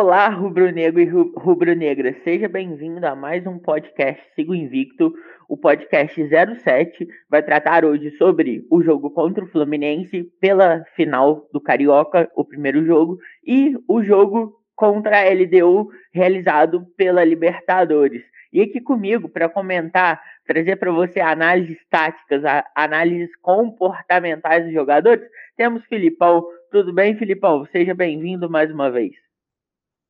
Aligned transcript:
Olá, 0.00 0.28
rubro-negro 0.28 1.00
e 1.00 1.06
rubro-negra, 1.36 2.14
seja 2.22 2.48
bem-vindo 2.48 3.04
a 3.04 3.16
mais 3.16 3.44
um 3.48 3.58
podcast 3.58 4.22
Sigo 4.36 4.54
Invicto. 4.54 5.12
O 5.48 5.56
podcast 5.56 6.14
07 6.62 7.08
vai 7.28 7.42
tratar 7.42 7.84
hoje 7.84 8.12
sobre 8.12 8.64
o 8.70 8.80
jogo 8.80 9.10
contra 9.10 9.42
o 9.42 9.48
Fluminense 9.48 10.22
pela 10.40 10.84
final 10.94 11.48
do 11.52 11.60
Carioca, 11.60 12.30
o 12.36 12.44
primeiro 12.44 12.86
jogo, 12.86 13.18
e 13.44 13.74
o 13.88 14.00
jogo 14.00 14.54
contra 14.76 15.18
a 15.18 15.34
LDU 15.34 15.90
realizado 16.14 16.86
pela 16.96 17.24
Libertadores. 17.24 18.22
E 18.52 18.60
aqui 18.60 18.80
comigo 18.80 19.28
para 19.28 19.48
comentar, 19.48 20.22
trazer 20.46 20.76
para 20.76 20.92
você 20.92 21.18
análises 21.18 21.84
táticas, 21.90 22.44
análises 22.72 23.34
comportamentais 23.42 24.64
dos 24.64 24.72
jogadores, 24.72 25.28
temos 25.56 25.84
Filipão. 25.86 26.46
Tudo 26.70 26.94
bem, 26.94 27.16
Filipão? 27.16 27.66
Seja 27.72 27.96
bem-vindo 27.96 28.48
mais 28.48 28.70
uma 28.70 28.92
vez. 28.92 29.27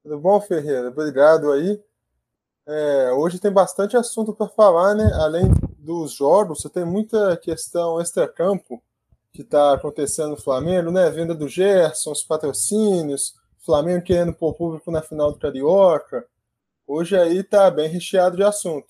Tudo 0.03 0.19
bom, 0.19 0.41
Ferreira? 0.41 0.89
Obrigado 0.89 1.53
aí. 1.53 1.83
É, 2.67 3.13
hoje 3.13 3.39
tem 3.39 3.51
bastante 3.51 3.97
assunto 3.97 4.33
para 4.35 4.49
falar, 4.49 4.95
né? 4.95 5.11
Além 5.15 5.51
dos 5.79 6.13
jogos, 6.13 6.61
você 6.61 6.69
tem 6.69 6.85
muita 6.85 7.37
questão 7.37 8.01
extra-campo 8.01 8.83
que 9.33 9.43
está 9.43 9.75
acontecendo 9.75 10.31
no 10.31 10.37
Flamengo, 10.37 10.91
né? 10.91 11.09
Venda 11.11 11.35
do 11.35 11.49
Gerson, 11.49 12.13
os 12.13 12.23
patrocínios, 12.23 13.35
Flamengo 13.59 14.05
querendo 14.05 14.33
pôr 14.33 14.55
público 14.55 14.91
na 14.91 15.03
final 15.03 15.33
do 15.33 15.39
Carioca. 15.39 16.27
Hoje 16.87 17.17
aí 17.17 17.43
tá 17.43 17.71
bem 17.71 17.89
recheado 17.89 18.37
de 18.37 18.43
assunto. 18.43 18.89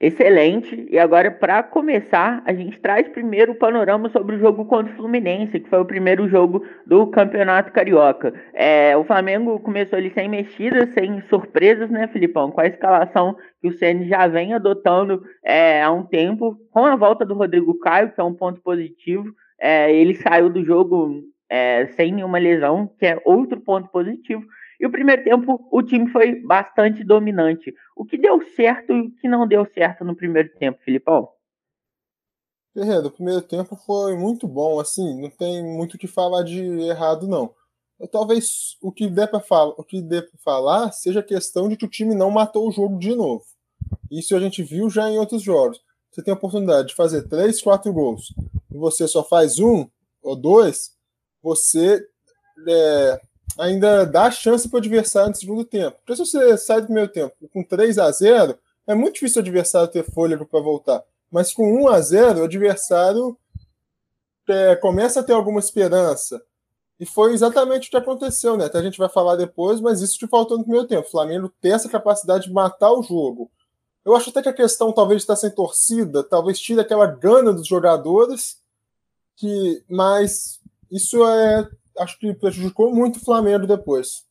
Excelente. 0.00 0.86
E 0.90 0.98
agora, 0.98 1.30
para 1.30 1.62
começar, 1.62 2.42
a 2.46 2.54
gente 2.54 2.80
traz 2.80 3.06
primeiro 3.08 3.52
o 3.52 3.58
panorama 3.58 4.08
sobre 4.08 4.34
o 4.34 4.38
jogo 4.38 4.64
contra 4.64 4.90
o 4.90 4.96
Fluminense, 4.96 5.60
que 5.60 5.68
foi 5.68 5.78
o 5.78 5.84
primeiro 5.84 6.26
jogo 6.26 6.64
do 6.86 7.06
Campeonato 7.08 7.70
Carioca. 7.70 8.32
É, 8.54 8.96
o 8.96 9.04
Flamengo 9.04 9.60
começou 9.60 9.98
ali 9.98 10.10
sem 10.14 10.26
mexidas, 10.26 10.88
sem 10.94 11.20
surpresas, 11.28 11.90
né, 11.90 12.08
Filipão? 12.08 12.50
Com 12.50 12.62
a 12.62 12.66
escalação 12.66 13.36
que 13.60 13.68
o 13.68 13.72
CN 13.72 14.08
já 14.08 14.26
vem 14.26 14.54
adotando 14.54 15.22
é, 15.44 15.82
há 15.82 15.92
um 15.92 16.02
tempo, 16.02 16.56
com 16.72 16.86
a 16.86 16.96
volta 16.96 17.26
do 17.26 17.34
Rodrigo 17.34 17.78
Caio, 17.78 18.10
que 18.10 18.20
é 18.22 18.24
um 18.24 18.34
ponto 18.34 18.58
positivo. 18.62 19.26
É, 19.60 19.94
ele 19.94 20.14
saiu 20.14 20.48
do 20.48 20.64
jogo 20.64 21.22
é, 21.50 21.88
sem 21.88 22.10
nenhuma 22.10 22.38
lesão, 22.38 22.90
que 22.98 23.04
é 23.04 23.20
outro 23.22 23.60
ponto 23.60 23.90
positivo. 23.90 24.42
E 24.80 24.86
o 24.86 24.90
primeiro 24.90 25.22
tempo 25.22 25.68
o 25.70 25.82
time 25.82 26.10
foi 26.10 26.40
bastante 26.40 27.04
dominante. 27.04 27.74
O 27.94 28.04
que 28.04 28.16
deu 28.16 28.40
certo 28.56 28.92
e 28.92 29.00
o 29.02 29.10
que 29.10 29.28
não 29.28 29.46
deu 29.46 29.66
certo 29.74 30.04
no 30.04 30.16
primeiro 30.16 30.48
tempo, 30.58 30.82
Filipão? 30.82 31.28
Ferreira, 32.72 33.06
o 33.06 33.10
primeiro 33.10 33.42
tempo 33.42 33.76
foi 33.76 34.16
muito 34.16 34.48
bom, 34.48 34.80
assim, 34.80 35.20
não 35.20 35.28
tem 35.28 35.62
muito 35.62 35.94
o 35.94 35.98
que 35.98 36.06
falar 36.06 36.44
de 36.44 36.62
errado, 36.82 37.28
não. 37.28 37.54
Talvez 38.10 38.78
o 38.80 38.90
que 38.90 39.10
dê 39.10 39.26
para 39.26 39.40
falar, 39.40 39.74
falar 40.42 40.92
seja 40.92 41.20
a 41.20 41.24
questão 41.24 41.68
de 41.68 41.76
que 41.76 41.84
o 41.84 41.90
time 41.90 42.14
não 42.14 42.30
matou 42.30 42.66
o 42.66 42.72
jogo 42.72 42.98
de 42.98 43.14
novo. 43.14 43.44
Isso 44.10 44.34
a 44.34 44.40
gente 44.40 44.62
viu 44.62 44.88
já 44.88 45.10
em 45.10 45.18
outros 45.18 45.42
jogos. 45.42 45.80
Você 46.10 46.22
tem 46.22 46.32
a 46.32 46.36
oportunidade 46.36 46.88
de 46.88 46.94
fazer 46.94 47.28
três, 47.28 47.60
quatro 47.60 47.92
gols 47.92 48.32
e 48.70 48.78
você 48.78 49.06
só 49.06 49.22
faz 49.22 49.58
um 49.58 49.86
ou 50.22 50.36
dois, 50.36 50.92
você 51.42 52.02
é, 52.68 53.20
ainda 53.58 54.04
dá 54.04 54.30
chance 54.30 54.68
para 54.68 54.76
o 54.76 54.78
adversário 54.78 55.30
no 55.30 55.36
segundo 55.36 55.64
tempo. 55.64 55.96
Porque 55.98 56.16
se 56.16 56.30
você 56.30 56.56
sai 56.56 56.80
do 56.80 56.86
primeiro 56.86 57.10
tempo 57.10 57.34
com 57.52 57.62
3 57.62 57.98
a 57.98 58.10
0 58.10 58.58
é 58.86 58.94
muito 58.94 59.14
difícil 59.14 59.40
o 59.40 59.44
adversário 59.44 59.88
ter 59.88 60.04
fôlego 60.04 60.46
para 60.46 60.60
voltar. 60.60 61.02
Mas 61.30 61.52
com 61.52 61.84
1 61.84 61.88
a 61.88 62.00
0 62.00 62.40
o 62.40 62.44
adversário 62.44 63.36
é, 64.48 64.74
começa 64.76 65.20
a 65.20 65.22
ter 65.22 65.32
alguma 65.32 65.60
esperança. 65.60 66.42
E 66.98 67.06
foi 67.06 67.32
exatamente 67.32 67.88
o 67.88 67.90
que 67.90 67.96
aconteceu, 67.96 68.56
né? 68.56 68.66
Até 68.66 68.78
a 68.78 68.82
gente 68.82 68.98
vai 68.98 69.08
falar 69.08 69.36
depois, 69.36 69.80
mas 69.80 70.02
isso 70.02 70.18
te 70.18 70.26
faltou 70.26 70.58
no 70.58 70.64
primeiro 70.64 70.86
tempo. 70.86 71.06
O 71.06 71.10
Flamengo 71.10 71.50
tem 71.60 71.72
essa 71.72 71.88
capacidade 71.88 72.44
de 72.44 72.52
matar 72.52 72.92
o 72.92 73.02
jogo. 73.02 73.50
Eu 74.04 74.14
acho 74.14 74.30
até 74.30 74.42
que 74.42 74.48
a 74.48 74.54
questão 74.54 74.92
talvez 74.92 75.22
está 75.22 75.36
sem 75.36 75.50
torcida, 75.50 76.22
talvez 76.22 76.58
tire 76.58 76.80
aquela 76.80 77.06
gana 77.06 77.52
dos 77.52 77.66
jogadores, 77.66 78.58
que 79.36 79.82
mas 79.88 80.60
isso 80.90 81.24
é 81.26 81.68
acho 82.00 82.18
que 82.18 82.34
prejudicou 82.34 82.94
muito 82.94 83.16
o 83.16 83.24
Flamengo 83.24 83.66
depois. 83.66 84.30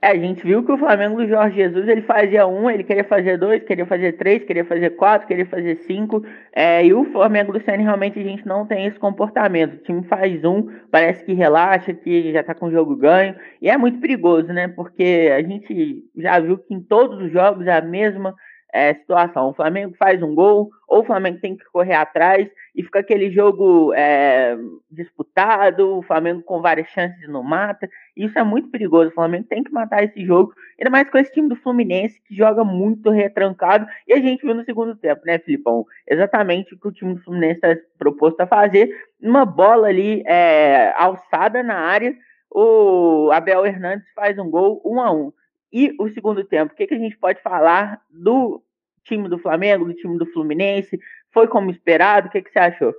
É, 0.00 0.12
a 0.12 0.14
gente 0.14 0.44
viu 0.44 0.64
que 0.64 0.70
o 0.70 0.78
Flamengo 0.78 1.16
do 1.16 1.26
Jorge 1.26 1.56
Jesus 1.56 1.88
ele 1.88 2.02
fazia 2.02 2.46
um, 2.46 2.70
ele 2.70 2.84
queria 2.84 3.02
fazer 3.02 3.36
dois, 3.36 3.64
queria 3.64 3.84
fazer 3.84 4.12
três, 4.12 4.44
queria 4.44 4.64
fazer 4.64 4.90
quatro, 4.90 5.26
queria 5.26 5.46
fazer 5.46 5.74
cinco. 5.74 6.22
É, 6.54 6.84
e 6.86 6.94
o 6.94 7.04
Flamengo 7.06 7.52
do 7.52 7.60
Senna 7.64 7.82
realmente 7.82 8.16
a 8.16 8.22
gente 8.22 8.46
não 8.46 8.64
tem 8.64 8.86
esse 8.86 8.98
comportamento. 8.98 9.74
O 9.74 9.82
time 9.82 10.04
faz 10.04 10.44
um, 10.44 10.68
parece 10.88 11.24
que 11.24 11.32
relaxa, 11.34 11.92
que 11.92 12.32
já 12.32 12.44
tá 12.44 12.54
com 12.54 12.66
o 12.66 12.70
jogo 12.70 12.94
ganho. 12.94 13.34
E 13.60 13.68
é 13.68 13.76
muito 13.76 13.98
perigoso, 13.98 14.52
né? 14.52 14.68
Porque 14.68 15.32
a 15.36 15.42
gente 15.42 16.04
já 16.16 16.38
viu 16.38 16.58
que 16.58 16.72
em 16.72 16.80
todos 16.80 17.20
os 17.20 17.32
jogos 17.32 17.66
é 17.66 17.76
a 17.76 17.82
mesma 17.82 18.36
é, 18.72 18.94
situação. 18.94 19.48
O 19.48 19.54
Flamengo 19.54 19.94
faz 19.98 20.22
um 20.22 20.34
gol, 20.34 20.70
ou 20.86 21.00
o 21.00 21.04
Flamengo 21.04 21.40
tem 21.40 21.56
que 21.56 21.64
correr 21.66 21.94
atrás, 21.94 22.48
e 22.74 22.82
fica 22.82 23.00
aquele 23.00 23.30
jogo 23.30 23.92
é, 23.94 24.56
disputado, 24.90 25.98
o 25.98 26.02
Flamengo 26.02 26.42
com 26.42 26.60
várias 26.60 26.88
chances 26.88 27.28
não 27.28 27.42
mata. 27.42 27.88
Isso 28.16 28.38
é 28.38 28.42
muito 28.42 28.68
perigoso. 28.70 29.10
O 29.10 29.14
Flamengo 29.14 29.46
tem 29.48 29.62
que 29.62 29.72
matar 29.72 30.04
esse 30.04 30.24
jogo, 30.24 30.52
ainda 30.78 30.90
mais 30.90 31.10
com 31.10 31.18
esse 31.18 31.32
time 31.32 31.48
do 31.48 31.56
Fluminense, 31.56 32.20
que 32.26 32.34
joga 32.34 32.64
muito 32.64 33.10
retrancado, 33.10 33.86
e 34.06 34.12
a 34.12 34.20
gente 34.20 34.44
viu 34.44 34.54
no 34.54 34.64
segundo 34.64 34.94
tempo, 34.96 35.22
né, 35.24 35.38
Filipão? 35.38 35.84
Exatamente 36.06 36.74
o 36.74 36.78
que 36.78 36.88
o 36.88 36.92
time 36.92 37.14
do 37.14 37.22
Fluminense 37.22 37.60
está 37.64 37.76
proposto 37.98 38.40
a 38.40 38.46
fazer. 38.46 38.90
Uma 39.20 39.44
bola 39.44 39.88
ali 39.88 40.22
é, 40.26 40.92
alçada 40.96 41.62
na 41.62 41.74
área, 41.74 42.14
o 42.50 43.30
Abel 43.32 43.66
Hernandes 43.66 44.06
faz 44.14 44.38
um 44.38 44.50
gol, 44.50 44.80
um 44.84 45.00
a 45.00 45.12
um. 45.12 45.32
E 45.72 45.94
o 45.98 46.08
segundo 46.10 46.44
tempo, 46.44 46.72
o 46.72 46.76
que, 46.76 46.86
que 46.86 46.94
a 46.94 46.98
gente 46.98 47.16
pode 47.18 47.42
falar 47.42 48.02
do 48.10 48.62
time 49.04 49.28
do 49.28 49.38
Flamengo, 49.38 49.84
do 49.84 49.94
time 49.94 50.18
do 50.18 50.26
Fluminense? 50.32 50.98
Foi 51.32 51.46
como 51.46 51.70
esperado? 51.70 52.28
O 52.28 52.30
que, 52.30 52.42
que 52.42 52.50
você 52.50 52.58
achou? 52.58 52.94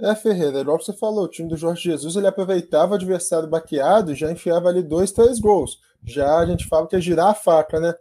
É, 0.00 0.14
Ferreira, 0.16 0.60
igual 0.60 0.80
você 0.80 0.92
falou, 0.92 1.24
o 1.24 1.28
time 1.28 1.48
do 1.48 1.56
Jorge 1.56 1.82
Jesus 1.82 2.16
ele 2.16 2.26
aproveitava 2.26 2.92
o 2.92 2.94
adversário 2.96 3.48
baqueado 3.48 4.10
e 4.10 4.16
já 4.16 4.30
enfiava 4.30 4.68
ali 4.68 4.82
dois, 4.82 5.12
três 5.12 5.38
gols. 5.38 5.78
Já 6.04 6.38
a 6.38 6.46
gente 6.46 6.66
fala 6.66 6.88
que 6.88 6.96
é 6.96 7.00
girar 7.00 7.28
a 7.28 7.34
faca, 7.34 7.78
né? 7.78 7.94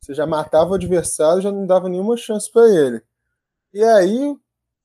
Você 0.00 0.14
já 0.14 0.26
matava 0.26 0.70
o 0.70 0.74
adversário 0.74 1.42
já 1.42 1.52
não 1.52 1.66
dava 1.66 1.88
nenhuma 1.88 2.16
chance 2.16 2.50
para 2.50 2.66
ele. 2.68 3.02
E 3.74 3.82
aí, 3.82 4.36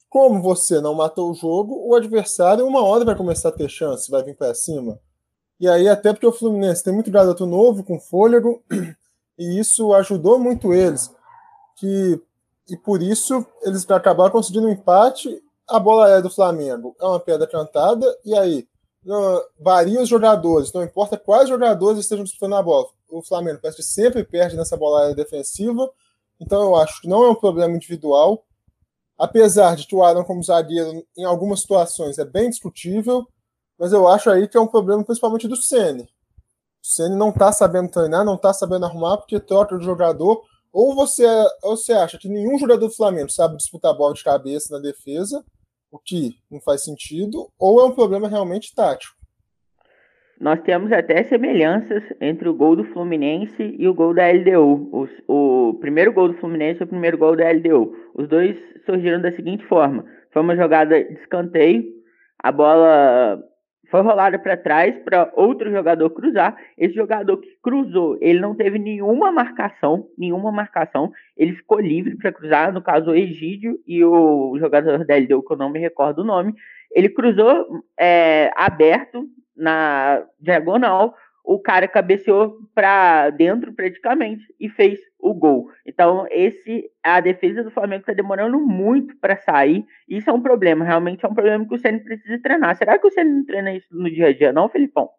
como 0.10 0.42
você 0.42 0.82
não 0.82 0.96
matou 0.96 1.32
o 1.32 1.34
jogo, 1.34 1.88
o 1.88 1.96
adversário 1.96 2.66
uma 2.66 2.84
hora 2.84 3.06
vai 3.06 3.16
começar 3.16 3.50
a 3.50 3.54
ter 3.54 3.70
chance, 3.70 4.12
vai 4.12 4.24
vir 4.24 4.36
para 4.36 4.54
cima. 4.54 5.00
E 5.60 5.68
aí, 5.68 5.88
até 5.90 6.14
porque 6.14 6.26
o 6.26 6.32
Fluminense 6.32 6.84
tem 6.84 6.94
muito 6.94 7.12
garoto 7.12 7.46
novo, 7.46 7.84
com 7.84 8.00
fôlego, 8.00 8.64
e 9.38 9.60
isso 9.60 9.94
ajudou 9.94 10.40
muito 10.40 10.74
eles. 10.74 11.12
Que, 11.76 12.22
e 12.70 12.78
por 12.78 13.02
isso 13.02 13.46
eles 13.64 13.90
acabaram 13.90 14.32
conseguindo 14.32 14.68
um 14.68 14.72
empate. 14.72 15.42
A 15.68 15.80
bola 15.80 16.10
é 16.10 16.22
do 16.22 16.30
Flamengo, 16.30 16.96
é 17.00 17.06
uma 17.06 17.20
pedra 17.20 17.46
cantada, 17.46 18.06
e 18.26 18.36
aí 18.36 18.68
varia 19.60 20.02
os 20.02 20.10
jogadores, 20.10 20.74
não 20.74 20.84
importa 20.84 21.18
quais 21.18 21.48
jogadores 21.48 22.00
estejam 22.00 22.24
disputando 22.24 22.56
a 22.56 22.62
bola. 22.62 22.88
O 23.10 23.22
Flamengo 23.22 23.60
parece 23.62 23.78
que 23.78 23.84
sempre 23.84 24.24
perde 24.24 24.56
nessa 24.56 24.76
bola 24.76 25.14
defensiva, 25.16 25.90
então 26.40 26.62
eu 26.62 26.76
acho 26.76 27.02
que 27.02 27.08
não 27.08 27.24
é 27.24 27.30
um 27.30 27.36
problema 27.36 27.76
individual. 27.76 28.46
Apesar 29.18 29.76
de 29.76 29.86
que 29.86 29.96
o 29.96 30.04
Aaron, 30.04 30.24
como 30.24 30.44
zagueiro, 30.44 31.06
em 31.18 31.26
algumas 31.26 31.62
situações 31.62 32.18
é 32.18 32.26
bem 32.26 32.50
discutível, 32.50 33.28
mas 33.80 33.94
eu 33.94 34.08
acho 34.08 34.30
aí 34.30 34.48
que 34.48 34.58
é 34.58 34.60
um 34.60 34.68
problema 34.68 35.04
principalmente 35.04 35.48
do 35.48 35.56
Ceni. 35.56 36.04
O 36.04 36.08
Ceni 36.82 37.16
não 37.16 37.32
tá 37.32 37.52
sabendo 37.52 37.90
treinar, 37.90 38.26
não 38.26 38.38
tá 38.38 38.54
sabendo 38.54 38.86
arrumar, 38.86 39.18
porque 39.18 39.40
troca 39.40 39.78
de 39.78 39.86
jogador. 39.86 40.44
Ou 40.72 40.94
você, 40.94 41.26
ou 41.64 41.76
você 41.76 41.94
acha 41.94 42.18
que 42.18 42.30
nenhum 42.30 42.58
jogador 42.58 42.88
do 42.88 42.96
Flamengo 42.96 43.32
sabe 43.32 43.58
disputar 43.58 43.96
bola 43.96 44.14
de 44.14 44.24
cabeça 44.24 44.76
na 44.76 44.82
defesa, 44.82 45.44
o 45.92 45.98
que 45.98 46.36
não 46.52 46.60
faz 46.62 46.84
sentido, 46.84 47.50
ou 47.58 47.82
é 47.82 47.86
um 47.86 47.96
problema 47.96 48.28
realmente 48.28 48.76
tático. 48.76 49.18
Nós 50.40 50.62
temos 50.62 50.92
até 50.92 51.24
semelhanças 51.24 52.02
entre 52.22 52.48
o 52.48 52.54
gol 52.54 52.76
do 52.76 52.86
Fluminense 52.86 53.76
e 53.78 53.88
o 53.88 53.94
gol 53.94 54.14
da 54.14 54.32
LDU. 54.32 54.90
O, 55.28 55.70
o 55.70 55.74
primeiro 55.80 56.14
gol 56.14 56.30
do 56.30 56.38
Fluminense 56.38 56.80
e 56.80 56.84
o 56.84 56.88
primeiro 56.88 57.18
gol 57.18 57.36
da 57.36 57.52
LDU. 57.52 57.94
Os 58.16 58.28
dois 58.30 58.56
surgiram 58.86 59.22
da 59.22 59.34
seguinte 59.34 59.66
forma: 59.66 60.06
foi 60.32 60.42
uma 60.42 60.56
jogada 60.56 61.04
de 61.04 61.14
escanteio, 61.16 61.84
a 62.42 62.54
bola 62.54 63.44
foi 63.90 64.02
rolada 64.02 64.38
para 64.38 64.56
trás 64.56 64.96
para 65.04 65.32
outro 65.36 65.72
jogador 65.72 66.10
cruzar. 66.12 66.56
Esse 66.78 66.94
jogador 66.94 67.38
que 67.38 67.50
cruzou, 67.62 68.18
ele 68.22 68.40
não 68.40 68.56
teve 68.56 68.78
nenhuma 68.78 69.32
marcação, 69.32 70.08
nenhuma 70.18 70.52
marcação. 70.52 71.12
Ele 71.36 71.54
ficou 71.54 71.80
livre 71.80 72.16
para 72.16 72.32
cruzar, 72.32 72.72
no 72.72 72.82
caso 72.82 73.12
o 73.12 73.16
Egídio 73.16 73.80
e 73.88 74.04
o 74.04 74.58
jogador 74.60 75.06
da 75.06 75.16
LDU, 75.16 75.44
que 75.44 75.54
eu 75.54 75.58
não 75.58 75.70
me 75.70 75.80
recordo 75.80 76.20
o 76.20 76.26
nome. 76.26 76.54
Ele 76.92 77.10
cruzou 77.10 77.84
é, 78.00 78.52
aberto 78.56 79.28
na 79.56 80.24
diagonal 80.40 81.16
o 81.44 81.60
cara 81.60 81.88
cabeceou 81.88 82.58
para 82.76 83.30
dentro 83.32 83.74
praticamente 83.74 84.44
e 84.60 84.70
fez 84.70 85.00
o 85.20 85.34
gol. 85.34 85.70
Então, 85.86 86.26
esse 86.30 86.90
a 87.04 87.20
defesa 87.20 87.64
do 87.64 87.72
Flamengo 87.72 88.02
está 88.02 88.14
demorando 88.14 88.60
muito 88.60 89.18
para 89.18 89.38
sair. 89.38 89.86
Isso 90.08 90.30
é 90.30 90.34
um 90.34 90.42
problema, 90.42 90.86
realmente 90.86 91.26
é 91.26 91.28
um 91.28 91.34
problema 91.34 91.68
que 91.68 91.74
o 91.76 91.80
Ceni 91.80 92.00
precisa 92.04 92.42
treinar. 92.42 92.76
Será 92.76 92.98
que 93.00 93.08
o 93.08 93.12
Ceni 93.12 93.32
não 93.32 93.46
treina 93.46 93.74
isso 93.74 93.88
no 93.92 94.10
dia 94.10 94.28
a 94.28 94.34
dia, 94.34 94.54
não, 94.54 94.70
Felipão? 94.70 95.10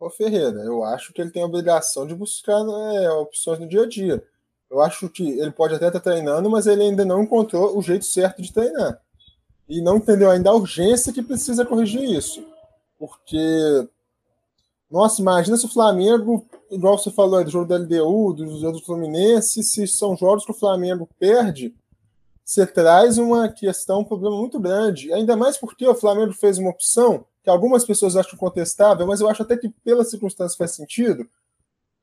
Ô 0.00 0.08
Ferreira, 0.10 0.60
eu 0.60 0.84
acho 0.84 1.12
que 1.12 1.20
ele 1.20 1.30
tem 1.30 1.42
a 1.42 1.46
obrigação 1.46 2.06
de 2.06 2.14
buscar 2.14 2.62
né, 2.62 3.10
opções 3.10 3.58
no 3.58 3.68
dia 3.68 3.82
a 3.82 3.88
dia. 3.88 4.22
Eu 4.70 4.80
acho 4.80 5.08
que 5.08 5.40
ele 5.40 5.50
pode 5.50 5.74
até 5.74 5.88
estar 5.88 6.00
treinando, 6.00 6.48
mas 6.48 6.66
ele 6.66 6.82
ainda 6.82 7.04
não 7.04 7.22
encontrou 7.22 7.76
o 7.76 7.82
jeito 7.82 8.04
certo 8.04 8.40
de 8.40 8.52
treinar. 8.52 9.00
E 9.68 9.82
não 9.82 9.96
entendeu 9.96 10.30
ainda 10.30 10.50
a 10.50 10.54
urgência 10.54 11.12
que 11.12 11.22
precisa 11.22 11.64
corrigir 11.64 12.04
isso. 12.04 12.46
Porque, 12.98 13.88
nossa, 14.90 15.20
imagina 15.20 15.56
se 15.56 15.66
o 15.66 15.72
Flamengo, 15.72 16.46
igual 16.70 16.96
você 16.96 17.10
falou 17.10 17.44
do 17.44 17.50
jogo 17.50 17.66
da 17.66 17.76
LDU, 17.76 18.32
do 18.32 18.58
jogo 18.58 18.78
do 18.78 18.84
Fluminense, 18.84 19.62
se 19.62 19.86
são 19.86 20.16
jogos 20.16 20.44
que 20.44 20.50
o 20.50 20.54
Flamengo 20.54 21.08
perde, 21.18 21.74
você 22.42 22.66
traz 22.66 23.18
uma 23.18 23.50
questão, 23.50 24.00
um 24.00 24.04
problema 24.04 24.34
muito 24.34 24.58
grande. 24.58 25.12
Ainda 25.12 25.36
mais 25.36 25.58
porque 25.58 25.86
o 25.86 25.94
Flamengo 25.94 26.32
fez 26.32 26.56
uma 26.56 26.70
opção 26.70 27.26
que 27.44 27.50
algumas 27.50 27.84
pessoas 27.84 28.16
acham 28.16 28.38
contestável, 28.38 29.06
mas 29.06 29.20
eu 29.20 29.28
acho 29.28 29.42
até 29.42 29.54
que 29.54 29.68
pelas 29.68 30.08
circunstâncias 30.08 30.56
faz 30.56 30.70
sentido, 30.70 31.28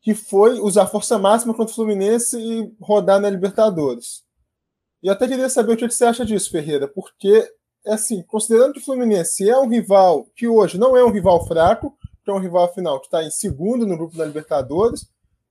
que 0.01 0.13
foi 0.13 0.59
usar 0.59 0.85
força 0.85 1.17
máxima 1.17 1.55
contra 1.55 1.71
o 1.71 1.75
Fluminense 1.75 2.37
e 2.37 2.71
rodar 2.79 3.19
na 3.19 3.27
Libertadores. 3.27 4.23
E 5.01 5.09
até 5.09 5.27
queria 5.27 5.49
saber 5.49 5.73
o 5.73 5.77
que 5.77 5.89
você 5.89 6.05
acha 6.05 6.23
disso, 6.23 6.51
Ferreira, 6.51 6.87
porque, 6.87 7.51
é 7.83 7.93
assim, 7.93 8.21
considerando 8.21 8.73
que 8.73 8.79
o 8.79 8.85
Fluminense 8.85 9.49
é 9.49 9.57
um 9.57 9.67
rival 9.67 10.27
que 10.35 10.47
hoje 10.47 10.77
não 10.77 10.95
é 10.95 11.03
um 11.03 11.11
rival 11.11 11.43
fraco, 11.47 11.97
que 12.25 12.31
é 12.31 12.33
um 12.33 12.39
rival 12.39 12.73
final 12.73 12.99
que 12.99 13.05
está 13.05 13.23
em 13.23 13.29
segundo 13.29 13.85
no 13.85 13.95
grupo 13.95 14.17
da 14.17 14.25
Libertadores, 14.25 15.07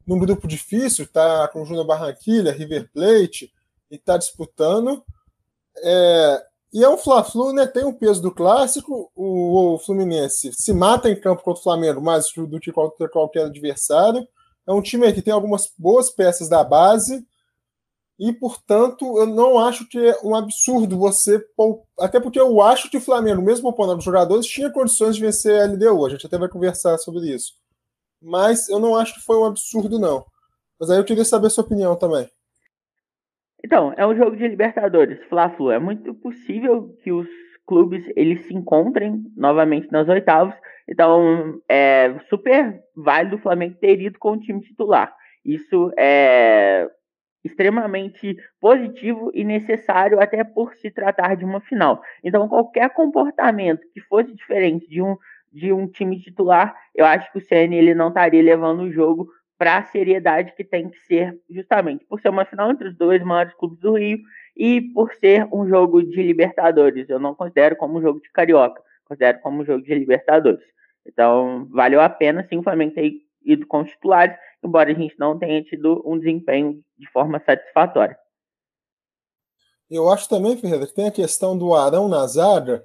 num 0.06 0.18
grupo 0.18 0.46
difícil, 0.46 1.04
está 1.04 1.48
com 1.48 1.62
o 1.62 1.64
Júnior 1.64 1.86
Barranquilha, 1.86 2.52
River 2.52 2.90
Plate, 2.92 3.50
e 3.90 3.94
está 3.94 4.18
disputando. 4.18 5.02
É, 5.82 6.42
e 6.72 6.82
é 6.82 6.88
um 6.88 6.98
Fla-Flu, 6.98 7.52
né? 7.52 7.66
Tem 7.66 7.84
o 7.84 7.94
peso 7.94 8.20
do 8.20 8.34
clássico. 8.34 9.10
O, 9.14 9.74
o, 9.74 9.78
Fluminense 9.78 10.52
se 10.52 10.72
mata 10.72 11.08
em 11.08 11.18
campo 11.18 11.42
contra 11.42 11.60
o 11.60 11.62
Flamengo 11.62 12.02
mais 12.02 12.26
do 12.36 12.58
que 12.58 12.72
qualquer 12.72 13.46
adversário. 13.46 14.26
É 14.66 14.72
um 14.72 14.82
time 14.82 15.10
que 15.12 15.22
tem 15.22 15.32
algumas 15.32 15.70
boas 15.78 16.10
peças 16.10 16.48
da 16.48 16.64
base. 16.64 17.24
E, 18.18 18.32
portanto, 18.32 19.18
eu 19.18 19.26
não 19.26 19.58
acho 19.58 19.88
que 19.88 19.98
é 19.98 20.16
um 20.22 20.34
absurdo 20.34 20.98
você. 20.98 21.44
Até 21.98 22.20
porque 22.20 22.38
eu 22.38 22.62
acho 22.62 22.88
que 22.88 22.96
o 22.96 23.00
Flamengo, 23.00 23.42
mesmo 23.42 23.64
poupando 23.64 23.98
os 23.98 24.04
jogadores, 24.04 24.46
tinha 24.46 24.70
condições 24.70 25.16
de 25.16 25.22
vencer 25.22 25.60
a 25.60 25.66
LDU. 25.66 26.06
A 26.06 26.10
gente 26.10 26.26
até 26.26 26.38
vai 26.38 26.48
conversar 26.48 26.96
sobre 26.98 27.28
isso. 27.34 27.54
Mas 28.22 28.68
eu 28.68 28.78
não 28.78 28.96
acho 28.96 29.14
que 29.14 29.20
foi 29.20 29.36
um 29.36 29.44
absurdo, 29.44 29.98
não. 29.98 30.24
Mas 30.78 30.90
aí 30.90 30.98
eu 30.98 31.04
queria 31.04 31.24
saber 31.24 31.48
a 31.48 31.50
sua 31.50 31.64
opinião 31.64 31.96
também. 31.96 32.28
Então, 33.64 33.92
é 33.96 34.06
um 34.06 34.14
jogo 34.14 34.36
de 34.36 34.46
Libertadores, 34.46 35.18
Fla-Flu. 35.28 35.70
É 35.70 35.78
muito 35.78 36.14
possível 36.14 36.94
que 37.02 37.10
os 37.10 37.26
clubes 37.66 38.04
eles 38.14 38.46
se 38.46 38.54
encontrem 38.54 39.24
novamente 39.36 39.90
nas 39.90 40.08
oitavas. 40.08 40.54
Então, 40.88 41.60
é 41.68 42.14
super 42.28 42.80
válido 42.94 43.36
o 43.36 43.40
Flamengo 43.40 43.76
ter 43.80 44.00
ido 44.00 44.18
com 44.18 44.32
o 44.32 44.40
time 44.40 44.60
titular. 44.60 45.14
Isso 45.44 45.90
é 45.98 46.88
extremamente 47.44 48.36
positivo 48.60 49.30
e 49.34 49.44
necessário 49.44 50.20
até 50.20 50.42
por 50.42 50.74
se 50.74 50.90
tratar 50.90 51.36
de 51.36 51.44
uma 51.44 51.60
final. 51.60 52.00
Então, 52.22 52.48
qualquer 52.48 52.90
comportamento 52.90 53.86
que 53.92 54.00
fosse 54.00 54.34
diferente 54.34 54.88
de 54.88 55.02
um 55.02 55.16
de 55.54 55.72
um 55.72 55.86
time 55.86 56.20
titular, 56.20 56.74
eu 56.92 57.06
acho 57.06 57.30
que 57.30 57.38
o 57.38 57.40
CN 57.40 57.76
ele 57.76 57.94
não 57.94 58.08
estaria 58.08 58.42
levando 58.42 58.80
o 58.80 58.90
jogo 58.90 59.28
para 59.56 59.78
a 59.78 59.82
seriedade 59.84 60.52
que 60.56 60.64
tem 60.64 60.90
que 60.90 60.98
ser, 61.06 61.38
justamente 61.48 62.04
por 62.06 62.20
ser 62.20 62.28
uma 62.28 62.44
final 62.44 62.72
entre 62.72 62.88
os 62.88 62.96
dois 62.96 63.22
maiores 63.22 63.54
clubes 63.54 63.78
do 63.78 63.96
Rio 63.96 64.18
e 64.56 64.80
por 64.92 65.14
ser 65.14 65.46
um 65.52 65.66
jogo 65.68 66.02
de 66.02 66.20
Libertadores. 66.22 67.08
Eu 67.08 67.20
não 67.20 67.36
considero 67.36 67.76
como 67.76 67.98
um 67.98 68.02
jogo 68.02 68.20
de 68.20 68.30
Carioca, 68.32 68.82
considero 69.04 69.38
como 69.40 69.62
um 69.62 69.64
jogo 69.64 69.84
de 69.84 69.94
Libertadores. 69.94 70.64
Então, 71.06 71.68
valeu 71.70 72.00
a 72.00 72.08
pena 72.08 72.44
sim 72.48 72.58
o 72.58 72.62
Flamengo 72.62 72.94
ter 72.94 73.23
ido 73.44 73.66
com 73.66 73.82
os 73.82 73.90
titulares, 73.90 74.36
embora 74.62 74.90
a 74.90 74.94
gente 74.94 75.14
não 75.18 75.38
tenha 75.38 75.62
tido 75.62 76.02
um 76.04 76.18
desempenho 76.18 76.82
de 76.98 77.10
forma 77.10 77.42
satisfatória. 77.44 78.16
Eu 79.90 80.10
acho 80.10 80.28
também, 80.28 80.56
Ferreira, 80.56 80.86
que 80.86 80.94
tem 80.94 81.06
a 81.06 81.12
questão 81.12 81.56
do 81.56 81.74
Arão 81.74 82.08
na 82.08 82.26
zaga, 82.26 82.84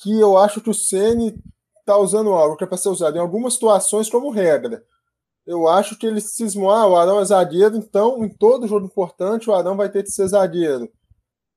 que 0.00 0.18
eu 0.18 0.38
acho 0.38 0.60
que 0.60 0.70
o 0.70 0.74
Ceni 0.74 1.34
está 1.80 1.96
usando 1.96 2.30
algo 2.30 2.56
que 2.56 2.64
é 2.64 2.66
para 2.66 2.76
ser 2.76 2.88
usado 2.88 3.16
em 3.16 3.20
algumas 3.20 3.54
situações 3.54 4.08
como 4.08 4.30
regra 4.30 4.82
eu 5.48 5.66
acho 5.66 5.96
que 5.96 6.06
ele 6.06 6.20
cismou, 6.20 6.70
ah, 6.70 6.86
o 6.86 6.94
Arão 6.94 7.18
é 7.20 7.24
zagueiro, 7.24 7.74
então 7.74 8.22
em 8.22 8.28
todo 8.28 8.68
jogo 8.68 8.84
importante 8.84 9.48
o 9.48 9.54
Arão 9.54 9.78
vai 9.78 9.88
ter 9.88 10.02
que 10.02 10.10
ser 10.10 10.28
zagueiro. 10.28 10.92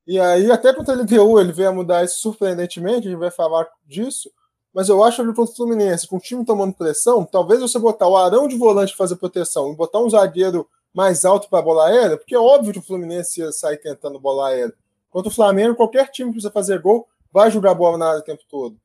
E 0.07 0.17
aí, 0.17 0.49
até 0.49 0.73
contra 0.73 0.93
ele 0.93 1.03
deu, 1.03 1.37
ele 1.37 1.51
veio 1.51 1.69
a 1.69 1.73
mudar 1.73 2.01
isso 2.01 2.21
surpreendentemente, 2.21 3.09
a 3.09 3.11
gente 3.11 3.19
vai 3.19 3.29
falar 3.29 3.67
disso, 3.85 4.31
mas 4.73 4.89
eu 4.89 5.03
acho 5.03 5.23
que 5.23 5.33
contra 5.33 5.53
o 5.53 5.55
Fluminense, 5.55 6.07
com 6.07 6.17
o 6.17 6.19
time 6.19 6.45
tomando 6.45 6.73
pressão, 6.73 7.25
talvez 7.25 7.59
você 7.59 7.77
botar 7.77 8.07
o 8.07 8.15
Arão 8.15 8.47
de 8.47 8.55
volante 8.57 8.95
fazer 8.95 9.17
proteção 9.17 9.71
e 9.71 9.75
botar 9.75 9.99
um 9.99 10.09
zagueiro 10.09 10.67
mais 10.93 11.25
alto 11.25 11.49
para 11.49 11.61
bola 11.61 11.87
aérea, 11.87 12.17
porque 12.17 12.35
é 12.35 12.39
óbvio 12.39 12.73
que 12.73 12.79
o 12.79 12.83
Fluminense 12.83 13.41
ia 13.41 13.51
sair 13.51 13.77
tentando 13.77 14.19
bola 14.19 14.49
aérea. 14.49 14.73
Contra 15.09 15.29
o 15.29 15.33
Flamengo, 15.33 15.75
qualquer 15.75 16.09
time 16.09 16.29
que 16.29 16.35
precisa 16.35 16.51
fazer 16.51 16.79
gol 16.79 17.07
vai 17.31 17.51
jogar 17.51 17.73
bola 17.73 17.97
na 17.97 18.07
área 18.07 18.19
o 18.19 18.23
tempo 18.23 18.43
todo. 18.49 18.77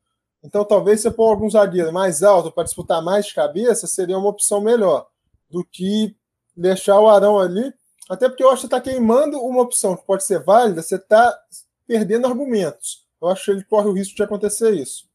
Então, 0.43 0.63
talvez 0.63 1.01
você 1.01 1.11
pôr 1.11 1.29
algum 1.29 1.49
zagueiro 1.49 1.91
mais 1.91 2.23
alto 2.23 2.51
para 2.51 2.63
disputar 2.63 3.01
mais 3.01 3.25
de 3.25 3.33
cabeça 3.33 3.87
seria 3.87 4.17
uma 4.17 4.29
opção 4.29 4.61
melhor 4.61 5.07
do 5.49 5.63
que 5.63 6.15
deixar 6.55 6.99
o 6.99 7.09
Arão 7.09 7.39
ali. 7.39 7.73
Até 8.09 8.29
porque 8.29 8.43
eu 8.43 8.47
acho 8.47 8.57
que 8.57 8.61
você 8.61 8.67
está 8.67 8.81
queimando 8.81 9.39
uma 9.39 9.61
opção 9.61 9.95
que 9.95 10.05
pode 10.05 10.23
ser 10.23 10.43
válida, 10.43 10.81
você 10.81 10.95
está 10.95 11.37
perdendo 11.85 12.27
argumentos. 12.27 13.05
Eu 13.21 13.27
acho 13.29 13.45
que 13.45 13.51
ele 13.51 13.63
corre 13.63 13.87
o 13.87 13.93
risco 13.93 14.15
de 14.15 14.23
acontecer 14.23 14.73
isso. 14.73 15.06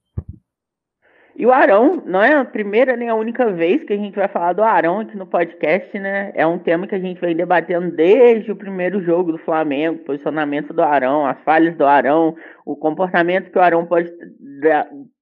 E 1.34 1.46
o 1.46 1.52
Arão 1.52 2.02
não 2.05 2.23
é 2.23 2.34
a 2.34 2.44
primeira 2.44 2.94
nem 2.94 3.08
a 3.08 3.14
única 3.14 3.50
vez 3.50 3.82
que 3.82 3.93
a 3.93 3.96
gente 3.96 4.14
vai 4.14 4.29
falar 4.29 4.52
do 4.52 4.62
Arão 4.62 5.00
aqui 5.00 5.17
no 5.17 5.26
podcast, 5.26 5.99
né? 5.99 6.31
É 6.34 6.46
um 6.46 6.58
tema 6.58 6.87
que 6.87 6.94
a 6.94 6.99
gente 6.99 7.20
vem 7.20 7.34
debatendo 7.34 7.90
desde 7.90 8.52
o 8.52 8.56
primeiro 8.56 9.02
jogo 9.02 9.32
do 9.32 9.38
Flamengo, 9.38 10.05
posicionamento 10.05 10.75
do 10.75 10.82
Arão, 10.82 11.26
as 11.26 11.40
falhas 11.40 11.75
do 11.76 11.87
Arão, 11.87 12.37
o 12.67 12.76
comportamento 12.76 13.50
que 13.50 13.58
o 13.58 13.62
Arão 13.62 13.87
pode 13.87 14.12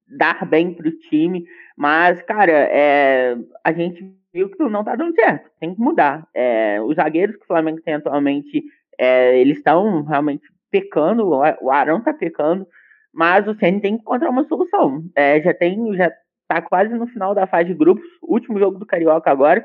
dar 0.08 0.44
bem 0.46 0.74
para 0.74 0.88
o 0.88 0.98
time. 1.08 1.44
Mas, 1.76 2.20
cara, 2.22 2.52
é, 2.52 3.36
a 3.64 3.72
gente 3.72 4.04
viu 4.34 4.50
que 4.50 4.62
não 4.64 4.82
tá 4.82 4.96
dando 4.96 5.14
certo, 5.14 5.48
tem 5.60 5.74
que 5.74 5.80
mudar. 5.80 6.26
É, 6.34 6.80
os 6.82 6.96
zagueiros 6.96 7.36
que 7.36 7.44
o 7.44 7.46
Flamengo 7.46 7.80
tem 7.82 7.94
atualmente, 7.94 8.64
é, 8.98 9.38
eles 9.38 9.58
estão 9.58 10.02
realmente 10.02 10.42
pecando, 10.70 11.28
o 11.28 11.70
Arão 11.70 12.00
tá 12.00 12.12
pecando, 12.12 12.66
mas 13.12 13.46
o 13.46 13.54
Ceni 13.56 13.80
tem 13.80 13.96
que 13.96 14.02
encontrar 14.02 14.30
uma 14.30 14.46
solução. 14.46 15.04
É, 15.14 15.40
já 15.40 15.52
tem, 15.52 15.94
já 15.96 16.12
tá 16.48 16.60
quase 16.60 16.94
no 16.94 17.06
final 17.06 17.34
da 17.34 17.46
fase 17.46 17.68
de 17.68 17.74
grupos, 17.74 18.04
último 18.22 18.58
jogo 18.58 18.78
do 18.78 18.86
Carioca 18.86 19.30
agora, 19.30 19.64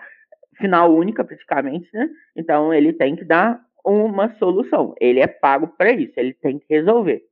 final 0.57 0.93
única 0.93 1.23
praticamente, 1.23 1.89
né? 1.93 2.09
Então 2.35 2.73
ele 2.73 2.93
tem 2.93 3.15
que 3.15 3.25
dar 3.25 3.59
uma 3.83 4.33
solução. 4.35 4.95
Ele 4.99 5.19
é 5.19 5.27
pago 5.27 5.67
para 5.67 5.91
isso, 5.91 6.13
ele 6.17 6.33
tem 6.33 6.59
que 6.59 6.65
resolver. 6.69 7.23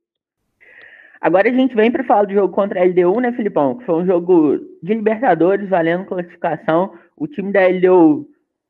Agora 1.20 1.48
a 1.48 1.52
gente 1.52 1.74
vem 1.74 1.90
para 1.90 2.04
falar 2.04 2.24
do 2.24 2.34
jogo 2.34 2.52
contra 2.54 2.80
a 2.80 2.84
LDU, 2.84 3.18
né, 3.18 3.32
Filipão? 3.32 3.78
Que 3.78 3.86
foi 3.86 3.94
um 3.94 4.06
jogo 4.06 4.58
de 4.82 4.92
Libertadores, 4.92 5.68
valendo 5.70 6.04
classificação. 6.04 6.92
O 7.16 7.26
time 7.26 7.50
da 7.50 7.66
LDU 7.66 8.28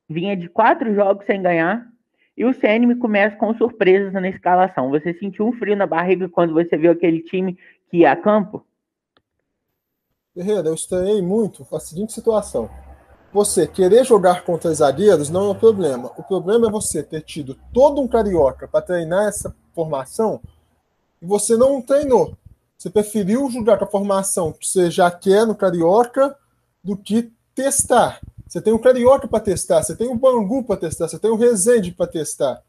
vinha 0.09 0.37
de 0.37 0.49
quatro 0.49 0.95
jogos 0.95 1.27
sem 1.27 1.43
ganhar. 1.43 1.85
E 2.37 2.45
o 2.45 2.53
CNM 2.53 2.97
começa 2.97 3.37
com 3.37 3.55
surpresas 3.55 4.13
na 4.13 4.29
escalação. 4.29 4.91
Você 4.91 5.15
sentiu 5.15 5.47
um 5.47 5.53
frio 5.53 5.77
na 5.77 5.87
barriga 5.87 6.29
quando 6.29 6.53
você 6.53 6.77
viu 6.77 6.91
aquele 6.91 7.23
time 7.23 7.57
que 7.91 7.99
ia 7.99 8.13
a 8.13 8.17
campo? 8.17 8.67
Ferreira, 10.35 10.69
eu 10.69 10.75
estranhei 10.75 11.23
muito 11.23 11.65
a 11.73 11.79
seguinte 11.79 12.13
situação. 12.13 12.69
Você 13.33 13.67
querer 13.67 14.05
jogar 14.05 14.45
contra 14.45 14.71
os 14.71 14.79
zagueiros 14.79 15.31
não 15.31 15.47
é 15.47 15.51
um 15.51 15.59
problema. 15.59 16.13
O 16.17 16.23
problema 16.23 16.67
é 16.67 16.71
você 16.71 17.03
ter 17.03 17.21
tido 17.23 17.57
todo 17.73 18.01
um 18.01 18.09
carioca 18.09 18.67
para 18.67 18.83
treinar 18.83 19.29
essa 19.29 19.55
formação 19.73 20.41
e 21.23 21.27
você 21.27 21.57
não 21.57 21.81
treinou. 21.81 22.37
Você 22.77 22.91
preferiu 22.91 23.49
jogar 23.51 23.79
com 23.79 23.85
a 23.85 23.91
formação 23.91 24.53
que 24.53 24.67
você 24.67 24.91
já 24.91 25.11
quer 25.11 25.47
no 25.47 25.55
Carioca 25.55 26.37
do 26.83 26.97
que 26.97 27.33
testar. 27.55 28.21
Você 28.55 28.63
tem 28.63 28.73
o 28.73 28.79
Carioca 28.79 29.27
para 29.27 29.41
testar, 29.41 29.83
você 29.83 29.97
tem 29.97 30.07
o 30.07 30.15
Bangu 30.15 30.63
para 30.63 30.77
testar, 30.77 31.09
você 31.09 31.19
tem 31.19 31.29
o 31.29 31.35
Resende 31.35 31.91
para 31.91 32.07
testar. 32.07 32.63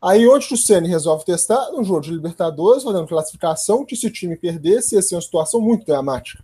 Aí 0.00 0.26
onde 0.26 0.54
o 0.54 0.56
Ceni 0.56 0.88
resolve 0.88 1.22
testar? 1.22 1.70
No 1.70 1.84
jogo 1.84 2.00
de 2.00 2.12
Libertadores, 2.12 2.82
fazendo 2.82 3.06
classificação, 3.06 3.84
que 3.84 3.94
se 3.94 4.06
o 4.06 4.10
time 4.10 4.38
perdesse 4.38 4.94
ia 4.94 5.02
ser 5.02 5.16
uma 5.16 5.20
situação 5.20 5.60
muito 5.60 5.84
dramática. 5.84 6.42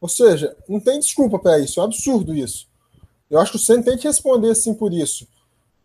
Ou 0.00 0.08
seja, 0.08 0.56
não 0.68 0.78
tem 0.78 1.00
desculpa 1.00 1.40
para 1.40 1.58
isso, 1.58 1.80
é 1.80 1.82
um 1.82 1.86
absurdo 1.86 2.32
isso. 2.32 2.68
Eu 3.28 3.40
acho 3.40 3.50
que 3.50 3.56
o 3.56 3.60
Ceni 3.60 3.82
tem 3.82 3.98
que 3.98 4.06
responder 4.06 4.54
sim 4.54 4.74
por 4.74 4.92
isso. 4.92 5.26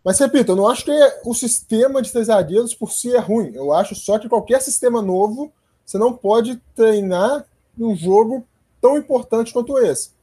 Mas 0.05 0.19
repito, 0.19 0.51
eu 0.51 0.55
não 0.55 0.67
acho 0.67 0.85
que 0.85 0.91
o 1.25 1.33
sistema 1.33 1.99
de 1.99 2.11
três 2.11 2.27
zagueiros 2.27 2.75
por 2.75 2.91
si 2.91 3.11
é 3.11 3.17
ruim. 3.17 3.53
Eu 3.55 3.73
acho 3.73 3.95
só 3.95 4.19
que 4.19 4.29
qualquer 4.29 4.61
sistema 4.61 5.01
novo 5.01 5.51
você 5.83 5.97
não 5.97 6.13
pode 6.13 6.61
treinar 6.75 7.43
num 7.75 7.95
jogo 7.95 8.45
tão 8.79 8.99
importante 8.99 9.51
quanto 9.51 9.79
esse. 9.79 10.18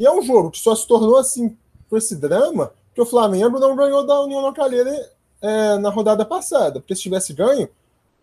E 0.00 0.06
é 0.06 0.10
um 0.10 0.22
jogo 0.22 0.50
que 0.50 0.58
só 0.58 0.74
se 0.74 0.86
tornou 0.86 1.18
assim 1.18 1.54
com 1.90 1.96
esse 1.98 2.16
drama 2.16 2.72
que 2.94 3.02
o 3.02 3.04
Flamengo 3.04 3.60
não 3.60 3.76
ganhou 3.76 4.06
da 4.06 4.18
União 4.22 4.40
Localeira 4.40 4.90
é, 5.42 5.76
na 5.76 5.90
rodada 5.90 6.24
passada. 6.24 6.80
Porque 6.80 6.96
se 6.96 7.02
tivesse 7.02 7.34
ganho, 7.34 7.68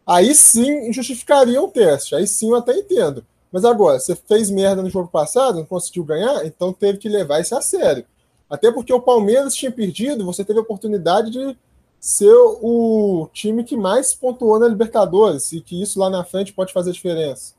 aí 0.04 0.34
sim 0.34 0.92
justificaria 0.92 1.62
o 1.62 1.68
teste. 1.68 2.16
Aí 2.16 2.26
sim 2.26 2.50
eu 2.50 2.56
até 2.56 2.76
entendo. 2.76 3.24
Mas 3.52 3.64
agora, 3.64 4.00
você 4.00 4.16
fez 4.16 4.50
merda 4.50 4.82
no 4.82 4.90
jogo 4.90 5.08
passado, 5.08 5.60
não 5.60 5.66
conseguiu 5.66 6.04
ganhar, 6.04 6.44
então 6.48 6.74
teve 6.74 6.98
que 6.98 7.08
levar 7.08 7.42
isso 7.42 7.56
a 7.56 7.62
sério. 7.62 8.04
Até 8.50 8.72
porque 8.72 8.92
o 8.92 9.00
Palmeiras 9.00 9.54
tinha 9.54 9.72
perdido, 9.72 10.26
você 10.26 10.44
teve 10.44 10.58
a 10.58 10.64
oportunidade 10.64 11.30
de 11.30 11.56
ser 12.00 12.34
o 12.34 13.30
time 13.32 13.64
que 13.64 13.78
mais 13.78 14.16
pontuou 14.16 14.60
na 14.60 14.68
Libertadores 14.68 15.52
e 15.52 15.62
que 15.62 15.80
isso 15.80 16.00
lá 16.00 16.10
na 16.10 16.24
frente 16.24 16.54
pode 16.54 16.74
fazer 16.74 16.92
diferença. 16.92 17.54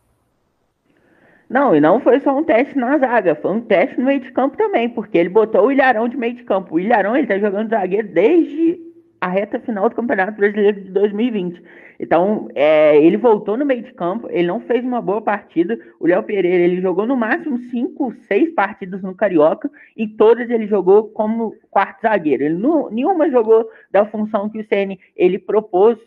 Não, 1.49 1.75
e 1.75 1.81
não 1.81 1.99
foi 1.99 2.21
só 2.21 2.37
um 2.37 2.45
teste 2.45 2.77
na 2.77 2.99
zaga, 2.99 3.35
foi 3.35 3.53
um 3.53 3.61
teste 3.61 3.99
no 3.99 4.05
meio 4.05 4.21
de 4.21 4.31
campo 4.33 4.57
também, 4.57 4.89
porque 4.89 5.17
ele 5.17 5.31
botou 5.31 5.67
o 5.67 5.73
Ilharão 5.73 6.07
de 6.07 6.17
meio 6.17 6.35
de 6.35 6.45
campo. 6.45 6.75
O 6.75 6.81
Ilharão, 6.81 7.17
ele 7.17 7.27
tá 7.27 7.39
jogando 7.39 7.71
zagueiro 7.71 8.09
desde 8.09 8.79
a 9.21 9.29
reta 9.29 9.59
final 9.59 9.89
do 9.89 9.97
Campeonato 9.97 10.37
Brasileiro 10.37 10.81
de 10.81 10.91
2020. 10.91 11.63
Então, 11.99 12.49
é, 12.55 12.97
ele 13.03 13.17
voltou 13.17 13.57
no 13.57 13.67
meio 13.67 13.83
de 13.83 13.93
campo, 13.93 14.29
ele 14.31 14.47
não 14.47 14.61
fez 14.61 14.85
uma 14.85 15.01
boa 15.01 15.21
partida. 15.21 15.77
O 15.99 16.07
Léo 16.07 16.23
Pereira, 16.23 16.65
ele 16.65 16.81
jogou 16.81 17.07
no 17.07 17.17
máximo 17.17 17.59
cinco, 17.71 18.15
seis 18.29 18.53
partidas 18.55 19.03
no 19.03 19.15
Carioca, 19.15 19.69
e 19.97 20.07
todas 20.07 20.49
ele 20.49 20.67
jogou 20.67 21.09
como 21.09 21.57
quarto 21.71 22.03
zagueiro. 22.03 22.45
Ele 22.45 22.59
não, 22.59 22.91
nenhuma 22.91 23.31
jogou 23.31 23.69
da 23.91 24.05
função 24.05 24.49
que 24.49 24.61
o 24.61 24.69
CN 24.69 24.99
ele 25.17 25.39
propôs 25.39 25.99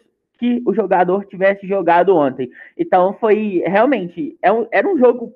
que 0.41 0.59
o 0.65 0.73
jogador 0.73 1.23
tivesse 1.25 1.67
jogado 1.67 2.15
ontem. 2.15 2.49
Então, 2.75 3.13
foi 3.19 3.61
realmente, 3.63 4.35
é 4.41 4.49
era 4.71 4.89
um 4.89 4.97
jogo 4.97 5.31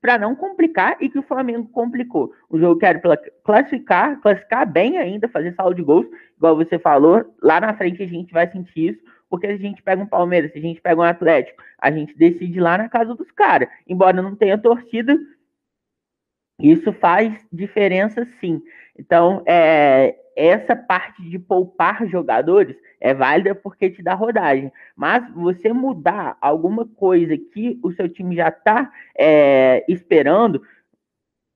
para 0.00 0.16
não 0.16 0.36
complicar 0.36 0.96
e 1.00 1.08
que 1.08 1.18
o 1.18 1.24
Flamengo 1.24 1.68
complicou. 1.72 2.32
Um 2.48 2.56
jogo 2.56 2.78
que 2.78 2.86
era 2.86 3.00
para 3.00 3.16
classificar, 3.42 4.20
classificar 4.20 4.64
bem 4.64 4.96
ainda, 4.96 5.28
fazer 5.28 5.52
saldo 5.54 5.74
de 5.74 5.82
gols, 5.82 6.06
igual 6.36 6.54
você 6.54 6.78
falou, 6.78 7.34
lá 7.42 7.60
na 7.60 7.74
frente 7.74 8.00
a 8.00 8.06
gente 8.06 8.32
vai 8.32 8.48
sentir 8.48 8.90
isso, 8.90 9.00
porque 9.28 9.48
se 9.48 9.54
a 9.54 9.56
gente 9.56 9.82
pega 9.82 10.00
um 10.00 10.06
Palmeiras, 10.06 10.52
se 10.52 10.58
a 10.58 10.62
gente 10.62 10.80
pega 10.80 11.00
um 11.00 11.04
Atlético, 11.04 11.60
a 11.76 11.90
gente 11.90 12.16
decide 12.16 12.60
lá 12.60 12.78
na 12.78 12.88
casa 12.88 13.16
dos 13.16 13.32
caras. 13.32 13.68
Embora 13.88 14.22
não 14.22 14.36
tenha 14.36 14.56
torcida, 14.56 15.18
isso 16.60 16.92
faz 16.92 17.44
diferença 17.52 18.24
sim. 18.40 18.62
Então, 18.98 19.42
é, 19.46 20.16
essa 20.36 20.74
parte 20.74 21.22
de 21.22 21.38
poupar 21.38 22.06
jogadores 22.08 22.76
é 23.00 23.14
válida 23.14 23.54
porque 23.54 23.90
te 23.90 24.02
dá 24.02 24.14
rodagem. 24.14 24.72
Mas 24.96 25.28
você 25.32 25.72
mudar 25.72 26.36
alguma 26.40 26.86
coisa 26.86 27.36
que 27.36 27.78
o 27.82 27.92
seu 27.92 28.08
time 28.08 28.36
já 28.36 28.48
está 28.48 28.90
é, 29.16 29.84
esperando 29.88 30.62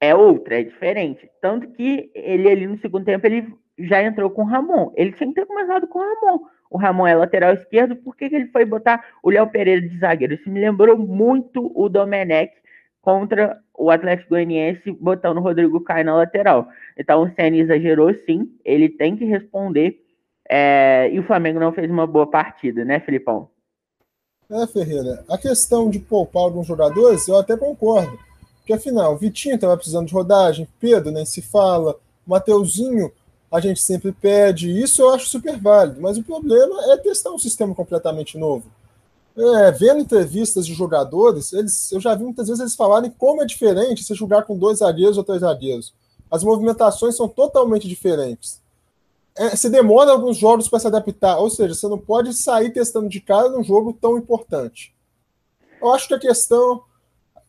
é 0.00 0.14
outra, 0.14 0.60
é 0.60 0.64
diferente. 0.64 1.30
Tanto 1.40 1.68
que 1.68 2.10
ele 2.14 2.48
ali 2.48 2.66
no 2.66 2.78
segundo 2.78 3.04
tempo 3.04 3.26
ele 3.26 3.52
já 3.78 4.02
entrou 4.02 4.30
com 4.30 4.42
o 4.42 4.46
Ramon. 4.46 4.92
Ele 4.96 5.12
tinha 5.12 5.28
que 5.28 5.34
ter 5.34 5.46
começado 5.46 5.86
com 5.86 5.98
o 5.98 6.02
Ramon. 6.02 6.40
O 6.70 6.78
Ramon 6.78 7.06
é 7.06 7.14
lateral 7.14 7.52
esquerdo, 7.52 7.94
por 7.96 8.16
que, 8.16 8.30
que 8.30 8.34
ele 8.34 8.46
foi 8.46 8.64
botar 8.64 9.04
o 9.22 9.30
Léo 9.30 9.46
Pereira 9.50 9.80
de 9.80 9.98
zagueiro? 9.98 10.34
Isso 10.34 10.50
me 10.50 10.58
lembrou 10.58 10.96
muito 10.96 11.70
o 11.74 11.88
Domenech 11.88 12.52
contra 13.02 13.60
o 13.76 13.90
Atlético 13.90 14.30
Goianiense 14.30 14.92
botando 14.92 15.38
o 15.38 15.42
Rodrigo 15.42 15.80
Caio 15.80 16.06
na 16.06 16.14
lateral. 16.14 16.68
Então 16.96 17.24
o 17.24 17.30
Senna 17.34 17.56
exagerou 17.56 18.14
sim, 18.24 18.48
ele 18.64 18.88
tem 18.88 19.16
que 19.16 19.24
responder. 19.24 20.00
É, 20.48 21.10
e 21.12 21.18
o 21.18 21.24
Flamengo 21.24 21.60
não 21.60 21.72
fez 21.72 21.90
uma 21.90 22.06
boa 22.06 22.26
partida, 22.26 22.84
né, 22.84 23.00
Filipão? 23.00 23.50
É, 24.50 24.66
Ferreira. 24.66 25.24
A 25.28 25.36
questão 25.36 25.90
de 25.90 25.98
poupar 25.98 26.44
alguns 26.44 26.66
jogadores, 26.66 27.26
eu 27.26 27.36
até 27.36 27.56
concordo. 27.56 28.18
Porque 28.58 28.72
afinal, 28.72 29.14
o 29.14 29.16
Vitinho 29.16 29.56
estava 29.56 29.76
precisando 29.76 30.06
de 30.06 30.14
rodagem, 30.14 30.68
Pedro 30.78 31.10
nem 31.10 31.26
se 31.26 31.42
fala, 31.42 31.96
Mateuzinho 32.26 33.10
a 33.50 33.60
gente 33.60 33.82
sempre 33.82 34.12
pede, 34.12 34.70
isso 34.70 35.02
eu 35.02 35.10
acho 35.10 35.28
super 35.28 35.58
válido, 35.58 36.00
mas 36.00 36.16
o 36.16 36.22
problema 36.22 36.90
é 36.90 36.96
testar 36.96 37.32
um 37.32 37.38
sistema 37.38 37.74
completamente 37.74 38.38
novo. 38.38 38.64
É, 39.36 39.72
vendo 39.72 40.00
entrevistas 40.00 40.66
de 40.66 40.74
jogadores, 40.74 41.52
eles, 41.52 41.90
eu 41.90 42.00
já 42.00 42.14
vi 42.14 42.24
muitas 42.24 42.48
vezes 42.48 42.60
eles 42.60 42.74
falarem 42.74 43.10
como 43.10 43.42
é 43.42 43.46
diferente 43.46 44.04
se 44.04 44.14
jogar 44.14 44.42
com 44.42 44.58
dois 44.58 44.78
zagueiros 44.78 45.16
ou 45.16 45.24
três 45.24 45.40
zagueiros. 45.40 45.94
As 46.30 46.44
movimentações 46.44 47.16
são 47.16 47.28
totalmente 47.28 47.88
diferentes. 47.88 48.60
É, 49.34 49.56
você 49.56 49.70
demora 49.70 50.12
alguns 50.12 50.36
jogos 50.36 50.68
para 50.68 50.78
se 50.78 50.86
adaptar, 50.86 51.38
ou 51.38 51.48
seja, 51.48 51.74
você 51.74 51.88
não 51.88 51.98
pode 51.98 52.34
sair 52.34 52.70
testando 52.70 53.08
de 53.08 53.20
cara 53.20 53.48
num 53.48 53.64
jogo 53.64 53.94
tão 53.94 54.18
importante. 54.18 54.94
Eu 55.80 55.90
acho 55.92 56.06
que 56.06 56.14
a 56.14 56.18
questão 56.18 56.82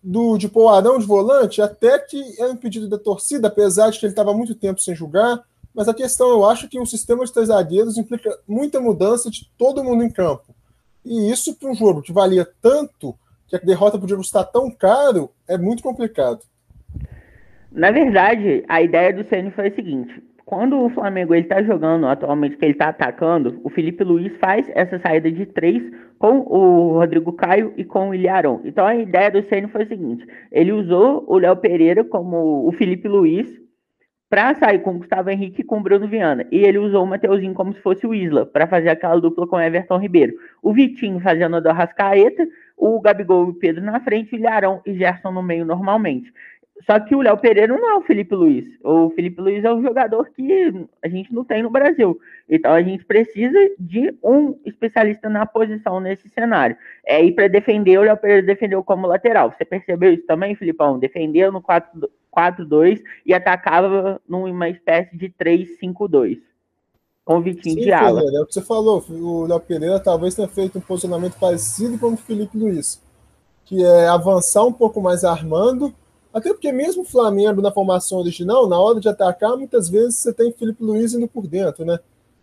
do, 0.02 0.38
de 0.38 0.50
o 0.54 0.70
Arão 0.70 0.98
de 0.98 1.06
volante, 1.06 1.62
até 1.62 2.00
que 2.00 2.22
é 2.40 2.48
um 2.48 2.56
pedido 2.56 2.88
da 2.88 2.98
torcida, 2.98 3.48
apesar 3.48 3.90
de 3.90 4.00
que 4.00 4.06
ele 4.06 4.14
estava 4.14 4.34
muito 4.34 4.56
tempo 4.56 4.82
sem 4.82 4.96
jogar, 4.96 5.44
mas 5.74 5.88
a 5.88 5.94
questão, 5.94 6.30
eu 6.30 6.46
acho 6.46 6.70
que 6.70 6.80
um 6.80 6.86
sistema 6.86 7.26
de 7.26 7.34
três 7.34 7.48
zagueiros 7.48 7.98
implica 7.98 8.38
muita 8.48 8.80
mudança 8.80 9.30
de 9.30 9.50
todo 9.58 9.84
mundo 9.84 10.04
em 10.04 10.10
campo. 10.10 10.54
E 11.06 11.32
isso 11.32 11.58
para 11.58 11.70
um 11.70 11.76
jogo 11.76 12.02
que 12.02 12.14
valia 12.14 12.48
tanto, 12.62 13.16
que 13.48 13.56
a 13.56 13.60
derrota 13.60 14.00
podia 14.00 14.16
custar 14.16 14.46
tão 14.46 14.72
caro, 14.72 15.30
é 15.48 15.58
muito 15.58 15.84
complicado. 15.84 16.40
Na 17.72 17.92
verdade, 17.92 18.64
a 18.68 18.82
ideia 18.82 19.12
do 19.12 19.28
Ceni 19.28 19.52
foi 19.52 19.68
a 19.68 19.76
seguinte: 19.76 20.24
quando 20.46 20.80
o 20.80 20.90
Flamengo 20.90 21.34
está 21.34 21.64
jogando 21.64 22.06
atualmente, 22.06 22.58
que 22.58 22.66
ele 22.66 22.74
está 22.74 22.90
atacando, 22.90 23.60
o 23.64 23.70
Felipe 23.70 24.04
Luiz 24.04 24.32
faz 24.38 24.70
essa 24.76 25.00
saída 25.00 25.32
de 25.32 25.46
três 25.46 25.82
com 26.20 26.40
o 26.40 26.94
Rodrigo 27.00 27.34
Caio 27.34 27.74
e 27.76 27.84
com 27.84 28.10
o 28.10 28.14
Ilharão. 28.14 28.62
Então 28.64 28.86
a 28.86 28.96
ideia 28.96 29.32
do 29.32 29.44
Ceni 29.50 29.68
foi 29.68 29.84
a 29.84 29.88
seguinte: 29.88 30.26
ele 30.52 30.72
usou 30.72 31.26
o 31.28 31.38
Léo 31.38 31.58
Pereira 31.58 32.04
como 32.04 32.68
o 32.68 32.72
Felipe 32.74 33.08
Luiz 33.08 33.63
para 34.34 34.56
sair 34.56 34.80
com 34.80 34.98
Gustavo 34.98 35.30
Henrique 35.30 35.62
e 35.62 35.64
com 35.64 35.80
Bruno 35.80 36.08
Viana. 36.08 36.48
E 36.52 36.64
ele 36.64 36.80
usou 36.80 37.04
o 37.04 37.06
Mateuzinho 37.06 37.54
como 37.54 37.72
se 37.72 37.80
fosse 37.82 38.08
o 38.08 38.16
Isla, 38.16 38.48
para 38.48 38.66
fazer 38.66 38.90
aquela 38.90 39.22
dupla 39.22 39.46
com 39.46 39.58
o 39.58 39.62
Everton 39.62 40.00
Ribeiro. 40.00 40.34
O 40.60 40.74
Vitinho 40.74 41.20
fazendo 41.20 41.58
a 41.58 41.60
do 41.60 41.70
Arrascaeta, 41.70 42.48
o 42.76 43.00
Gabigol 43.00 43.46
e 43.46 43.50
o 43.52 43.54
Pedro 43.54 43.84
na 43.84 44.00
frente, 44.00 44.34
o 44.34 44.40
Ilharão 44.40 44.82
e 44.88 44.96
Gerson 44.96 45.30
no 45.30 45.44
meio 45.44 45.64
normalmente. 45.64 46.34
Só 46.82 47.00
que 47.00 47.16
o 47.16 47.22
Léo 47.22 47.38
Pereira 47.38 47.78
não 47.78 47.88
é 47.88 47.94
o 47.94 48.02
Felipe 48.02 48.34
Luiz. 48.34 48.66
O 48.84 49.12
Felipe 49.12 49.40
Luiz 49.40 49.64
é 49.64 49.72
um 49.72 49.84
jogador 49.84 50.28
que 50.32 50.88
a 51.04 51.08
gente 51.08 51.32
não 51.32 51.46
tem 51.46 51.62
no 51.62 51.70
Brasil. 51.70 52.20
Então 52.50 52.74
a 52.74 52.82
gente 52.82 53.06
precisa 53.06 53.60
de 53.78 54.18
um 54.24 54.58
especialista 54.66 55.30
na 55.30 55.46
posição 55.46 56.00
nesse 56.00 56.28
cenário. 56.30 56.76
É, 57.06 57.24
e 57.24 57.32
para 57.32 57.48
defender, 57.48 58.00
o 58.00 58.02
Léo 58.02 58.18
Pereira 58.18 58.42
defendeu 58.42 58.84
como 58.84 59.06
lateral. 59.06 59.52
Você 59.52 59.64
percebeu 59.64 60.12
isso 60.12 60.26
também, 60.26 60.56
Filipão? 60.56 60.98
Defendeu 60.98 61.52
no 61.52 61.62
4 61.62 61.88
4-2 62.36 63.02
e 63.26 63.34
atacava 63.34 64.20
numa 64.28 64.70
espécie 64.70 65.16
de 65.16 65.30
3-5-2. 65.30 66.40
Com 67.24 67.38
o 67.38 67.42
Vitinho 67.42 67.76
Sim, 67.76 67.82
de 67.82 67.92
ala. 67.92 68.22
é 68.22 68.42
o 68.42 68.46
que 68.46 68.54
você 68.54 68.62
falou. 68.62 69.04
O 69.10 69.46
Léo 69.46 69.60
Pereira 69.60 70.00
talvez 70.00 70.36
tenha 70.36 70.48
feito 70.48 70.78
um 70.78 70.82
posicionamento 70.82 71.38
parecido 71.40 71.98
com 71.98 72.14
o 72.14 72.18
Felipe 72.18 72.58
Luiz, 72.58 73.02
que 73.64 73.82
é 73.82 74.08
avançar 74.08 74.66
um 74.66 74.74
pouco 74.74 75.02
mais 75.02 75.24
armando. 75.24 75.94
Até 76.34 76.50
porque 76.50 76.72
mesmo 76.72 77.04
o 77.04 77.06
Flamengo 77.06 77.62
na 77.62 77.72
formação 77.72 78.18
original, 78.18 78.68
na 78.68 78.78
hora 78.78 79.00
de 79.00 79.08
atacar, 79.08 79.56
muitas 79.56 79.88
vezes 79.88 80.18
você 80.18 80.34
tem 80.34 80.52
Felipe 80.52 80.84
Luiz 80.84 81.14
indo 81.14 81.28
por 81.28 81.48
dentro, 81.48 81.86
né? 81.86 81.98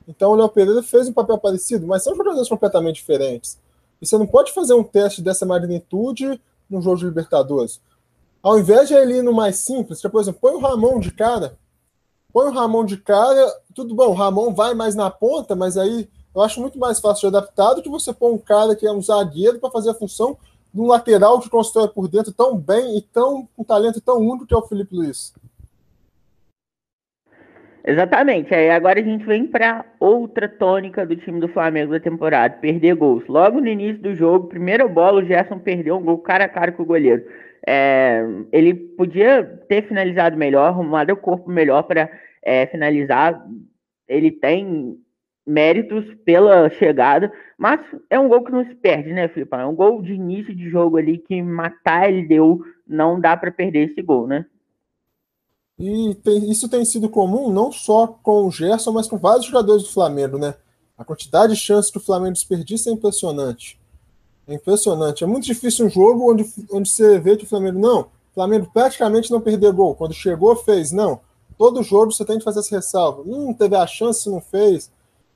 Então 0.08 0.30
o 0.32 0.34
Léo 0.34 0.48
Pereira 0.48 0.82
fez 0.82 1.08
um 1.08 1.12
papel 1.12 1.36
parecido, 1.36 1.86
mas 1.86 2.02
são 2.02 2.16
jogadores 2.16 2.48
completamente 2.48 2.96
diferentes. 2.96 3.58
E 4.00 4.06
você 4.06 4.16
não 4.16 4.26
pode 4.26 4.52
fazer 4.52 4.72
um 4.72 4.82
teste 4.82 5.20
dessa 5.20 5.44
magnitude 5.44 6.40
no 6.70 6.80
jogo 6.80 6.96
de 6.96 7.04
Libertadores. 7.04 7.80
Ao 8.42 8.58
invés 8.58 8.88
de 8.88 8.94
ele 8.94 9.18
ir 9.18 9.22
no 9.22 9.32
mais 9.32 9.56
simples, 9.56 10.00
por 10.00 10.20
exemplo, 10.20 10.40
põe 10.40 10.54
o 10.54 10.60
Ramon 10.60 10.98
de 10.98 11.12
cara, 11.12 11.58
põe 12.32 12.46
o 12.46 12.52
Ramon 12.52 12.84
de 12.84 12.96
cara, 12.96 13.46
tudo 13.74 13.94
bom, 13.94 14.08
o 14.08 14.14
Ramon 14.14 14.54
vai 14.54 14.74
mais 14.74 14.94
na 14.94 15.10
ponta, 15.10 15.54
mas 15.54 15.76
aí 15.76 16.08
eu 16.34 16.40
acho 16.40 16.60
muito 16.60 16.78
mais 16.78 17.00
fácil 17.00 17.30
de 17.30 17.36
adaptar 17.36 17.74
do 17.74 17.82
que 17.82 17.88
você 17.88 18.12
pôr 18.12 18.32
um 18.32 18.38
cara 18.38 18.74
que 18.74 18.86
é 18.86 18.92
um 18.92 19.02
zagueiro 19.02 19.58
para 19.58 19.70
fazer 19.70 19.90
a 19.90 19.94
função 19.94 20.38
de 20.72 20.80
um 20.80 20.86
lateral 20.86 21.40
que 21.40 21.50
constrói 21.50 21.88
por 21.88 22.08
dentro 22.08 22.32
tão 22.32 22.56
bem 22.56 22.96
e 22.96 23.02
tão 23.02 23.48
com 23.54 23.62
um 23.62 23.64
talento 23.64 24.00
tão 24.00 24.18
único 24.18 24.46
que 24.46 24.54
é 24.54 24.56
o 24.56 24.62
Felipe 24.62 24.94
Luiz. 24.94 25.34
Exatamente. 27.84 28.54
Aí 28.54 28.70
agora 28.70 29.00
a 29.00 29.02
gente 29.02 29.24
vem 29.24 29.46
para 29.46 29.84
outra 29.98 30.48
tônica 30.48 31.04
do 31.04 31.16
time 31.16 31.40
do 31.40 31.48
Flamengo 31.48 31.92
da 31.92 32.00
temporada, 32.00 32.56
perder 32.58 32.94
gols. 32.94 33.26
Logo 33.26 33.60
no 33.60 33.66
início 33.66 34.00
do 34.00 34.14
jogo, 34.14 34.48
primeira 34.48 34.86
bola, 34.86 35.22
o 35.22 35.24
Gerson 35.24 35.58
perdeu 35.58 35.96
um 35.96 36.02
gol 36.02 36.18
cara 36.18 36.44
a 36.44 36.48
cara 36.48 36.72
com 36.72 36.82
o 36.82 36.86
goleiro. 36.86 37.24
É, 37.66 38.22
ele 38.52 38.74
podia 38.74 39.44
ter 39.68 39.86
finalizado 39.86 40.36
melhor, 40.36 40.66
arrumado 40.66 41.12
o 41.12 41.16
corpo 41.16 41.50
melhor 41.50 41.82
para 41.82 42.10
é, 42.42 42.66
finalizar. 42.66 43.46
Ele 44.08 44.30
tem 44.30 44.98
méritos 45.46 46.04
pela 46.24 46.70
chegada, 46.70 47.32
mas 47.58 47.80
é 48.08 48.18
um 48.18 48.28
gol 48.28 48.44
que 48.44 48.52
não 48.52 48.64
se 48.64 48.74
perde, 48.74 49.12
né, 49.12 49.28
Felipe? 49.28 49.54
É 49.56 49.66
um 49.66 49.74
gol 49.74 50.00
de 50.02 50.12
início 50.12 50.54
de 50.54 50.68
jogo 50.70 50.96
ali 50.96 51.18
que 51.18 51.42
matar 51.42 52.10
ele 52.10 52.26
deu, 52.26 52.60
não 52.86 53.20
dá 53.20 53.36
para 53.36 53.50
perder 53.50 53.90
esse 53.90 54.02
gol, 54.02 54.26
né? 54.26 54.46
E 55.78 56.14
tem, 56.16 56.50
isso 56.50 56.68
tem 56.68 56.84
sido 56.84 57.08
comum 57.08 57.50
não 57.50 57.72
só 57.72 58.06
com 58.06 58.46
o 58.46 58.50
Gerson, 58.50 58.92
mas 58.92 59.08
com 59.08 59.16
vários 59.16 59.46
jogadores 59.46 59.82
do 59.82 59.90
Flamengo, 59.90 60.38
né? 60.38 60.54
A 60.96 61.04
quantidade 61.04 61.54
de 61.54 61.58
chances 61.58 61.90
que 61.90 61.96
o 61.96 62.02
Flamengo 62.02 62.34
desperdiça 62.34 62.90
é 62.90 62.92
impressionante. 62.92 63.79
É 64.50 64.54
impressionante. 64.54 65.22
É 65.22 65.26
muito 65.28 65.44
difícil 65.44 65.86
um 65.86 65.88
jogo 65.88 66.32
onde, 66.32 66.44
onde 66.72 66.88
você 66.88 67.20
vê 67.20 67.36
que 67.36 67.44
o 67.44 67.48
Flamengo. 67.48 67.78
Não, 67.78 68.00
o 68.00 68.34
Flamengo 68.34 68.68
praticamente 68.72 69.30
não 69.30 69.40
perdeu 69.40 69.72
gol. 69.72 69.94
Quando 69.94 70.12
chegou, 70.12 70.56
fez. 70.56 70.90
Não. 70.90 71.20
Todo 71.56 71.84
jogo 71.84 72.10
você 72.10 72.24
tem 72.24 72.36
que 72.36 72.42
fazer 72.42 72.58
essa 72.58 72.74
ressalva. 72.74 73.22
Hum, 73.24 73.54
teve 73.54 73.76
a 73.76 73.86
chance, 73.86 74.28
não 74.28 74.40
fez. 74.40 74.90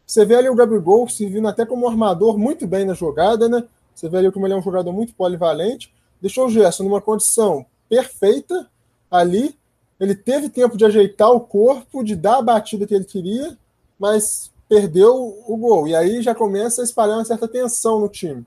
Você 0.05 0.25
vê 0.25 0.35
ali 0.35 0.49
o 0.49 0.55
Gabigol 0.57 1.09
servindo 1.09 1.47
até 1.47 1.65
como 1.65 1.89
armador 1.89 2.37
muito 2.37 2.67
bem 2.67 2.85
na 2.85 2.93
jogada, 2.93 3.49
né? 3.49 3.63
Você 3.95 4.09
vê 4.09 4.19
ali 4.19 4.33
como 4.33 4.49
ele 4.49 4.55
é 4.55 4.57
um 4.57 4.63
jogador 4.63 4.93
muito 4.93 5.15
polivalente, 5.15 5.95
deixou 6.21 6.47
o 6.47 6.51
Gerson 6.51 6.83
numa 6.83 7.01
condição 7.01 7.65
perfeita 7.89 8.69
ali. 9.09 9.57
Ele 10.01 10.17
teve 10.17 10.49
tempo 10.49 10.77
de 10.77 10.85
ajeitar 10.85 11.31
o 11.31 11.39
corpo, 11.39 12.03
de 12.03 12.17
dar 12.17 12.39
a 12.39 12.43
batida 12.43 12.85
que 12.85 12.95
ele 12.95 13.05
queria, 13.05 13.57
mas 13.97 14.51
perdeu 14.69 15.41
o 15.47 15.57
gol. 15.57 15.87
E 15.87 15.95
aí 15.95 16.21
já 16.21 16.35
começa 16.35 16.81
a 16.81 16.85
espalhar 16.85 17.17
uma 17.17 17.25
certa 17.25 17.47
tensão 17.47 18.01
no 18.01 18.09
time. 18.09 18.45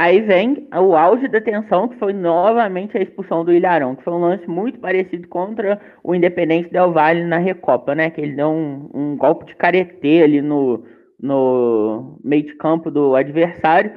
Aí 0.00 0.20
vem 0.20 0.68
o 0.72 0.94
auge 0.94 1.26
da 1.26 1.40
tensão, 1.40 1.88
que 1.88 1.98
foi 1.98 2.12
novamente 2.12 2.96
a 2.96 3.02
expulsão 3.02 3.44
do 3.44 3.52
Ilharão, 3.52 3.96
que 3.96 4.04
foi 4.04 4.12
um 4.12 4.20
lance 4.20 4.46
muito 4.46 4.78
parecido 4.78 5.26
contra 5.26 5.80
o 6.04 6.14
Independente 6.14 6.70
Del 6.70 6.92
Valle 6.92 7.24
na 7.24 7.38
Recopa, 7.38 7.96
né? 7.96 8.08
Que 8.08 8.20
ele 8.20 8.36
deu 8.36 8.48
um, 8.48 8.88
um 8.94 9.16
golpe 9.16 9.46
de 9.46 9.56
caretê 9.56 10.22
ali 10.22 10.40
no, 10.40 10.84
no 11.20 12.16
meio 12.22 12.44
de 12.44 12.54
campo 12.54 12.92
do 12.92 13.16
adversário. 13.16 13.90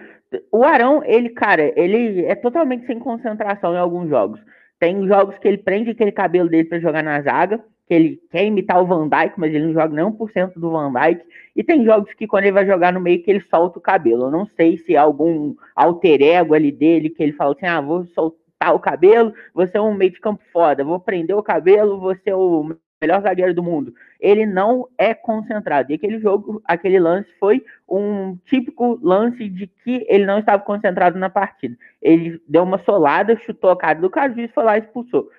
O 0.51 0.63
Arão, 0.63 1.03
ele, 1.05 1.29
cara, 1.29 1.71
ele 1.79 2.25
é 2.25 2.33
totalmente 2.33 2.87
sem 2.87 2.97
concentração 2.97 3.75
em 3.75 3.77
alguns 3.77 4.09
jogos. 4.09 4.39
Tem 4.79 5.05
jogos 5.05 5.37
que 5.37 5.47
ele 5.47 5.59
prende 5.59 5.91
aquele 5.91 6.11
cabelo 6.11 6.49
dele 6.49 6.67
para 6.67 6.79
jogar 6.79 7.03
na 7.03 7.21
zaga, 7.21 7.63
que 7.91 7.95
ele 7.95 8.21
quer 8.31 8.45
imitar 8.45 8.81
o 8.81 8.85
Van 8.85 9.09
Dijk, 9.09 9.37
mas 9.37 9.53
ele 9.53 9.65
não 9.65 9.73
joga 9.73 9.93
nem 9.93 10.05
1% 10.05 10.53
do 10.55 10.71
Van 10.71 10.93
Dijk. 10.93 11.25
E 11.53 11.61
tem 11.61 11.83
jogos 11.83 12.13
que 12.13 12.25
quando 12.25 12.45
ele 12.45 12.53
vai 12.53 12.65
jogar 12.65 12.93
no 12.93 13.01
meio 13.01 13.21
que 13.21 13.29
ele 13.29 13.41
solta 13.41 13.79
o 13.79 13.81
cabelo. 13.81 14.27
Eu 14.27 14.31
não 14.31 14.45
sei 14.45 14.77
se 14.77 14.95
é 14.95 14.97
algum 14.97 15.53
alter 15.75 16.21
ego 16.21 16.53
ali 16.53 16.71
dele 16.71 17.09
que 17.09 17.21
ele 17.21 17.33
fala 17.33 17.51
assim: 17.51 17.65
"Ah, 17.65 17.81
vou 17.81 18.05
soltar 18.05 18.73
o 18.73 18.79
cabelo, 18.79 19.33
você 19.53 19.77
é 19.77 19.81
um 19.81 19.93
meio 19.93 20.09
de 20.09 20.21
campo 20.21 20.41
foda, 20.53 20.85
vou 20.85 21.01
prender 21.01 21.35
o 21.35 21.43
cabelo, 21.43 21.99
você 21.99 22.29
é 22.29 22.35
o 22.35 22.73
melhor 23.01 23.21
zagueiro 23.23 23.53
do 23.53 23.61
mundo. 23.61 23.93
Ele 24.21 24.45
não 24.45 24.87
é 24.97 25.13
concentrado. 25.13 25.91
E 25.91 25.95
aquele 25.95 26.17
jogo, 26.19 26.61
aquele 26.63 26.97
lance 26.97 27.29
foi 27.41 27.61
um 27.89 28.37
típico 28.45 28.97
lance 29.03 29.49
de 29.49 29.67
que 29.67 30.05
ele 30.07 30.25
não 30.25 30.39
estava 30.39 30.63
concentrado 30.63 31.19
na 31.19 31.29
partida. 31.29 31.75
Ele 32.01 32.41
deu 32.47 32.63
uma 32.63 32.77
solada, 32.77 33.35
chutou 33.35 33.71
a 33.71 33.77
cara 33.77 33.99
do 33.99 34.09
cara, 34.09 34.31
o 34.31 34.35
juiz 34.35 34.51
foi 34.53 34.63
lá 34.63 34.77
e 34.77 34.79
expulsou. 34.79 35.29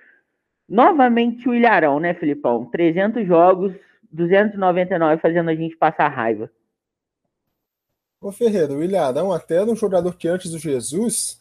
Novamente 0.72 1.46
o 1.46 1.54
Ilharão, 1.54 2.00
né, 2.00 2.14
Filipão? 2.14 2.64
300 2.64 3.26
jogos, 3.26 3.74
299 4.10 5.20
fazendo 5.20 5.50
a 5.50 5.54
gente 5.54 5.76
passar 5.76 6.08
raiva. 6.08 6.50
Ô 8.18 8.32
Ferreira, 8.32 8.72
o 8.72 8.82
Ilharão 8.82 9.34
até 9.34 9.62
um 9.62 9.76
jogador 9.76 10.16
que 10.16 10.26
antes 10.26 10.50
do 10.50 10.58
Jesus, 10.58 11.38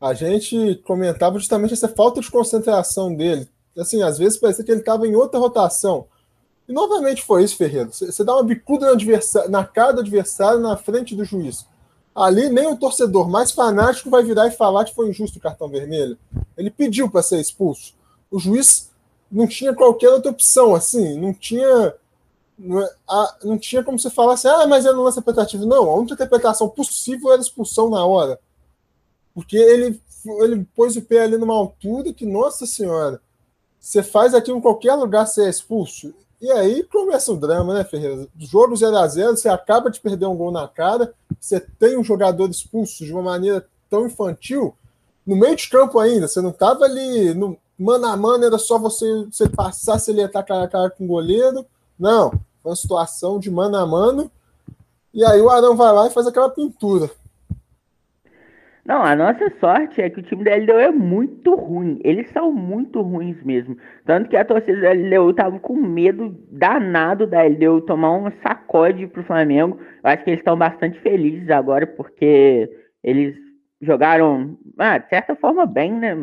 a 0.00 0.12
gente 0.14 0.82
comentava 0.84 1.38
justamente 1.38 1.72
essa 1.72 1.86
falta 1.86 2.20
de 2.20 2.28
concentração 2.28 3.14
dele. 3.14 3.48
Assim, 3.78 4.02
às 4.02 4.18
vezes 4.18 4.36
parecia 4.36 4.64
que 4.64 4.72
ele 4.72 4.80
estava 4.80 5.06
em 5.06 5.14
outra 5.14 5.38
rotação. 5.38 6.08
E 6.68 6.72
novamente 6.72 7.22
foi 7.22 7.44
isso, 7.44 7.56
Ferreira. 7.56 7.88
Você 7.88 8.24
dá 8.24 8.34
uma 8.34 8.42
bicuda 8.42 8.92
no 8.92 9.48
na 9.48 9.64
cara 9.64 9.92
do 9.92 10.00
adversário 10.00 10.58
na 10.58 10.76
frente 10.76 11.14
do 11.14 11.24
juiz. 11.24 11.68
Ali 12.12 12.48
nem 12.48 12.66
o 12.66 12.76
torcedor 12.76 13.30
mais 13.30 13.52
fanático 13.52 14.10
vai 14.10 14.24
virar 14.24 14.48
e 14.48 14.56
falar 14.56 14.84
que 14.84 14.94
foi 14.94 15.08
injusto 15.08 15.38
o 15.38 15.42
cartão 15.42 15.68
vermelho. 15.68 16.18
Ele 16.56 16.68
pediu 16.68 17.08
para 17.08 17.22
ser 17.22 17.38
expulso 17.40 18.01
o 18.32 18.38
juiz 18.38 18.90
não 19.30 19.46
tinha 19.46 19.74
qualquer 19.74 20.08
outra 20.08 20.30
opção, 20.30 20.74
assim, 20.74 21.20
não 21.20 21.32
tinha. 21.32 21.94
Não, 22.58 22.80
é, 22.80 22.90
não 23.44 23.58
tinha 23.58 23.82
como 23.82 23.98
você 23.98 24.10
falar 24.10 24.34
assim, 24.34 24.48
ah, 24.48 24.66
mas 24.66 24.86
é 24.86 24.92
no 24.92 25.02
lance 25.02 25.18
interpretativo. 25.18 25.66
Não, 25.66 25.88
a 25.88 25.94
única 25.96 26.14
interpretação 26.14 26.68
possível 26.68 27.32
era 27.32 27.40
expulsão 27.40 27.90
na 27.90 28.04
hora. 28.04 28.38
Porque 29.34 29.56
ele, 29.56 30.00
ele 30.40 30.66
pôs 30.74 30.96
o 30.96 31.02
pé 31.02 31.22
ali 31.22 31.36
numa 31.36 31.54
altura 31.54 32.12
que, 32.12 32.26
nossa 32.26 32.66
senhora, 32.66 33.20
você 33.80 34.02
faz 34.02 34.34
aqui 34.34 34.52
em 34.52 34.60
qualquer 34.60 34.94
lugar, 34.94 35.26
você 35.26 35.44
é 35.44 35.50
expulso. 35.50 36.14
E 36.40 36.50
aí 36.50 36.82
começa 36.84 37.32
o 37.32 37.36
drama, 37.36 37.74
né, 37.74 37.84
Ferreira? 37.84 38.28
Jogo 38.38 38.76
0 38.76 38.96
a 38.96 39.08
0 39.08 39.36
você 39.36 39.48
acaba 39.48 39.90
de 39.90 40.00
perder 40.00 40.26
um 40.26 40.36
gol 40.36 40.50
na 40.50 40.68
cara, 40.68 41.14
você 41.40 41.58
tem 41.60 41.96
um 41.96 42.04
jogador 42.04 42.50
expulso 42.50 43.04
de 43.04 43.12
uma 43.12 43.22
maneira 43.22 43.66
tão 43.88 44.06
infantil, 44.06 44.74
no 45.26 45.36
meio 45.36 45.56
de 45.56 45.68
campo 45.68 45.98
ainda, 45.98 46.26
você 46.26 46.40
não 46.40 46.50
estava 46.50 46.84
ali 46.84 47.32
no, 47.34 47.56
mano 47.82 48.06
a 48.06 48.16
mano 48.16 48.44
era 48.44 48.58
só 48.58 48.78
você, 48.78 49.06
você 49.24 49.48
passar 49.48 49.98
se 49.98 50.10
ele 50.10 50.20
ia 50.20 50.26
estar 50.26 50.42
cara 50.42 50.64
a 50.64 50.68
cara 50.68 50.90
com 50.90 51.04
o 51.04 51.08
goleiro. 51.08 51.66
Não, 51.98 52.30
foi 52.62 52.70
uma 52.70 52.76
situação 52.76 53.38
de 53.38 53.50
mano 53.50 53.76
a 53.76 53.86
mano. 53.86 54.30
E 55.12 55.24
aí 55.24 55.40
o 55.40 55.50
Arão 55.50 55.76
vai 55.76 55.92
lá 55.92 56.06
e 56.06 56.10
faz 56.10 56.26
aquela 56.26 56.48
pintura. 56.48 57.10
Não, 58.84 59.00
a 59.04 59.14
nossa 59.14 59.48
sorte 59.60 60.00
é 60.00 60.10
que 60.10 60.18
o 60.18 60.22
time 60.22 60.42
da 60.42 60.56
LDU 60.56 60.72
é 60.72 60.90
muito 60.90 61.54
ruim. 61.54 62.00
Eles 62.02 62.28
são 62.30 62.52
muito 62.52 63.00
ruins 63.00 63.40
mesmo. 63.44 63.76
Tanto 64.04 64.28
que 64.28 64.36
a 64.36 64.44
torcida 64.44 64.80
da 64.80 64.92
LDU 64.92 65.32
tava 65.34 65.60
com 65.60 65.76
medo 65.76 66.36
danado 66.50 67.26
da 67.26 67.44
LDU 67.44 67.82
tomar 67.82 68.12
um 68.12 68.30
sacode 68.42 69.06
pro 69.06 69.22
Flamengo. 69.22 69.78
Eu 70.02 70.10
acho 70.10 70.24
que 70.24 70.30
eles 70.30 70.40
estão 70.40 70.56
bastante 70.56 70.98
felizes 71.00 71.48
agora 71.48 71.86
porque 71.86 72.68
eles 73.04 73.36
jogaram, 73.80 74.58
ah, 74.78 74.98
de 74.98 75.08
certa 75.08 75.36
forma, 75.36 75.64
bem, 75.64 75.92
né? 75.92 76.16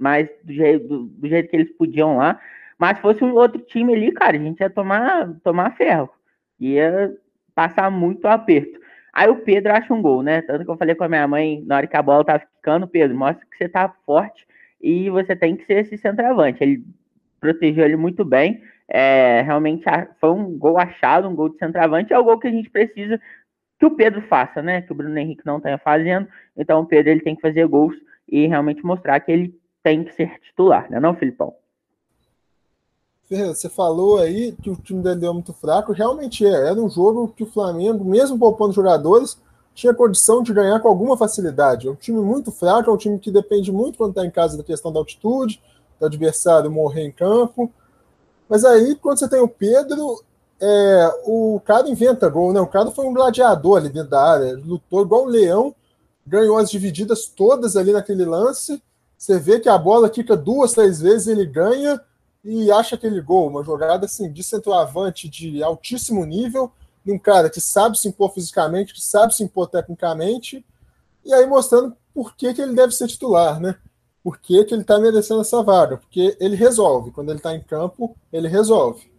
Mas 0.00 0.28
do 0.42 0.52
jeito, 0.52 0.88
do, 0.88 1.04
do 1.04 1.28
jeito 1.28 1.50
que 1.50 1.56
eles 1.56 1.70
podiam 1.76 2.16
lá. 2.16 2.40
Mas 2.78 2.96
se 2.96 3.02
fosse 3.02 3.22
um 3.22 3.34
outro 3.34 3.60
time 3.60 3.94
ali, 3.94 4.10
cara, 4.10 4.36
a 4.36 4.40
gente 4.40 4.60
ia 4.60 4.70
tomar, 4.70 5.34
tomar 5.44 5.76
ferro. 5.76 6.08
Ia 6.58 7.14
passar 7.54 7.90
muito 7.90 8.26
aperto. 8.26 8.80
Aí 9.12 9.28
o 9.28 9.36
Pedro 9.36 9.72
acha 9.72 9.92
um 9.92 10.00
gol, 10.00 10.22
né? 10.22 10.40
Tanto 10.42 10.64
que 10.64 10.70
eu 10.70 10.76
falei 10.76 10.94
com 10.94 11.04
a 11.04 11.08
minha 11.08 11.28
mãe 11.28 11.62
na 11.66 11.76
hora 11.76 11.86
que 11.86 11.96
a 11.96 12.02
bola 12.02 12.24
tava 12.24 12.38
ficando, 12.56 12.88
Pedro, 12.88 13.16
mostra 13.16 13.44
que 13.50 13.56
você 13.56 13.68
tá 13.68 13.92
forte 14.06 14.46
e 14.80 15.10
você 15.10 15.36
tem 15.36 15.56
que 15.56 15.66
ser 15.66 15.80
esse 15.80 15.98
centroavante. 15.98 16.62
Ele 16.62 16.82
protegeu 17.38 17.84
ele 17.84 17.96
muito 17.96 18.24
bem. 18.24 18.62
É, 18.88 19.42
realmente 19.42 19.84
foi 20.18 20.30
um 20.30 20.56
gol 20.58 20.78
achado, 20.78 21.28
um 21.28 21.34
gol 21.34 21.50
de 21.50 21.58
centroavante. 21.58 22.12
É 22.12 22.18
o 22.18 22.24
gol 22.24 22.38
que 22.38 22.48
a 22.48 22.52
gente 22.52 22.70
precisa 22.70 23.20
que 23.78 23.86
o 23.86 23.90
Pedro 23.90 24.22
faça, 24.22 24.62
né? 24.62 24.80
Que 24.82 24.92
o 24.92 24.94
Bruno 24.94 25.18
Henrique 25.18 25.44
não 25.44 25.60
tenha 25.60 25.78
fazendo. 25.78 26.26
Então 26.56 26.80
o 26.80 26.86
Pedro 26.86 27.10
ele 27.10 27.20
tem 27.20 27.34
que 27.34 27.42
fazer 27.42 27.66
gols 27.66 27.96
e 28.28 28.46
realmente 28.46 28.84
mostrar 28.84 29.20
que 29.20 29.32
ele 29.32 29.59
tem 29.82 30.04
que 30.04 30.14
ser 30.14 30.38
titular, 30.40 30.90
né, 30.90 31.00
não, 31.00 31.14
Filipão? 31.14 31.54
Ferreira, 33.30 33.54
você 33.54 33.68
falou 33.68 34.18
aí 34.18 34.52
que 34.60 34.68
o 34.68 34.74
time 34.74 35.02
dele 35.02 35.24
é 35.24 35.32
muito 35.32 35.52
fraco, 35.52 35.92
realmente 35.92 36.44
é. 36.44 36.68
Era 36.68 36.80
um 36.80 36.90
jogo 36.90 37.28
que 37.28 37.44
o 37.44 37.50
Flamengo, 37.50 38.04
mesmo 38.04 38.36
poupando 38.36 38.72
jogadores, 38.72 39.40
tinha 39.72 39.94
condição 39.94 40.42
de 40.42 40.52
ganhar 40.52 40.80
com 40.80 40.88
alguma 40.88 41.16
facilidade. 41.16 41.86
É 41.86 41.90
um 41.92 41.94
time 41.94 42.20
muito 42.20 42.50
fraco, 42.50 42.90
é 42.90 42.92
um 42.92 42.96
time 42.96 43.20
que 43.20 43.30
depende 43.30 43.70
muito 43.70 43.96
quando 43.98 44.10
está 44.10 44.26
em 44.26 44.30
casa 44.32 44.58
da 44.58 44.64
questão 44.64 44.92
da 44.92 44.98
altitude, 44.98 45.62
do 46.00 46.06
adversário 46.06 46.68
morrer 46.68 47.06
em 47.06 47.12
campo. 47.12 47.72
Mas 48.48 48.64
aí, 48.64 48.96
quando 48.96 49.20
você 49.20 49.28
tem 49.28 49.40
o 49.40 49.46
Pedro, 49.46 50.24
é, 50.60 51.20
o 51.24 51.60
cara 51.64 51.88
inventa 51.88 52.28
gol, 52.28 52.52
né? 52.52 52.60
O 52.60 52.66
cara 52.66 52.90
foi 52.90 53.06
um 53.06 53.14
gladiador 53.14 53.78
ali 53.78 53.90
dentro 53.90 54.10
da 54.10 54.22
área, 54.22 54.56
lutou 54.56 55.02
igual 55.02 55.22
um 55.22 55.28
leão, 55.28 55.72
ganhou 56.26 56.58
as 56.58 56.68
divididas 56.68 57.26
todas 57.26 57.76
ali 57.76 57.92
naquele 57.92 58.24
lance 58.24 58.82
você 59.20 59.38
vê 59.38 59.60
que 59.60 59.68
a 59.68 59.76
bola 59.76 60.08
quica 60.08 60.34
duas, 60.34 60.72
três 60.72 60.98
vezes, 60.98 61.26
ele 61.26 61.44
ganha 61.44 62.00
e 62.42 62.72
acha 62.72 62.94
aquele 62.94 63.20
gol. 63.20 63.48
Uma 63.48 63.62
jogada 63.62 64.06
assim, 64.06 64.32
de 64.32 64.42
centroavante 64.42 65.28
de 65.28 65.62
altíssimo 65.62 66.24
nível, 66.24 66.72
de 67.04 67.12
um 67.12 67.18
cara 67.18 67.50
que 67.50 67.60
sabe 67.60 67.98
se 67.98 68.08
impor 68.08 68.32
fisicamente, 68.32 68.94
que 68.94 69.02
sabe 69.02 69.34
se 69.34 69.42
impor 69.44 69.68
tecnicamente, 69.68 70.64
e 71.22 71.34
aí 71.34 71.46
mostrando 71.46 71.94
por 72.14 72.34
que, 72.34 72.54
que 72.54 72.62
ele 72.62 72.74
deve 72.74 72.92
ser 72.94 73.08
titular, 73.08 73.60
né? 73.60 73.76
Por 74.24 74.38
que, 74.38 74.64
que 74.64 74.72
ele 74.72 74.80
está 74.80 74.98
merecendo 74.98 75.42
essa 75.42 75.62
vaga? 75.62 75.98
Porque 75.98 76.34
ele 76.40 76.56
resolve. 76.56 77.10
Quando 77.10 77.28
ele 77.28 77.38
está 77.38 77.54
em 77.54 77.60
campo, 77.60 78.16
ele 78.32 78.48
resolve. 78.48 79.10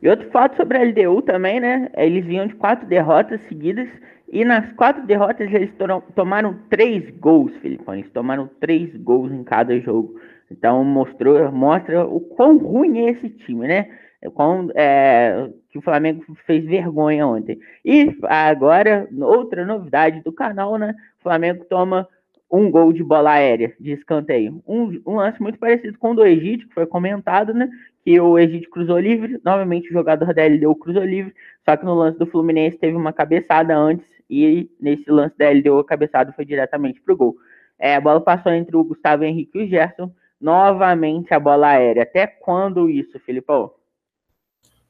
E 0.00 0.08
outro 0.08 0.30
fato 0.30 0.56
sobre 0.56 0.78
a 0.78 0.82
LDU 0.82 1.20
também, 1.20 1.60
né? 1.60 1.90
Eles 1.94 2.24
vinham 2.24 2.46
de 2.46 2.54
quatro 2.54 2.86
derrotas 2.86 3.38
seguidas 3.48 3.88
e 4.32 4.46
nas 4.46 4.72
quatro 4.72 5.06
derrotas 5.06 5.52
eles 5.52 5.70
tomaram 6.14 6.58
três 6.70 7.10
gols, 7.18 7.54
Filipão. 7.58 7.94
Eles 7.94 8.10
tomaram 8.12 8.48
três 8.58 8.96
gols 8.96 9.30
em 9.30 9.44
cada 9.44 9.78
jogo. 9.78 10.18
Então 10.50 10.82
mostrou, 10.82 11.52
mostra 11.52 12.06
o 12.06 12.18
quão 12.18 12.56
ruim 12.56 13.00
é 13.00 13.10
esse 13.10 13.28
time, 13.28 13.68
né? 13.68 13.90
Quão, 14.34 14.70
é, 14.74 15.50
que 15.68 15.76
o 15.76 15.82
Flamengo 15.82 16.24
fez 16.46 16.64
vergonha 16.64 17.26
ontem. 17.26 17.58
E 17.84 18.16
agora, 18.22 19.06
outra 19.20 19.66
novidade 19.66 20.22
do 20.22 20.32
canal, 20.32 20.78
né? 20.78 20.94
O 21.20 21.22
Flamengo 21.24 21.66
toma 21.66 22.08
um 22.50 22.70
gol 22.70 22.90
de 22.90 23.04
bola 23.04 23.32
aérea, 23.32 23.74
de 23.78 23.92
escanteio. 23.92 24.62
Um, 24.66 24.98
um 25.06 25.16
lance 25.16 25.42
muito 25.42 25.58
parecido 25.58 25.98
com 25.98 26.12
o 26.12 26.14
do 26.14 26.24
Egito, 26.24 26.68
que 26.68 26.74
foi 26.74 26.86
comentado, 26.86 27.52
né? 27.52 27.68
Que 28.02 28.18
o 28.18 28.38
Egito 28.38 28.70
cruzou 28.70 28.98
livre. 28.98 29.38
Novamente 29.44 29.90
o 29.90 29.92
jogador 29.92 30.32
da 30.32 30.46
LDU 30.46 30.74
cruzou 30.76 31.04
livre. 31.04 31.34
Só 31.66 31.76
que 31.76 31.84
no 31.84 31.94
lance 31.94 32.18
do 32.18 32.26
Fluminense 32.26 32.78
teve 32.78 32.96
uma 32.96 33.12
cabeçada 33.12 33.76
antes 33.76 34.11
e 34.32 34.70
nesse 34.80 35.10
lance 35.10 35.36
da 35.36 35.50
LDU 35.50 35.78
a 35.78 35.84
cabeçada 35.84 36.32
foi 36.32 36.44
diretamente 36.44 37.00
para 37.00 37.12
o 37.12 37.16
gol. 37.16 37.36
É, 37.78 37.96
a 37.96 38.00
bola 38.00 38.20
passou 38.20 38.52
entre 38.52 38.76
o 38.76 38.84
Gustavo 38.84 39.24
Henrique 39.24 39.58
e 39.58 39.64
o 39.64 39.68
Gerson, 39.68 40.10
novamente 40.40 41.34
a 41.34 41.38
bola 41.38 41.68
aérea. 41.68 42.04
Até 42.04 42.26
quando 42.26 42.88
isso, 42.88 43.18
Filipão? 43.20 43.72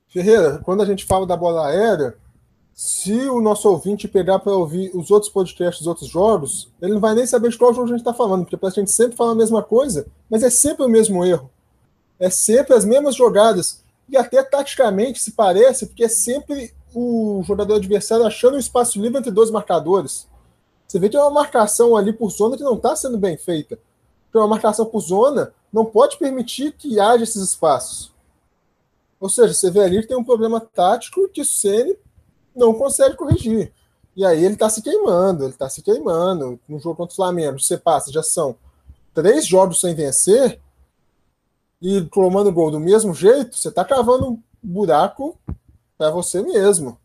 Ferreira, 0.07 0.61
quando 0.64 0.83
a 0.83 0.87
gente 0.87 1.05
fala 1.05 1.26
da 1.26 1.37
bola 1.37 1.68
aérea, 1.68 2.14
se 2.72 3.12
o 3.28 3.40
nosso 3.40 3.68
ouvinte 3.68 4.07
pegar 4.07 4.38
para 4.38 4.52
ouvir 4.52 4.90
os 4.94 5.11
outros 5.11 5.31
podcasts, 5.31 5.81
os 5.81 5.87
outros 5.87 6.09
jogos, 6.09 6.72
ele 6.81 6.92
não 6.92 7.00
vai 7.00 7.14
nem 7.14 7.26
saber 7.26 7.50
de 7.50 7.59
qual 7.59 7.72
jogo 7.74 7.87
a 7.87 7.90
gente 7.90 7.98
está 7.98 8.14
falando, 8.14 8.44
porque 8.44 8.64
a 8.64 8.70
gente 8.70 8.90
sempre 8.90 9.16
fala 9.16 9.33
a 9.33 9.37
mesma 9.37 9.62
coisa, 9.62 10.07
mas 10.31 10.42
é 10.42 10.50
sempre 10.50 10.85
o 10.85 10.88
mesmo 10.88 11.24
erro. 11.24 11.50
É 12.18 12.31
sempre 12.31 12.74
as 12.74 12.85
mesmas 12.85 13.16
jogadas. 13.16 13.83
E 14.09 14.16
até 14.16 14.42
taticamente 14.42 15.20
se 15.20 15.33
parece, 15.33 15.87
porque 15.87 16.05
é 16.05 16.09
sempre 16.09 16.72
o 16.94 17.42
jogador 17.44 17.74
adversário 17.74 18.26
achando 18.26 18.57
um 18.57 18.61
espaço 18.61 19.00
livre 19.00 19.18
entre 19.18 19.31
dois 19.31 19.50
marcadores. 19.50 20.28
Você 20.87 20.98
vê 20.98 21.09
que 21.09 21.16
é 21.16 21.20
uma 21.20 21.31
marcação 21.31 21.96
ali 21.96 22.12
por 22.12 22.31
zona 22.31 22.57
que 22.57 22.62
não 22.62 22.74
está 22.74 22.94
sendo 22.94 23.16
bem 23.18 23.37
feita. 23.37 23.78
Porque 24.24 24.38
uma 24.38 24.48
marcação 24.48 24.87
por 24.87 25.00
zona 25.00 25.52
não 25.72 25.85
pode 25.85 26.18
permitir 26.18 26.72
que 26.72 27.00
haja 27.00 27.24
esses 27.24 27.42
espaços. 27.42 28.12
Ou 29.20 29.28
seja, 29.28 29.55
você 29.55 29.70
vê 29.70 29.81
ali 29.81 30.02
que 30.02 30.09
tem 30.09 30.16
um 30.16 30.24
problema 30.24 30.61
tático 30.61 31.28
que 31.28 31.40
o 31.40 31.44
Ceni 31.44 31.96
não 32.55 32.74
consegue 32.74 33.16
corrigir. 33.16 33.72
E 34.14 34.24
aí 34.24 34.44
ele 34.44 34.55
está 34.55 34.68
se 34.68 34.83
queimando, 34.83 35.44
ele 35.44 35.52
está 35.52 35.68
se 35.68 35.81
queimando. 35.81 36.61
No 36.68 36.78
jogo 36.78 36.96
contra 36.96 37.12
o 37.12 37.16
Flamengo, 37.16 37.59
você 37.59 37.78
passa, 37.78 38.12
já 38.12 38.22
são 38.22 38.57
três 39.14 39.46
jogos 39.46 39.81
sem 39.81 39.94
vencer, 39.94 40.61
e 41.83 42.00
tomando 42.02 42.52
gol 42.52 42.70
do 42.70 42.78
mesmo 42.78 43.12
jeito, 43.12 43.59
você 43.59 43.68
está 43.68 43.85
cavando 43.85 44.31
um 44.31 44.42
buraco 44.62 45.37
para 46.02 46.10
você 46.10 46.42
mesmo. 46.42 46.98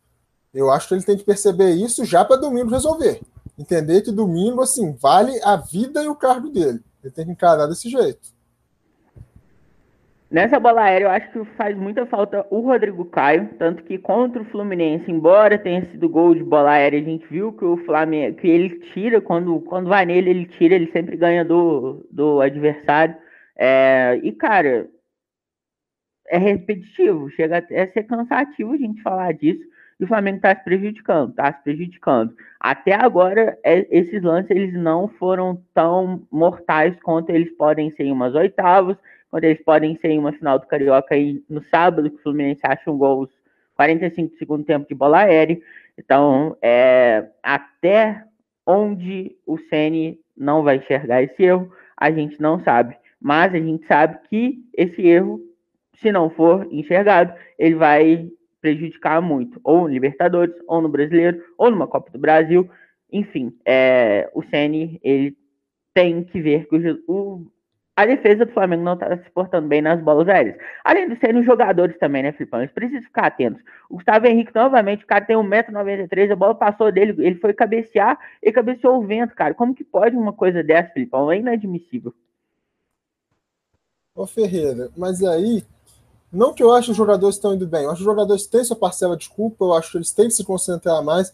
Eu 0.52 0.72
acho 0.72 0.88
que 0.88 0.94
ele 0.94 1.04
tem 1.04 1.16
que 1.16 1.24
perceber 1.24 1.70
isso 1.70 2.04
já 2.04 2.24
para 2.24 2.40
domingo 2.40 2.70
resolver. 2.70 3.20
Entender 3.56 4.02
que 4.02 4.10
domingo, 4.10 4.60
assim, 4.60 4.92
vale 5.00 5.40
a 5.44 5.56
vida 5.56 6.02
e 6.02 6.08
o 6.08 6.16
cargo 6.16 6.48
dele. 6.48 6.80
Ele 7.02 7.12
tem 7.12 7.26
que 7.26 7.30
encarar 7.30 7.66
desse 7.66 7.88
jeito. 7.88 8.36
Nessa 10.28 10.58
bola 10.58 10.82
aérea, 10.82 11.06
eu 11.06 11.10
acho 11.10 11.30
que 11.30 11.44
faz 11.56 11.76
muita 11.76 12.04
falta 12.06 12.44
o 12.50 12.60
Rodrigo 12.60 13.04
Caio, 13.04 13.48
tanto 13.58 13.84
que 13.84 13.96
contra 13.98 14.42
o 14.42 14.44
Fluminense, 14.46 15.10
embora 15.10 15.56
tenha 15.56 15.88
sido 15.90 16.08
gol 16.08 16.34
de 16.34 16.42
bola 16.42 16.72
aérea, 16.72 17.00
a 17.00 17.04
gente 17.04 17.26
viu 17.30 17.52
que 17.52 17.64
o 17.64 17.78
Flamengo, 17.86 18.36
que 18.36 18.46
ele 18.46 18.80
tira, 18.92 19.20
quando, 19.20 19.60
quando 19.60 19.88
vai 19.88 20.04
nele, 20.04 20.28
ele 20.28 20.46
tira, 20.46 20.74
ele 20.74 20.90
sempre 20.92 21.16
ganha 21.16 21.44
do, 21.44 22.04
do 22.10 22.40
adversário. 22.40 23.14
É, 23.56 24.20
e, 24.22 24.32
cara, 24.32 24.88
é 26.28 26.38
repetitivo, 26.38 27.30
chega 27.30 27.58
a 27.58 27.86
ser 27.92 28.02
cansativo 28.04 28.72
a 28.72 28.76
gente 28.76 29.02
falar 29.02 29.32
disso, 29.32 29.64
e 30.00 30.04
o 30.04 30.06
Flamengo 30.06 30.36
está 30.36 30.54
se 30.54 30.62
prejudicando, 30.62 31.30
está 31.30 31.52
se 31.52 31.62
prejudicando. 31.62 32.34
Até 32.60 32.94
agora, 32.94 33.58
é, 33.64 33.86
esses 33.90 34.22
lances 34.22 34.50
eles 34.50 34.74
não 34.74 35.08
foram 35.08 35.60
tão 35.74 36.22
mortais 36.30 36.96
quanto 37.02 37.30
eles 37.30 37.50
podem 37.56 37.90
ser 37.92 38.04
em 38.04 38.12
umas 38.12 38.34
oitavas, 38.34 38.96
quando 39.30 39.44
eles 39.44 39.62
podem 39.62 39.96
ser 39.96 40.08
em 40.08 40.18
uma 40.18 40.32
final 40.32 40.58
do 40.58 40.66
Carioca 40.66 41.14
aí 41.14 41.42
no 41.48 41.62
sábado, 41.64 42.08
que 42.10 42.16
o 42.16 42.22
Fluminense 42.22 42.60
acha 42.64 42.90
um 42.90 42.96
gol 42.96 43.20
aos 43.20 43.30
45 43.74 44.32
do 44.32 44.38
segundo 44.38 44.64
tempo 44.64 44.88
de 44.88 44.94
bola 44.94 45.18
aérea. 45.18 45.60
Então, 45.98 46.56
é, 46.62 47.28
até 47.42 48.24
onde 48.66 49.36
o 49.46 49.58
Ceni 49.58 50.20
não 50.36 50.62
vai 50.62 50.76
enxergar 50.76 51.22
esse 51.22 51.42
erro, 51.42 51.72
a 51.96 52.10
gente 52.10 52.40
não 52.40 52.62
sabe. 52.62 52.96
Mas 53.20 53.52
a 53.52 53.58
gente 53.58 53.86
sabe 53.86 54.18
que 54.28 54.58
esse 54.76 55.02
erro, 55.02 55.40
se 56.00 56.12
não 56.12 56.30
for 56.30 56.66
enxergado, 56.70 57.32
ele 57.58 57.74
vai 57.74 58.28
prejudicar 58.60 59.20
muito, 59.20 59.60
ou 59.62 59.82
no 59.82 59.88
Libertadores, 59.88 60.54
ou 60.66 60.80
no 60.80 60.88
Brasileiro, 60.88 61.42
ou 61.56 61.70
numa 61.70 61.86
Copa 61.86 62.10
do 62.10 62.18
Brasil. 62.18 62.68
Enfim, 63.12 63.56
é, 63.64 64.30
o 64.34 64.42
Ceni 64.42 65.00
ele 65.02 65.36
tem 65.94 66.24
que 66.24 66.40
ver 66.40 66.66
que 66.68 66.76
o, 66.76 67.02
o 67.08 67.46
a 67.98 68.06
defesa 68.06 68.46
do 68.46 68.52
Flamengo 68.52 68.84
não 68.84 68.94
está 68.94 69.16
se 69.16 69.28
portando 69.30 69.66
bem 69.66 69.82
nas 69.82 70.00
bolas 70.00 70.28
aéreas. 70.28 70.56
Além 70.84 71.08
de 71.08 71.18
serem 71.18 71.40
os 71.40 71.44
jogadores 71.44 71.98
também, 71.98 72.22
né, 72.22 72.30
Filipão? 72.30 72.60
Eles 72.60 72.70
precisam 72.70 73.02
ficar 73.02 73.26
atentos. 73.26 73.60
O 73.90 73.96
Gustavo 73.96 74.24
Henrique, 74.24 74.54
novamente, 74.54 75.02
o 75.02 75.06
cara 75.06 75.24
tem 75.24 75.34
1,93m, 75.34 76.30
a 76.30 76.36
bola 76.36 76.54
passou 76.54 76.92
dele, 76.92 77.16
ele 77.18 77.40
foi 77.40 77.52
cabecear 77.52 78.16
e 78.40 78.52
cabeceou 78.52 78.98
o 78.98 79.04
vento, 79.04 79.34
cara. 79.34 79.52
Como 79.52 79.74
que 79.74 79.82
pode 79.82 80.14
uma 80.14 80.32
coisa 80.32 80.62
dessa, 80.62 80.92
Filipão? 80.92 81.32
É 81.32 81.38
inadmissível. 81.38 82.14
Ô 84.14 84.28
Ferreira, 84.28 84.90
mas 84.96 85.20
aí, 85.24 85.64
não 86.32 86.52
que 86.52 86.62
eu 86.62 86.72
acho 86.72 86.86
que 86.86 86.90
os 86.92 86.96
jogadores 86.96 87.36
estão 87.36 87.54
indo 87.54 87.66
bem, 87.66 87.84
eu 87.84 87.90
acho 87.90 87.98
que 87.98 88.08
os 88.08 88.12
jogadores 88.12 88.46
têm 88.46 88.64
sua 88.64 88.76
parcela 88.76 89.16
de 89.16 89.28
culpa, 89.28 89.64
eu 89.64 89.72
acho 89.72 89.92
que 89.92 89.98
eles 89.98 90.12
têm 90.12 90.28
que 90.28 90.34
se 90.34 90.44
concentrar 90.44 91.02
mais, 91.02 91.32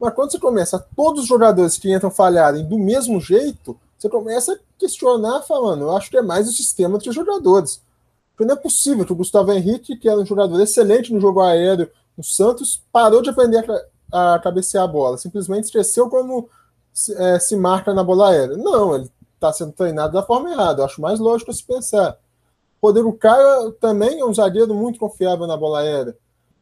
mas 0.00 0.14
quando 0.14 0.32
você 0.32 0.38
começa 0.38 0.78
todos 0.96 1.22
os 1.22 1.28
jogadores 1.28 1.76
que 1.76 1.94
entram 1.94 2.10
falharem 2.10 2.66
do 2.66 2.78
mesmo 2.78 3.20
jeito, 3.20 3.78
você 3.98 4.08
começa 4.08 4.54
a 4.54 4.58
questionar, 4.78 5.42
falando, 5.42 5.82
eu 5.82 5.96
acho 5.96 6.10
que 6.10 6.16
é 6.16 6.22
mais 6.22 6.48
o 6.48 6.52
sistema 6.52 6.98
de 6.98 7.12
jogadores. 7.12 7.82
Porque 8.30 8.46
não 8.46 8.54
é 8.54 8.58
possível 8.58 9.04
que 9.04 9.12
o 9.12 9.16
Gustavo 9.16 9.52
Henrique, 9.52 9.98
que 9.98 10.08
era 10.08 10.18
um 10.18 10.24
jogador 10.24 10.58
excelente 10.58 11.12
no 11.12 11.20
jogo 11.20 11.42
aéreo 11.42 11.90
no 12.16 12.24
Santos, 12.24 12.82
parou 12.90 13.20
de 13.20 13.28
aprender 13.28 13.62
a, 14.10 14.34
a 14.34 14.38
cabecear 14.38 14.84
a 14.84 14.88
bola, 14.88 15.18
simplesmente 15.18 15.64
esqueceu 15.64 16.08
como 16.08 16.48
se, 16.94 17.14
é, 17.14 17.38
se 17.38 17.54
marca 17.54 17.92
na 17.92 18.02
bola 18.02 18.30
aérea. 18.30 18.56
Não, 18.56 18.94
ele 18.94 19.10
está 19.34 19.52
sendo 19.52 19.72
treinado 19.72 20.14
da 20.14 20.22
forma 20.22 20.50
errada. 20.50 20.80
Eu 20.80 20.86
acho 20.86 21.02
mais 21.02 21.20
lógico 21.20 21.52
se 21.52 21.62
pensar. 21.62 22.18
Rodrigo 22.82 23.12
Caio 23.12 23.72
também 23.72 24.20
é 24.20 24.24
um 24.24 24.34
zagueiro 24.34 24.74
muito 24.74 24.98
confiável 24.98 25.46
na 25.46 25.56
bola 25.56 25.80
aérea. 25.80 26.16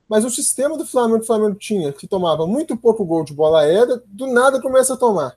Mas 0.08 0.24
o 0.24 0.30
sistema 0.30 0.76
do 0.76 0.86
Flamengo 0.86 1.22
o 1.22 1.26
Flamengo 1.26 1.54
tinha, 1.54 1.92
que 1.92 2.08
tomava 2.08 2.46
muito 2.46 2.76
pouco 2.76 3.04
gol 3.04 3.24
de 3.24 3.34
bola 3.34 3.60
aérea, 3.60 4.02
do 4.06 4.26
nada 4.26 4.60
começa 4.60 4.94
a 4.94 4.96
tomar 4.96 5.36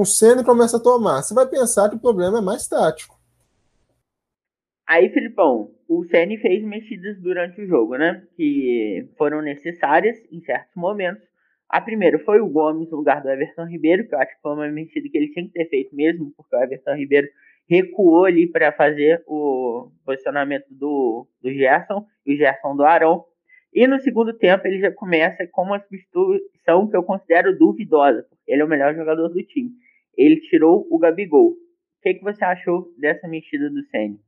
o 0.00 0.04
Senna 0.04 0.44
começa 0.44 0.76
a 0.76 0.80
tomar. 0.80 1.22
Você 1.22 1.34
vai 1.34 1.46
pensar 1.46 1.88
que 1.88 1.96
o 1.96 2.00
problema 2.00 2.38
é 2.38 2.40
mais 2.40 2.68
tático. 2.68 3.18
Aí, 4.86 5.08
Filipão, 5.10 5.70
o 5.88 6.04
Senna 6.04 6.38
fez 6.38 6.62
mexidas 6.62 7.20
durante 7.20 7.60
o 7.60 7.66
jogo, 7.66 7.96
né? 7.96 8.24
Que 8.36 9.08
foram 9.18 9.42
necessárias 9.42 10.16
em 10.30 10.40
certos 10.40 10.74
momentos. 10.76 11.26
A 11.68 11.80
primeira 11.80 12.18
foi 12.20 12.40
o 12.40 12.48
Gomes 12.48 12.90
no 12.90 12.96
lugar 12.96 13.22
do 13.22 13.28
Everton 13.28 13.66
Ribeiro, 13.66 14.08
que 14.08 14.14
eu 14.14 14.18
acho 14.18 14.36
que 14.36 14.40
foi 14.40 14.52
uma 14.52 14.68
mexida 14.68 15.08
que 15.08 15.18
ele 15.18 15.32
tinha 15.32 15.44
que 15.44 15.52
ter 15.52 15.68
feito 15.68 15.94
mesmo, 15.94 16.32
porque 16.36 16.56
o 16.56 16.62
Everton 16.62 16.94
Ribeiro 16.94 17.28
recuou 17.68 18.24
ali 18.24 18.46
para 18.46 18.72
fazer 18.72 19.22
o 19.26 19.90
posicionamento 20.04 20.66
do, 20.70 21.26
do 21.42 21.52
Gerson 21.52 22.06
e 22.24 22.34
o 22.34 22.36
Gerson 22.36 22.76
do 22.76 22.84
Arão. 22.84 23.24
E 23.72 23.86
no 23.86 24.00
segundo 24.00 24.32
tempo 24.32 24.66
ele 24.66 24.80
já 24.80 24.90
começa 24.90 25.46
com 25.52 25.62
uma 25.62 25.80
substituição 25.80 26.88
que 26.88 26.96
eu 26.96 27.02
considero 27.02 27.56
duvidosa, 27.58 28.22
porque 28.28 28.50
ele 28.52 28.62
é 28.62 28.64
o 28.64 28.68
melhor 28.68 28.94
jogador 28.94 29.28
do 29.28 29.42
time 29.42 29.70
ele 30.18 30.40
tirou 30.40 30.84
o 30.90 30.98
Gabigol. 30.98 31.50
O 31.50 31.56
que, 32.02 32.14
que 32.14 32.24
você 32.24 32.44
achou 32.44 32.92
dessa 32.98 33.28
mexida 33.28 33.70
do 33.70 33.86
Senna? 33.88 34.18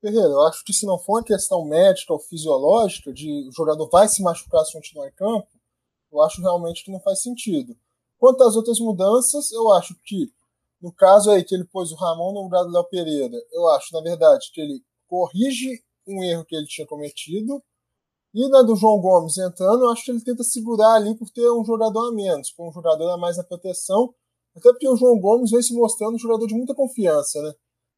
Ferreira, 0.00 0.28
eu 0.28 0.42
acho 0.46 0.62
que 0.64 0.72
se 0.72 0.86
não 0.86 0.98
for 0.98 1.14
uma 1.14 1.24
questão 1.24 1.66
médica 1.66 2.12
ou 2.12 2.20
fisiológica, 2.20 3.12
de 3.12 3.48
o 3.48 3.52
jogador 3.52 3.88
vai 3.88 4.06
se 4.06 4.22
machucar 4.22 4.64
se 4.64 4.74
continuar 4.74 5.08
em 5.08 5.12
campo, 5.12 5.48
eu 6.12 6.20
acho 6.20 6.40
realmente 6.42 6.84
que 6.84 6.92
não 6.92 7.00
faz 7.00 7.22
sentido. 7.22 7.74
Quanto 8.18 8.44
às 8.44 8.54
outras 8.54 8.78
mudanças, 8.78 9.50
eu 9.50 9.72
acho 9.72 9.94
que, 10.04 10.30
no 10.80 10.92
caso 10.92 11.30
aí 11.30 11.44
que 11.44 11.54
ele 11.54 11.64
pôs 11.64 11.90
o 11.92 11.96
Ramon 11.96 12.32
no 12.32 12.42
lugar 12.42 12.64
do 12.64 12.70
Léo 12.70 12.84
Pereira, 12.88 13.36
eu 13.52 13.68
acho, 13.70 13.92
na 13.92 14.00
verdade, 14.00 14.50
que 14.52 14.60
ele 14.60 14.82
corrige 15.08 15.82
um 16.06 16.22
erro 16.22 16.44
que 16.44 16.54
ele 16.54 16.66
tinha 16.66 16.86
cometido 16.86 17.62
e 18.34 18.46
na 18.48 18.62
do 18.62 18.76
João 18.76 19.00
Gomes 19.00 19.38
entrando, 19.38 19.84
eu 19.84 19.90
acho 19.90 20.04
que 20.04 20.10
ele 20.10 20.22
tenta 20.22 20.44
segurar 20.44 20.94
ali 20.94 21.16
por 21.16 21.30
ter 21.30 21.50
um 21.50 21.64
jogador 21.64 22.08
a 22.08 22.12
menos, 22.12 22.50
por 22.52 22.68
um 22.68 22.72
jogador 22.72 23.10
a 23.10 23.16
mais 23.16 23.38
na 23.38 23.44
proteção. 23.44 24.14
Até 24.54 24.70
porque 24.70 24.88
o 24.88 24.96
João 24.96 25.18
Gomes 25.18 25.50
vem 25.50 25.62
se 25.62 25.74
mostrando 25.74 26.14
um 26.14 26.18
jogador 26.18 26.46
de 26.46 26.54
muita 26.54 26.74
confiança, 26.74 27.40
né? 27.42 27.52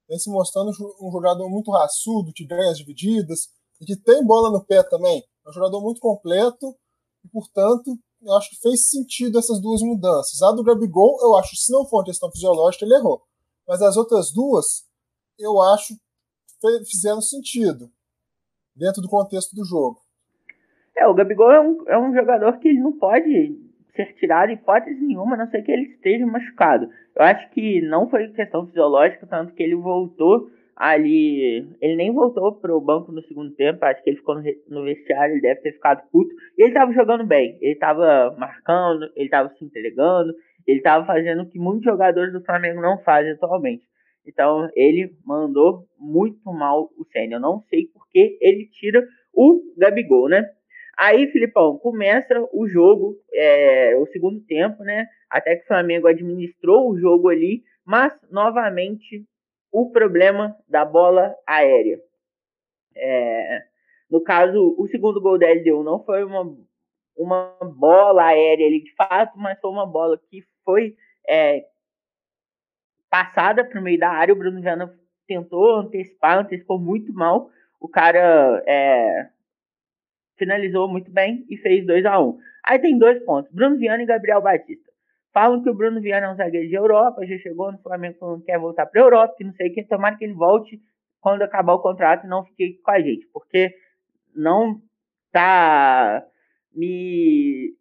Vem 0.08 0.18
se 0.18 0.30
mostrando 0.30 0.70
um 1.00 1.10
jogador 1.10 1.48
muito 1.48 1.70
raçudo, 1.72 2.32
que 2.32 2.46
ganha 2.46 2.70
as 2.70 2.78
divididas, 2.78 3.48
e 3.80 3.84
que 3.84 3.96
tem 3.96 4.24
bola 4.24 4.50
no 4.50 4.64
pé 4.64 4.82
também. 4.82 5.22
É 5.44 5.50
um 5.50 5.52
jogador 5.52 5.80
muito 5.80 6.00
completo, 6.00 6.76
e 7.24 7.28
portanto, 7.28 7.98
eu 8.22 8.36
acho 8.36 8.50
que 8.50 8.60
fez 8.60 8.88
sentido 8.88 9.38
essas 9.38 9.60
duas 9.60 9.80
mudanças. 9.82 10.42
A 10.42 10.52
do 10.52 10.62
Gabigol, 10.62 11.18
eu 11.22 11.36
acho 11.36 11.50
que 11.50 11.56
se 11.56 11.72
não 11.72 11.86
for 11.86 11.98
uma 11.98 12.04
questão 12.04 12.30
fisiológica, 12.30 12.84
ele 12.84 12.94
errou. 12.94 13.22
Mas 13.66 13.80
as 13.82 13.96
outras 13.96 14.32
duas, 14.32 14.84
eu 15.38 15.60
acho 15.60 15.94
fizeram 16.90 17.20
sentido 17.20 17.90
dentro 18.76 19.00
do 19.00 19.08
contexto 19.08 19.54
do 19.54 19.64
jogo. 19.64 20.00
É, 20.96 21.06
o 21.06 21.14
Gabigol 21.14 21.50
é 21.50 21.60
um, 21.60 21.88
é 21.88 21.98
um 21.98 22.12
jogador 22.12 22.58
que 22.58 22.68
ele 22.68 22.80
não 22.80 22.92
pode 22.92 23.58
ser 23.94 24.14
tirado 24.16 24.50
em 24.50 24.54
hipótese 24.54 25.00
nenhuma, 25.00 25.34
a 25.34 25.38
não 25.38 25.50
ser 25.50 25.62
que 25.62 25.72
ele 25.72 25.84
esteja 25.94 26.26
machucado. 26.26 26.90
Eu 27.16 27.22
acho 27.22 27.50
que 27.50 27.80
não 27.82 28.08
foi 28.08 28.28
questão 28.28 28.66
fisiológica, 28.66 29.26
tanto 29.26 29.54
que 29.54 29.62
ele 29.62 29.76
voltou 29.76 30.50
ali. 30.80 31.68
Ele 31.78 31.94
nem 31.94 32.10
voltou 32.10 32.58
pro 32.58 32.80
banco 32.80 33.12
no 33.12 33.22
segundo 33.24 33.54
tempo, 33.54 33.84
acho 33.84 34.02
que 34.02 34.08
ele 34.08 34.16
ficou 34.16 34.36
no, 34.36 34.42
no 34.68 34.84
vestiário, 34.84 35.34
ele 35.34 35.42
deve 35.42 35.60
ter 35.60 35.72
ficado 35.72 36.02
puto. 36.10 36.34
E 36.56 36.62
ele 36.62 36.72
tava 36.72 36.90
jogando 36.92 37.26
bem, 37.26 37.58
ele 37.60 37.76
tava 37.76 38.34
marcando, 38.38 39.06
ele 39.14 39.28
tava 39.28 39.50
se 39.50 39.62
entregando, 39.62 40.32
ele 40.66 40.80
tava 40.80 41.04
fazendo 41.04 41.42
o 41.42 41.48
que 41.50 41.58
muitos 41.58 41.84
jogadores 41.84 42.32
do 42.32 42.42
Flamengo 42.42 42.80
não 42.80 42.98
fazem 43.02 43.32
atualmente. 43.32 43.84
Então 44.26 44.70
ele 44.74 45.12
mandou 45.24 45.84
muito 45.98 46.50
mal 46.50 46.90
o 46.96 47.04
Senna. 47.12 47.36
Eu 47.36 47.40
não 47.40 47.60
sei 47.68 47.86
porque 47.92 48.38
ele 48.40 48.66
tira 48.72 49.06
o 49.34 49.60
Gabigol, 49.76 50.30
né? 50.30 50.48
Aí, 50.98 51.26
Filipão, 51.28 51.78
começa 51.78 52.34
o 52.52 52.68
jogo, 52.68 53.16
é, 53.32 53.96
o 53.96 54.06
segundo 54.06 54.40
tempo, 54.46 54.82
né? 54.82 55.06
Até 55.30 55.56
que 55.56 55.64
o 55.64 55.66
Flamengo 55.66 56.06
administrou 56.06 56.90
o 56.90 56.98
jogo 56.98 57.28
ali, 57.28 57.62
mas 57.86 58.12
novamente 58.30 59.24
o 59.72 59.90
problema 59.90 60.56
da 60.68 60.84
bola 60.84 61.34
aérea. 61.46 62.00
É, 62.96 63.62
no 64.10 64.20
caso, 64.22 64.74
o 64.76 64.86
segundo 64.88 65.20
gol 65.20 65.38
da 65.38 65.46
LDU 65.50 65.84
não 65.84 66.04
foi 66.04 66.24
uma, 66.24 66.56
uma 67.16 67.56
bola 67.76 68.24
aérea 68.24 68.66
ali 68.66 68.82
de 68.82 68.94
fato, 68.94 69.38
mas 69.38 69.58
foi 69.60 69.70
uma 69.70 69.86
bola 69.86 70.18
que 70.28 70.42
foi 70.64 70.96
é, 71.28 71.64
passada 73.08 73.64
para 73.64 73.80
o 73.80 73.82
meio 73.82 73.98
da 73.98 74.10
área. 74.10 74.34
O 74.34 74.38
Bruno 74.38 74.60
Viana 74.60 74.92
tentou 75.26 75.76
antecipar, 75.76 76.38
antecipou 76.38 76.78
muito 76.78 77.12
mal. 77.12 77.50
O 77.80 77.88
cara 77.88 78.62
é, 78.66 79.28
finalizou 80.36 80.88
muito 80.88 81.10
bem 81.10 81.46
e 81.48 81.56
fez 81.56 81.86
2 81.86 82.04
a 82.04 82.18
1 82.18 82.28
um. 82.28 82.38
Aí 82.64 82.78
tem 82.78 82.98
dois 82.98 83.22
pontos: 83.24 83.52
Bruno 83.52 83.76
Viana 83.76 84.02
e 84.02 84.06
Gabriel 84.06 84.42
Batista. 84.42 84.89
Falam 85.32 85.62
que 85.62 85.70
o 85.70 85.74
Bruno 85.74 86.00
Viana 86.00 86.26
é 86.26 86.30
um 86.30 86.36
zagueiro 86.36 86.68
de 86.68 86.74
Europa, 86.74 87.24
já 87.24 87.38
chegou 87.38 87.70
no 87.70 87.78
Flamengo 87.78 88.38
que 88.38 88.46
quer 88.46 88.58
voltar 88.58 88.86
para 88.86 89.00
a 89.00 89.04
Europa, 89.04 89.34
que 89.36 89.44
não 89.44 89.52
sei 89.52 89.68
o 89.70 89.72
que. 89.72 89.84
Tomara 89.84 90.16
que 90.16 90.24
ele 90.24 90.34
volte 90.34 90.80
quando 91.20 91.42
acabar 91.42 91.74
o 91.74 91.82
contrato 91.82 92.26
e 92.26 92.28
não 92.28 92.44
fique 92.44 92.80
com 92.82 92.90
a 92.90 93.00
gente, 93.00 93.26
porque 93.32 93.72
não 94.34 94.80
tá 95.32 96.24
me 96.74 97.74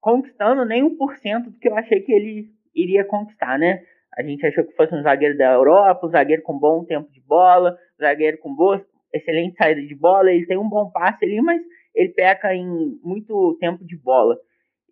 conquistando 0.00 0.64
nem 0.64 0.82
1% 0.82 1.44
do 1.44 1.58
que 1.58 1.68
eu 1.68 1.76
achei 1.76 2.00
que 2.00 2.12
ele 2.12 2.48
iria 2.74 3.04
conquistar, 3.04 3.58
né? 3.58 3.82
A 4.16 4.22
gente 4.22 4.44
achou 4.44 4.64
que 4.64 4.74
fosse 4.74 4.94
um 4.94 5.02
zagueiro 5.02 5.36
da 5.36 5.52
Europa, 5.52 6.06
um 6.06 6.10
zagueiro 6.10 6.42
com 6.42 6.58
bom 6.58 6.84
tempo 6.84 7.10
de 7.12 7.20
bola, 7.20 7.76
um 7.98 8.02
zagueiro 8.02 8.38
com 8.38 8.54
boa, 8.54 8.84
excelente 9.12 9.56
saída 9.56 9.82
de 9.82 9.94
bola. 9.94 10.32
Ele 10.32 10.46
tem 10.46 10.58
um 10.58 10.68
bom 10.68 10.90
passe 10.90 11.24
ali, 11.24 11.40
mas 11.40 11.60
ele 11.94 12.08
peca 12.10 12.54
em 12.54 12.98
muito 13.04 13.56
tempo 13.60 13.84
de 13.84 13.96
bola. 13.96 14.36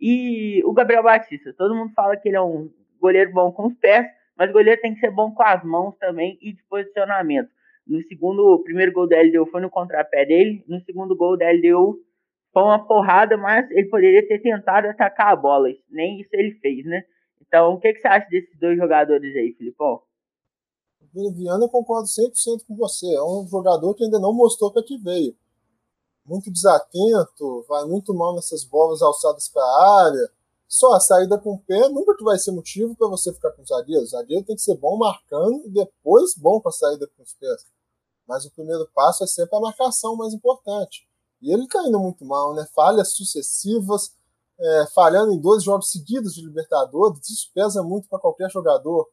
E 0.01 0.63
o 0.65 0.73
Gabriel 0.73 1.03
Batista, 1.03 1.53
todo 1.53 1.75
mundo 1.75 1.93
fala 1.95 2.17
que 2.17 2.29
ele 2.29 2.37
é 2.37 2.43
um 2.43 2.71
goleiro 3.01 3.33
bom 3.33 3.53
com 3.53 3.67
os 3.67 3.75
pés, 3.75 4.07
mas 4.37 4.51
o 4.51 4.53
goleiro 4.53 4.81
tem 4.81 4.95
que 4.95 5.01
ser 5.01 5.11
bom 5.11 5.33
com 5.33 5.43
as 5.43 5.63
mãos 5.65 5.97
também 5.99 6.39
e 6.41 6.53
de 6.53 6.63
posicionamento. 6.65 7.51
No 7.87 8.03
segundo, 8.03 8.55
o 8.55 8.63
primeiro 8.63 8.93
gol 8.93 9.09
da 9.09 9.21
LDU 9.21 9.47
foi 9.47 9.61
no 9.61 9.71
contrapé 9.71 10.27
dele, 10.27 10.65
no 10.69 10.81
segundo 10.83 11.17
gol 11.17 11.37
da 11.37 11.51
LDU 11.51 11.99
foi 12.53 12.63
uma 12.63 12.87
porrada, 12.87 13.37
mas 13.37 13.71
ele 13.71 13.89
poderia 13.89 14.27
ter 14.27 14.41
tentado 14.41 14.89
atacar 14.89 15.33
a 15.33 15.37
bola, 15.37 15.69
nem 15.91 16.21
isso 16.21 16.31
ele 16.33 16.53
fez, 16.61 16.85
né? 16.85 17.03
Então, 17.41 17.75
o 17.75 17.81
que, 17.81 17.93
que 17.93 18.01
você 18.01 18.09
acha 18.09 18.29
desses 18.29 18.59
dois 18.59 18.77
jogadores 18.77 19.35
aí, 19.37 19.55
Filipão? 19.55 20.03
Viana 21.15 21.65
eu 21.65 21.69
concordo 21.69 22.07
100% 22.07 22.67
com 22.67 22.77
você. 22.77 23.07
É 23.07 23.23
um 23.23 23.47
jogador 23.51 23.95
que 23.95 24.05
ainda 24.05 24.19
não 24.19 24.35
mostrou 24.35 24.73
para 24.73 24.85
que 24.85 24.99
veio. 24.99 25.35
Muito 26.29 26.51
desatento, 26.51 27.65
vai 27.67 27.87
muito 27.87 28.13
mal 28.13 28.35
nessas 28.35 28.63
bolas 28.63 29.01
alçadas 29.01 29.49
para 29.49 29.63
a 29.63 30.05
área. 30.05 30.31
Só 30.69 30.93
a 30.93 31.01
saída 31.01 31.39
com 31.39 31.55
o 31.55 31.59
pé 31.59 31.89
nunca 31.89 32.15
vai 32.23 32.39
ser 32.39 32.53
motivo 32.53 32.95
para 32.95 33.09
você 33.09 33.33
ficar 33.33 33.51
com 33.53 33.63
o 33.63 33.67
zagueiro. 33.67 34.03
O 34.03 34.07
zagueiro 34.07 34.45
tem 34.45 34.55
que 34.55 34.61
ser 34.61 34.77
bom 34.77 34.99
marcando 34.99 35.63
e 35.65 35.71
depois 35.71 36.35
bom 36.37 36.61
com 36.61 36.69
a 36.69 36.73
saída 36.73 37.09
com 37.17 37.23
os 37.23 37.33
pés. 37.33 37.65
Mas 38.27 38.45
o 38.45 38.51
primeiro 38.51 38.87
passo 38.95 39.25
é 39.25 39.27
sempre 39.27 39.57
a 39.57 39.61
marcação 39.61 40.15
mais 40.17 40.35
importante. 40.35 41.09
E 41.41 41.51
ele 41.51 41.65
está 41.65 41.83
indo 41.89 41.99
muito 41.99 42.23
mal, 42.27 42.53
né? 42.53 42.69
Falhas 42.75 43.15
sucessivas, 43.15 44.13
é, 44.61 44.87
falhando 44.95 45.33
em 45.33 45.41
dois 45.41 45.65
jogos 45.65 45.91
seguidos 45.91 46.35
de 46.35 46.45
Libertadores, 46.45 47.27
isso 47.31 47.51
pesa 47.55 47.83
muito 47.83 48.07
para 48.07 48.19
qualquer 48.19 48.51
jogador. 48.51 49.09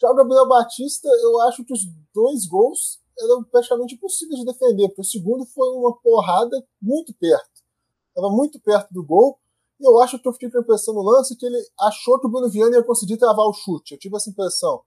Já 0.00 0.10
o 0.10 0.14
Gabriel 0.14 0.48
Batista, 0.48 1.08
eu 1.22 1.40
acho 1.42 1.64
que 1.64 1.72
os 1.72 1.80
dois 2.14 2.46
gols 2.46 3.00
eram 3.18 3.44
praticamente 3.44 3.94
impossíveis 3.94 4.40
de 4.40 4.46
defender, 4.46 4.88
porque 4.88 5.02
o 5.02 5.04
segundo 5.04 5.46
foi 5.46 5.68
uma 5.70 5.96
porrada 6.00 6.56
muito 6.80 7.14
perto. 7.14 7.62
Estava 8.08 8.28
muito 8.34 8.60
perto 8.60 8.92
do 8.92 9.04
gol, 9.04 9.38
e 9.80 9.86
eu 9.86 10.00
acho 10.00 10.18
que 10.18 10.28
eu 10.28 10.32
fiquei 10.32 10.50
com 10.50 10.58
a 10.58 10.60
impressão 10.60 10.94
no 10.94 11.02
lance 11.02 11.36
que 11.36 11.46
ele 11.46 11.58
achou 11.80 12.18
que 12.20 12.26
o 12.26 12.30
Bruno 12.30 12.48
Viana 12.48 12.76
ia 12.76 12.84
conseguir 12.84 13.16
travar 13.16 13.46
o 13.46 13.52
chute. 13.52 13.92
Eu 13.92 13.98
tive 13.98 14.16
essa 14.16 14.30
impressão. 14.30 14.82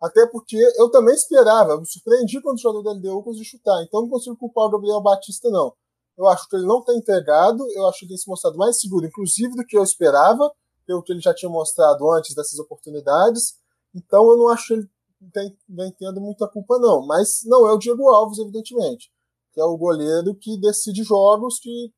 Até 0.00 0.26
porque 0.26 0.56
eu 0.76 0.90
também 0.90 1.14
esperava, 1.14 1.78
me 1.78 1.86
surpreendi 1.86 2.40
quando 2.40 2.56
o 2.56 2.60
jogador 2.60 2.82
da 2.82 2.92
LDU 2.92 3.22
conseguiu 3.22 3.44
chutar, 3.50 3.82
então 3.82 4.02
não 4.02 4.08
consigo 4.08 4.36
culpar 4.36 4.66
o 4.66 4.70
Gabriel 4.70 5.00
Batista, 5.00 5.48
não. 5.50 5.72
Eu 6.18 6.26
acho 6.28 6.48
que 6.48 6.56
ele 6.56 6.66
não 6.66 6.82
tem 6.82 6.98
entregado, 6.98 7.66
eu 7.72 7.86
acho 7.86 8.00
que 8.00 8.04
ele 8.04 8.10
tem 8.10 8.18
se 8.18 8.28
mostrado 8.28 8.56
mais 8.56 8.78
seguro, 8.80 9.06
inclusive 9.06 9.54
do 9.54 9.64
que 9.64 9.76
eu 9.76 9.82
esperava, 9.82 10.50
pelo 10.86 11.02
que 11.02 11.12
ele 11.12 11.20
já 11.20 11.34
tinha 11.34 11.50
mostrado 11.50 12.10
antes 12.12 12.34
dessas 12.34 12.58
oportunidades. 12.58 13.54
Então 13.96 14.28
eu 14.30 14.36
não 14.36 14.48
acho 14.48 14.66
que 14.66 14.74
ele 14.74 14.88
tem, 15.32 15.56
vem 15.66 15.90
tendo 15.98 16.20
muita 16.20 16.46
culpa, 16.46 16.78
não. 16.78 17.06
Mas 17.06 17.40
não 17.46 17.66
é 17.66 17.72
o 17.72 17.78
Diego 17.78 18.06
Alves, 18.08 18.38
evidentemente, 18.38 19.10
que 19.54 19.60
é 19.60 19.64
o 19.64 19.76
goleiro 19.78 20.34
que 20.38 20.60
decide 20.60 21.02
jogos, 21.02 21.58
que 21.58 21.90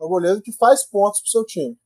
é 0.00 0.04
o 0.04 0.08
goleiro 0.08 0.42
que 0.42 0.52
faz 0.56 0.84
pontos 0.90 1.20
para 1.20 1.28
o 1.28 1.30
seu 1.30 1.44
time. 1.44 1.76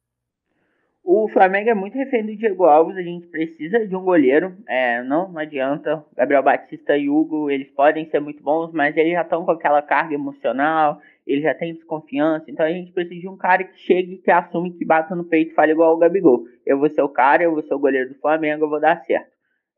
O 1.04 1.28
Flamengo 1.28 1.68
é 1.68 1.74
muito 1.74 1.98
refém 1.98 2.24
do 2.24 2.36
Diego 2.36 2.64
Alves, 2.64 2.96
a 2.96 3.02
gente 3.02 3.26
precisa 3.26 3.84
de 3.86 3.94
um 3.94 4.04
goleiro. 4.04 4.56
É, 4.68 5.02
não, 5.02 5.30
não 5.30 5.40
adianta. 5.40 6.04
Gabriel 6.16 6.44
Batista 6.44 6.96
e 6.96 7.10
Hugo, 7.10 7.50
eles 7.50 7.68
podem 7.72 8.08
ser 8.08 8.20
muito 8.20 8.40
bons, 8.40 8.72
mas 8.72 8.96
eles 8.96 9.12
já 9.12 9.22
estão 9.22 9.44
com 9.44 9.50
aquela 9.50 9.82
carga 9.82 10.14
emocional, 10.14 11.00
ele 11.26 11.42
já 11.42 11.54
tem 11.54 11.74
desconfiança, 11.74 12.48
então 12.48 12.64
a 12.64 12.70
gente 12.70 12.92
precisa 12.92 13.20
de 13.20 13.28
um 13.28 13.36
cara 13.36 13.64
que 13.64 13.76
chegue, 13.80 14.18
que 14.18 14.30
assume, 14.30 14.72
que 14.72 14.84
bata 14.84 15.14
no 15.16 15.24
peito 15.24 15.50
e 15.50 15.54
fale 15.54 15.72
igual 15.72 15.94
o 15.94 15.98
Gabigol. 15.98 16.44
Eu 16.64 16.78
vou 16.78 16.88
ser 16.88 17.02
o 17.02 17.08
cara, 17.08 17.42
eu 17.42 17.52
vou 17.52 17.62
ser 17.62 17.74
o 17.74 17.80
goleiro 17.80 18.10
do 18.10 18.20
Flamengo, 18.20 18.64
eu 18.64 18.70
vou 18.70 18.80
dar 18.80 19.04
certo. 19.04 19.31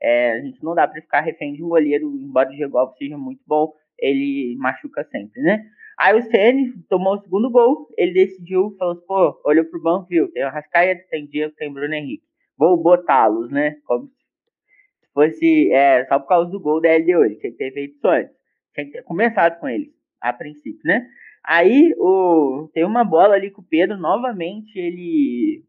É, 0.04 0.32
a 0.32 0.40
gente 0.42 0.62
não 0.62 0.74
dá 0.74 0.86
para 0.86 1.00
ficar 1.00 1.22
refém 1.22 1.54
de 1.54 1.64
um 1.64 1.68
goleiro, 1.70 2.14
embora 2.20 2.50
o 2.50 2.52
Diego 2.52 2.76
Alves 2.76 2.98
seja 2.98 3.16
muito 3.16 3.40
bom, 3.46 3.72
ele 3.98 4.54
machuca 4.58 5.02
sempre, 5.10 5.40
né? 5.40 5.64
Aí 5.98 6.14
o 6.14 6.22
Ceni 6.22 6.74
tomou 6.90 7.14
o 7.14 7.20
segundo 7.22 7.50
gol, 7.50 7.88
ele 7.96 8.12
decidiu, 8.12 8.76
falou 8.78 8.94
assim, 8.94 9.06
pô, 9.06 9.40
olhou 9.46 9.64
pro 9.64 9.80
banco, 9.80 10.08
viu, 10.08 10.30
tem 10.30 10.44
o 10.44 10.50
Rascaeta, 10.50 11.06
tem 11.08 11.26
Diego, 11.26 11.54
tem 11.56 11.72
Bruno 11.72 11.94
Henrique. 11.94 12.24
Vou 12.58 12.76
botá-los, 12.76 13.50
né? 13.50 13.76
Como 13.86 14.08
se 14.08 15.12
fosse 15.14 15.72
é, 15.72 16.04
só 16.04 16.18
por 16.18 16.28
causa 16.28 16.50
do 16.50 16.60
gol 16.60 16.82
da 16.82 16.94
LDU, 16.94 17.24
ele 17.24 17.36
tinha 17.36 17.52
que 17.52 17.56
ter 17.58 17.72
feito 17.72 17.96
isso 17.96 18.06
antes. 18.06 18.34
Tinha 18.74 18.86
que 18.86 18.92
ter 18.92 19.04
começado 19.04 19.58
com 19.58 19.68
eles, 19.68 19.88
a 20.20 20.34
princípio, 20.34 20.82
né? 20.84 21.08
Aí 21.42 21.94
o, 21.96 22.68
tem 22.74 22.84
uma 22.84 23.04
bola 23.04 23.34
ali 23.34 23.50
com 23.50 23.62
o 23.62 23.66
Pedro, 23.66 23.96
novamente 23.96 24.78
ele 24.78 25.64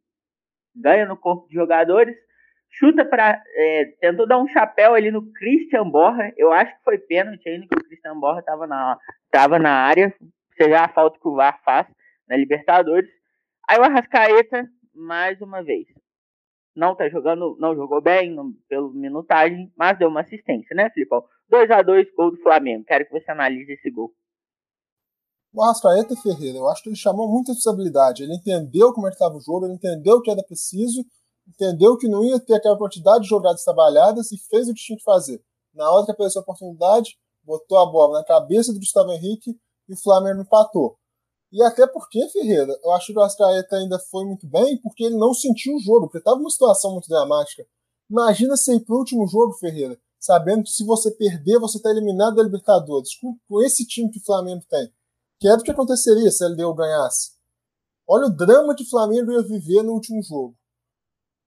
ganha 0.75 1.05
no 1.05 1.15
corpo 1.15 1.47
de 1.47 1.53
jogadores, 1.53 2.17
chuta 2.77 3.05
para 3.05 3.41
é, 3.55 3.85
tentou 3.99 4.27
dar 4.27 4.37
um 4.37 4.47
chapéu 4.47 4.93
ali 4.93 5.11
no 5.11 5.31
Christian 5.33 5.89
Borra. 5.89 6.31
Eu 6.37 6.51
acho 6.51 6.75
que 6.77 6.83
foi 6.83 6.97
pênalti 6.97 7.47
ainda 7.47 7.67
que 7.67 7.75
o 7.75 7.83
Christian 7.83 8.19
Borra 8.19 8.39
estava 8.39 8.67
na, 8.67 8.97
tava 9.31 9.59
na 9.59 9.71
área, 9.71 10.13
seja 10.57 10.83
a 10.83 10.89
falta 10.89 11.19
que 11.19 11.27
o 11.27 11.35
VAR 11.35 11.61
faz 11.63 11.87
na 12.27 12.35
Libertadores. 12.35 13.09
Aí 13.67 13.79
o 13.79 13.83
Arrascaeta, 13.83 14.67
mais 14.93 15.41
uma 15.41 15.63
vez, 15.63 15.87
não 16.75 16.95
tá 16.95 17.09
jogando, 17.09 17.57
não 17.59 17.75
jogou 17.75 18.01
bem 18.01 18.31
não, 18.31 18.51
pelo 18.67 18.93
minutagem, 18.93 19.71
mas 19.77 19.97
deu 19.97 20.09
uma 20.09 20.21
assistência, 20.21 20.75
né, 20.75 20.89
Filipão? 20.89 21.23
2 21.49 21.71
a 21.71 21.81
2 21.81 22.13
gol 22.15 22.31
do 22.31 22.41
Flamengo. 22.41 22.83
Quero 22.85 23.05
que 23.05 23.11
você 23.11 23.31
analise 23.31 23.71
esse 23.71 23.89
gol. 23.89 24.11
O 25.53 25.63
Arrascaeta 25.63 26.15
Ferreira, 26.21 26.57
eu 26.57 26.67
acho 26.67 26.83
que 26.83 26.89
ele 26.89 26.97
chamou 26.97 27.31
muita 27.31 27.53
responsabilidade. 27.53 28.23
Ele 28.23 28.35
entendeu 28.35 28.91
como 28.91 29.07
é 29.07 29.09
estava 29.09 29.35
o 29.35 29.39
jogo, 29.39 29.65
ele 29.65 29.75
entendeu 29.75 30.21
que 30.21 30.29
era 30.29 30.43
preciso, 30.43 31.05
entendeu 31.47 31.97
que 31.97 32.07
não 32.07 32.23
ia 32.23 32.39
ter 32.39 32.55
aquela 32.55 32.77
quantidade 32.77 33.23
de 33.23 33.29
jogadas 33.29 33.63
trabalhadas 33.63 34.31
e 34.31 34.37
fez 34.37 34.67
o 34.67 34.73
que 34.73 34.81
tinha 34.81 34.97
que 34.97 35.03
fazer. 35.03 35.43
Na 35.73 35.89
hora 35.91 36.05
que 36.05 36.11
apareceu 36.11 36.41
a 36.41 36.43
oportunidade, 36.43 37.17
botou 37.43 37.77
a 37.77 37.85
bola 37.85 38.19
na 38.19 38.25
cabeça 38.25 38.73
do 38.73 38.79
Gustavo 38.79 39.11
Henrique 39.11 39.57
e 39.87 39.93
o 39.93 40.01
Flamengo 40.01 40.41
empatou. 40.41 40.97
E 41.51 41.61
até 41.63 41.85
porque, 41.87 42.27
Ferreira, 42.29 42.77
eu 42.83 42.91
acho 42.91 43.07
que 43.07 43.17
o 43.17 43.21
Arrascaeta 43.21 43.75
ainda 43.75 43.99
foi 43.99 44.25
muito 44.25 44.47
bem 44.47 44.79
porque 44.81 45.03
ele 45.03 45.17
não 45.17 45.33
sentiu 45.33 45.75
o 45.75 45.79
jogo, 45.79 46.07
porque 46.07 46.17
estava 46.17 46.37
uma 46.37 46.49
situação 46.49 46.91
muito 46.91 47.07
dramática. 47.07 47.65
Imagina 48.09 48.57
se 48.57 48.75
ir 48.75 48.81
para 48.81 48.95
o 48.95 48.99
último 48.99 49.27
jogo, 49.27 49.53
Ferreira, 49.53 49.97
sabendo 50.19 50.63
que 50.63 50.71
se 50.71 50.85
você 50.85 51.11
perder, 51.11 51.59
você 51.59 51.77
está 51.77 51.89
eliminado 51.89 52.35
da 52.35 52.43
Libertadores, 52.43 53.15
com, 53.19 53.37
com 53.47 53.61
esse 53.61 53.85
time 53.85 54.11
que 54.11 54.19
o 54.19 54.25
Flamengo 54.25 54.63
tem 54.69 54.91
que 55.39 55.47
é 55.47 55.55
do 55.55 55.63
que 55.63 55.71
aconteceria 55.71 56.31
se 56.31 56.43
a 56.43 56.47
LDU 56.47 56.73
ganhasse. 56.73 57.31
Olha 58.07 58.27
o 58.27 58.35
drama 58.35 58.75
que 58.75 58.83
o 58.83 58.89
Flamengo 58.89 59.31
ia 59.31 59.41
viver 59.41 59.83
no 59.83 59.93
último 59.93 60.21
jogo. 60.21 60.55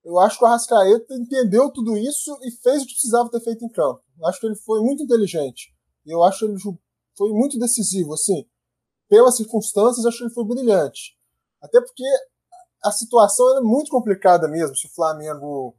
Eu 0.09 0.19
acho 0.19 0.39
que 0.39 0.45
o 0.45 0.47
Arrascaeta 0.47 1.15
entendeu 1.17 1.71
tudo 1.71 1.95
isso 1.95 2.39
e 2.43 2.51
fez 2.63 2.83
o 2.83 2.87
que 2.87 2.95
precisava 2.95 3.31
ter 3.31 3.41
feito 3.41 3.63
em 3.63 3.69
campo. 3.69 4.03
Eu 4.19 4.27
acho 4.27 4.41
que 4.41 4.47
ele 4.47 4.57
foi 4.57 4.81
muito 4.81 5.03
inteligente. 5.03 5.71
Eu 6.07 6.25
acho 6.25 6.39
que 6.39 6.45
ele 6.47 6.59
foi 7.15 7.31
muito 7.35 7.59
decisivo, 7.59 8.15
assim. 8.15 8.49
Pelas 9.07 9.37
circunstâncias, 9.37 10.07
acho 10.07 10.17
que 10.17 10.25
ele 10.25 10.33
foi 10.33 10.47
brilhante. 10.47 11.15
Até 11.61 11.79
porque 11.83 12.05
a 12.83 12.91
situação 12.91 13.51
era 13.51 13.61
muito 13.61 13.91
complicada 13.91 14.49
mesmo 14.49 14.75
se 14.75 14.87
o 14.87 14.95
Flamengo 14.95 15.77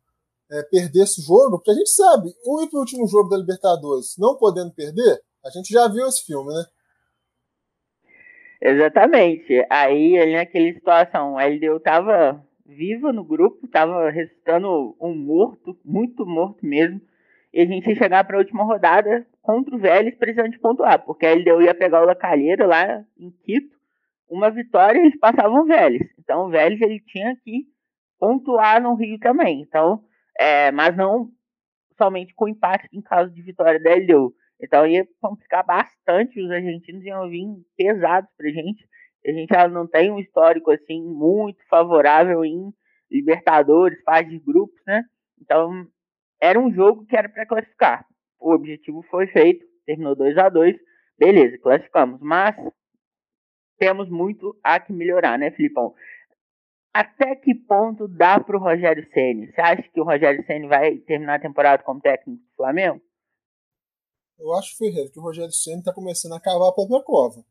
é, 0.51 0.61
perdesse 0.61 1.21
o 1.21 1.23
jogo, 1.23 1.57
porque 1.57 1.71
a 1.71 1.75
gente 1.75 1.89
sabe, 1.89 2.31
o 2.45 2.61
último 2.77 3.07
jogo 3.07 3.29
da 3.29 3.37
Libertadores 3.37 4.13
não 4.15 4.37
podendo 4.37 4.71
perder, 4.71 5.23
a 5.43 5.49
gente 5.49 5.73
já 5.73 5.87
viu 5.87 6.05
esse 6.05 6.23
filme, 6.23 6.53
né? 6.53 6.65
Exatamente. 8.61 9.65
Aí, 9.71 10.19
ali 10.19 10.35
naquela 10.35 10.71
situação, 10.71 11.35
a 11.35 11.47
LDU 11.47 11.79
tava 11.79 12.47
viva 12.69 13.11
no 13.11 13.23
grupo, 13.23 13.67
tava 13.67 14.09
ressuscitando 14.09 14.95
um 15.01 15.15
morto, 15.15 15.77
muito 15.83 16.25
morto 16.25 16.65
mesmo. 16.65 17.01
E 17.51 17.61
a 17.61 17.65
gente 17.65 17.89
ia 17.89 17.95
chegar 17.95 18.23
para 18.23 18.37
a 18.37 18.39
última 18.39 18.63
rodada 18.63 19.25
contra 19.41 19.75
o 19.75 19.79
Vélez 19.79 20.15
precisando 20.15 20.51
de 20.51 20.59
pontuar, 20.59 21.03
porque 21.03 21.25
a 21.25 21.33
LDU 21.33 21.63
ia 21.63 21.73
pegar 21.73 22.01
o 22.01 22.05
Lacalheira 22.05 22.67
lá 22.67 23.03
em 23.17 23.31
Quito, 23.43 23.75
uma 24.29 24.51
vitória 24.51 24.99
eles 24.99 25.17
passavam 25.17 25.63
o 25.63 25.65
Vélez. 25.65 26.07
Então 26.19 26.45
o 26.45 26.49
Vélez 26.49 26.79
ele 26.81 26.99
tinha 26.99 27.35
que 27.43 27.65
pontuar 28.19 28.81
no 28.81 28.93
Rio 28.93 29.17
também. 29.19 29.61
Então, 29.61 30.03
é, 30.37 30.71
mas 30.71 30.95
não 30.95 31.29
somente 31.97 32.33
com 32.35 32.47
empate 32.47 32.87
em 32.93 33.01
caso 33.01 33.33
de 33.33 33.41
vitória 33.41 33.81
da 33.81 33.95
LDU. 33.95 34.33
Então 34.61 34.85
ia 34.85 35.07
complicar 35.19 35.65
bastante, 35.65 36.39
os 36.39 36.51
argentinos 36.51 37.03
iam 37.03 37.27
vir 37.29 37.47
pesados 37.75 38.29
pra 38.37 38.49
gente. 38.49 38.87
A 39.25 39.31
gente 39.31 39.49
já 39.53 39.67
não 39.67 39.87
tem 39.87 40.11
um 40.11 40.19
histórico 40.19 40.71
assim 40.71 41.01
muito 41.01 41.59
favorável 41.67 42.43
em 42.43 42.73
Libertadores, 43.11 44.01
fase 44.03 44.29
de 44.29 44.39
grupos, 44.39 44.79
né? 44.85 45.03
Então 45.41 45.87
era 46.41 46.59
um 46.59 46.71
jogo 46.71 47.05
que 47.05 47.17
era 47.17 47.27
para 47.27 47.45
classificar. 47.45 48.05
O 48.39 48.53
objetivo 48.53 49.01
foi 49.09 49.27
feito, 49.27 49.65
terminou 49.85 50.15
2 50.15 50.37
a 50.37 50.49
2 50.49 50.77
beleza, 51.17 51.57
classificamos. 51.57 52.19
Mas 52.21 52.55
temos 53.77 54.09
muito 54.09 54.57
a 54.63 54.79
que 54.79 54.93
melhorar, 54.93 55.37
né, 55.37 55.51
Filipão? 55.51 55.93
até 56.93 57.35
que 57.35 57.53
ponto 57.53 58.07
dá 58.07 58.39
para 58.39 58.57
o 58.57 58.59
Rogério 58.59 59.07
Ceni? 59.13 59.51
Você 59.51 59.61
acha 59.61 59.83
que 59.83 60.01
o 60.01 60.03
Rogério 60.03 60.45
Ceni 60.45 60.67
vai 60.67 60.97
terminar 60.97 61.35
a 61.35 61.41
temporada 61.41 61.83
como 61.83 62.01
técnico 62.01 62.41
do 62.43 62.55
Flamengo? 62.55 63.01
Eu 64.37 64.53
acho, 64.53 64.77
Ferreira, 64.77 65.09
que 65.09 65.19
o 65.19 65.21
Rogério 65.21 65.51
Ceni 65.51 65.79
está 65.79 65.93
começando 65.93 66.33
a 66.33 66.41
cavar 66.41 66.69
a 66.69 66.73
própria 66.73 67.01
cova. 67.03 67.43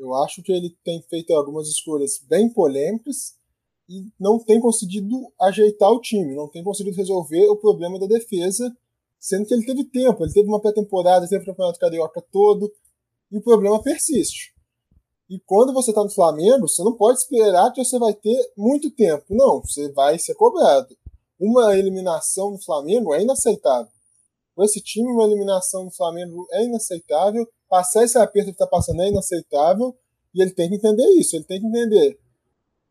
Eu 0.00 0.14
acho 0.14 0.42
que 0.42 0.50
ele 0.50 0.74
tem 0.82 1.02
feito 1.02 1.34
algumas 1.34 1.68
escolhas 1.68 2.18
bem 2.26 2.48
polêmicas 2.48 3.34
e 3.86 4.06
não 4.18 4.38
tem 4.38 4.58
conseguido 4.58 5.30
ajeitar 5.38 5.90
o 5.90 6.00
time, 6.00 6.34
não 6.34 6.48
tem 6.48 6.64
conseguido 6.64 6.96
resolver 6.96 7.46
o 7.48 7.56
problema 7.56 7.98
da 7.98 8.06
defesa, 8.06 8.74
sendo 9.18 9.46
que 9.46 9.52
ele 9.52 9.66
teve 9.66 9.84
tempo, 9.84 10.24
ele 10.24 10.32
teve 10.32 10.48
uma 10.48 10.58
pré-temporada, 10.58 11.28
teve 11.28 11.42
o 11.42 11.46
Campeonato 11.46 11.78
Carioca 11.78 12.24
todo, 12.32 12.72
e 13.30 13.36
o 13.36 13.42
problema 13.42 13.82
persiste. 13.82 14.54
E 15.28 15.38
quando 15.40 15.74
você 15.74 15.90
está 15.90 16.02
no 16.02 16.10
Flamengo, 16.10 16.66
você 16.66 16.82
não 16.82 16.96
pode 16.96 17.18
esperar 17.18 17.70
que 17.72 17.84
você 17.84 17.98
vai 17.98 18.14
ter 18.14 18.52
muito 18.56 18.90
tempo. 18.90 19.24
Não, 19.28 19.60
você 19.60 19.92
vai 19.92 20.18
ser 20.18 20.34
cobrado. 20.34 20.96
Uma 21.38 21.76
eliminação 21.76 22.52
no 22.52 22.58
Flamengo 22.58 23.14
é 23.14 23.22
inaceitável. 23.22 23.92
Com 24.54 24.64
esse 24.64 24.80
time, 24.80 25.10
uma 25.10 25.24
eliminação 25.24 25.84
no 25.84 25.90
Flamengo 25.90 26.46
é 26.52 26.64
inaceitável. 26.64 27.46
Passar 27.68 28.04
esse 28.04 28.18
aperto 28.18 28.46
que 28.46 28.52
está 28.52 28.66
passando 28.66 29.02
é 29.02 29.08
inaceitável. 29.08 29.96
E 30.34 30.42
ele 30.42 30.52
tem 30.52 30.68
que 30.68 30.76
entender 30.76 31.08
isso. 31.18 31.36
Ele 31.36 31.44
tem 31.44 31.60
que 31.60 31.66
entender 31.66 32.18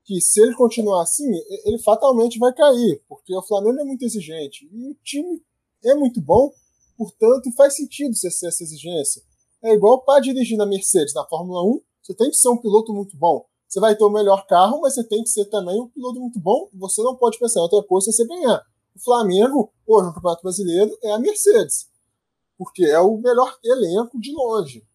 que 0.04 0.19
se 0.22 0.41
ele 0.41 0.56
continuar 0.56 1.04
assim, 1.04 1.30
ele 1.65 1.78
fatalmente 1.80 2.39
vai 2.39 2.54
cair. 2.54 3.02
Porque 3.08 3.36
o 3.36 3.43
Flamengo 3.43 3.80
é 3.80 3.84
muito 3.84 4.04
exigente. 4.04 4.69
E 4.72 4.91
o 4.91 4.95
time 5.04 5.41
é 5.84 5.93
muito 5.95 6.22
bom. 6.22 6.52
Portanto, 6.98 7.52
faz 7.56 7.76
sentido 7.76 8.15
você 8.15 8.30
ser 8.30 8.48
essa 8.48 8.63
exigência. 8.63 9.22
É 9.63 9.74
igual 9.74 10.04
para 10.04 10.22
dirigir 10.22 10.58
na 10.58 10.65
Mercedes, 10.65 11.13
na 11.13 11.26
Fórmula 11.26 11.63
1 11.63 11.82
você 12.02 12.15
tem 12.15 12.30
que 12.30 12.38
ser 12.38 12.50
um 12.50 12.58
piloto 12.58 12.91
muito 12.91 13.15
bom. 13.15 13.45
Você 13.67 13.80
vai 13.80 13.95
ter 13.95 14.04
o 14.04 14.10
melhor 14.10 14.48
carro, 14.48 14.82
mas 14.82 14.95
você 14.95 15.08
tem 15.08 15.22
que 15.22 15.30
ser 15.30 15.45
também 15.45 15.80
um 15.80 15.88
piloto 15.89 16.19
muito 16.19 16.39
bom. 16.39 16.67
Você 16.74 17.04
não 17.04 17.15
pode 17.15 17.38
pensar 17.38 17.60
em 17.60 17.63
outra 17.63 17.84
coisa 17.84 18.12
você 18.12 18.26
ganhar. 18.26 18.63
O 19.00 19.02
Flamengo, 19.02 19.72
hoje 19.88 20.08
no 20.08 20.14
Campeonato 20.14 20.44
Brasileiro, 20.44 20.98
é 21.02 21.14
a 21.14 21.18
Mercedes. 21.18 21.88
Porque 22.58 22.84
é 22.84 23.00
o 23.00 23.18
melhor 23.18 23.58
elenco 23.64 24.20
de 24.20 24.34
longe. 24.34 24.86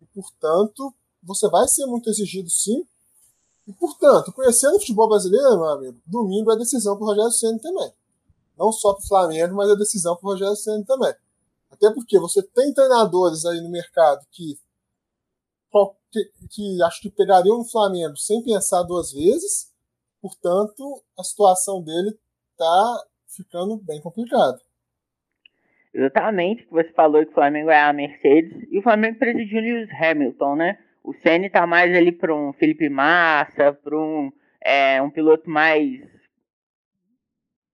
E, 0.00 0.06
portanto, 0.06 0.94
você 1.20 1.48
vai 1.48 1.66
ser 1.66 1.84
muito 1.86 2.08
exigido 2.08 2.48
sim. 2.48 2.86
E, 3.66 3.72
portanto, 3.72 4.32
conhecendo 4.32 4.76
o 4.76 4.78
futebol 4.78 5.08
brasileiro, 5.08 5.56
meu 5.56 5.70
amigo, 5.70 6.00
domingo 6.06 6.52
é 6.52 6.56
decisão 6.56 6.96
para 6.96 7.04
o 7.04 7.08
Rogério 7.08 7.32
Senna 7.32 7.58
também. 7.58 7.92
Não 8.56 8.70
só 8.70 8.94
para 8.94 9.02
o 9.04 9.08
Flamengo, 9.08 9.56
mas 9.56 9.68
é 9.68 9.74
decisão 9.74 10.14
para 10.14 10.26
o 10.28 10.30
Rogério 10.30 10.54
Senna 10.54 10.84
também. 10.84 11.12
Até 11.68 11.90
porque 11.90 12.16
você 12.20 12.40
tem 12.40 12.72
treinadores 12.72 13.44
aí 13.44 13.60
no 13.60 13.68
mercado 13.68 14.24
que 14.30 14.56
que, 16.10 16.32
que 16.48 16.82
acho 16.82 17.02
que 17.02 17.10
pegariam 17.10 17.58
no 17.58 17.64
Flamengo 17.64 18.16
sem 18.16 18.42
pensar 18.42 18.82
duas 18.84 19.12
vezes. 19.12 19.70
Portanto, 20.22 21.02
a 21.18 21.22
situação 21.22 21.82
dele 21.82 22.18
está 22.52 23.04
ficando 23.38 23.76
bem 23.84 24.00
complicada. 24.00 24.58
Exatamente, 25.94 26.66
você 26.70 26.92
falou 26.92 27.24
que 27.24 27.30
o 27.30 27.34
Flamengo 27.34 27.70
é 27.70 27.80
a 27.80 27.92
Mercedes 27.92 28.66
e 28.70 28.78
o 28.78 28.82
Flamengo 28.82 29.18
precisa 29.18 29.44
de 29.44 29.60
Lewis 29.60 29.88
Hamilton, 29.90 30.56
né? 30.56 30.78
O 31.02 31.14
Senna 31.14 31.48
tá 31.48 31.66
mais 31.66 31.96
ali 31.96 32.12
para 32.12 32.34
um 32.34 32.52
Felipe 32.52 32.88
Massa, 32.88 33.72
para 33.72 33.96
um, 33.96 34.30
é, 34.62 35.00
um 35.00 35.10
piloto 35.10 35.48
mais. 35.48 36.02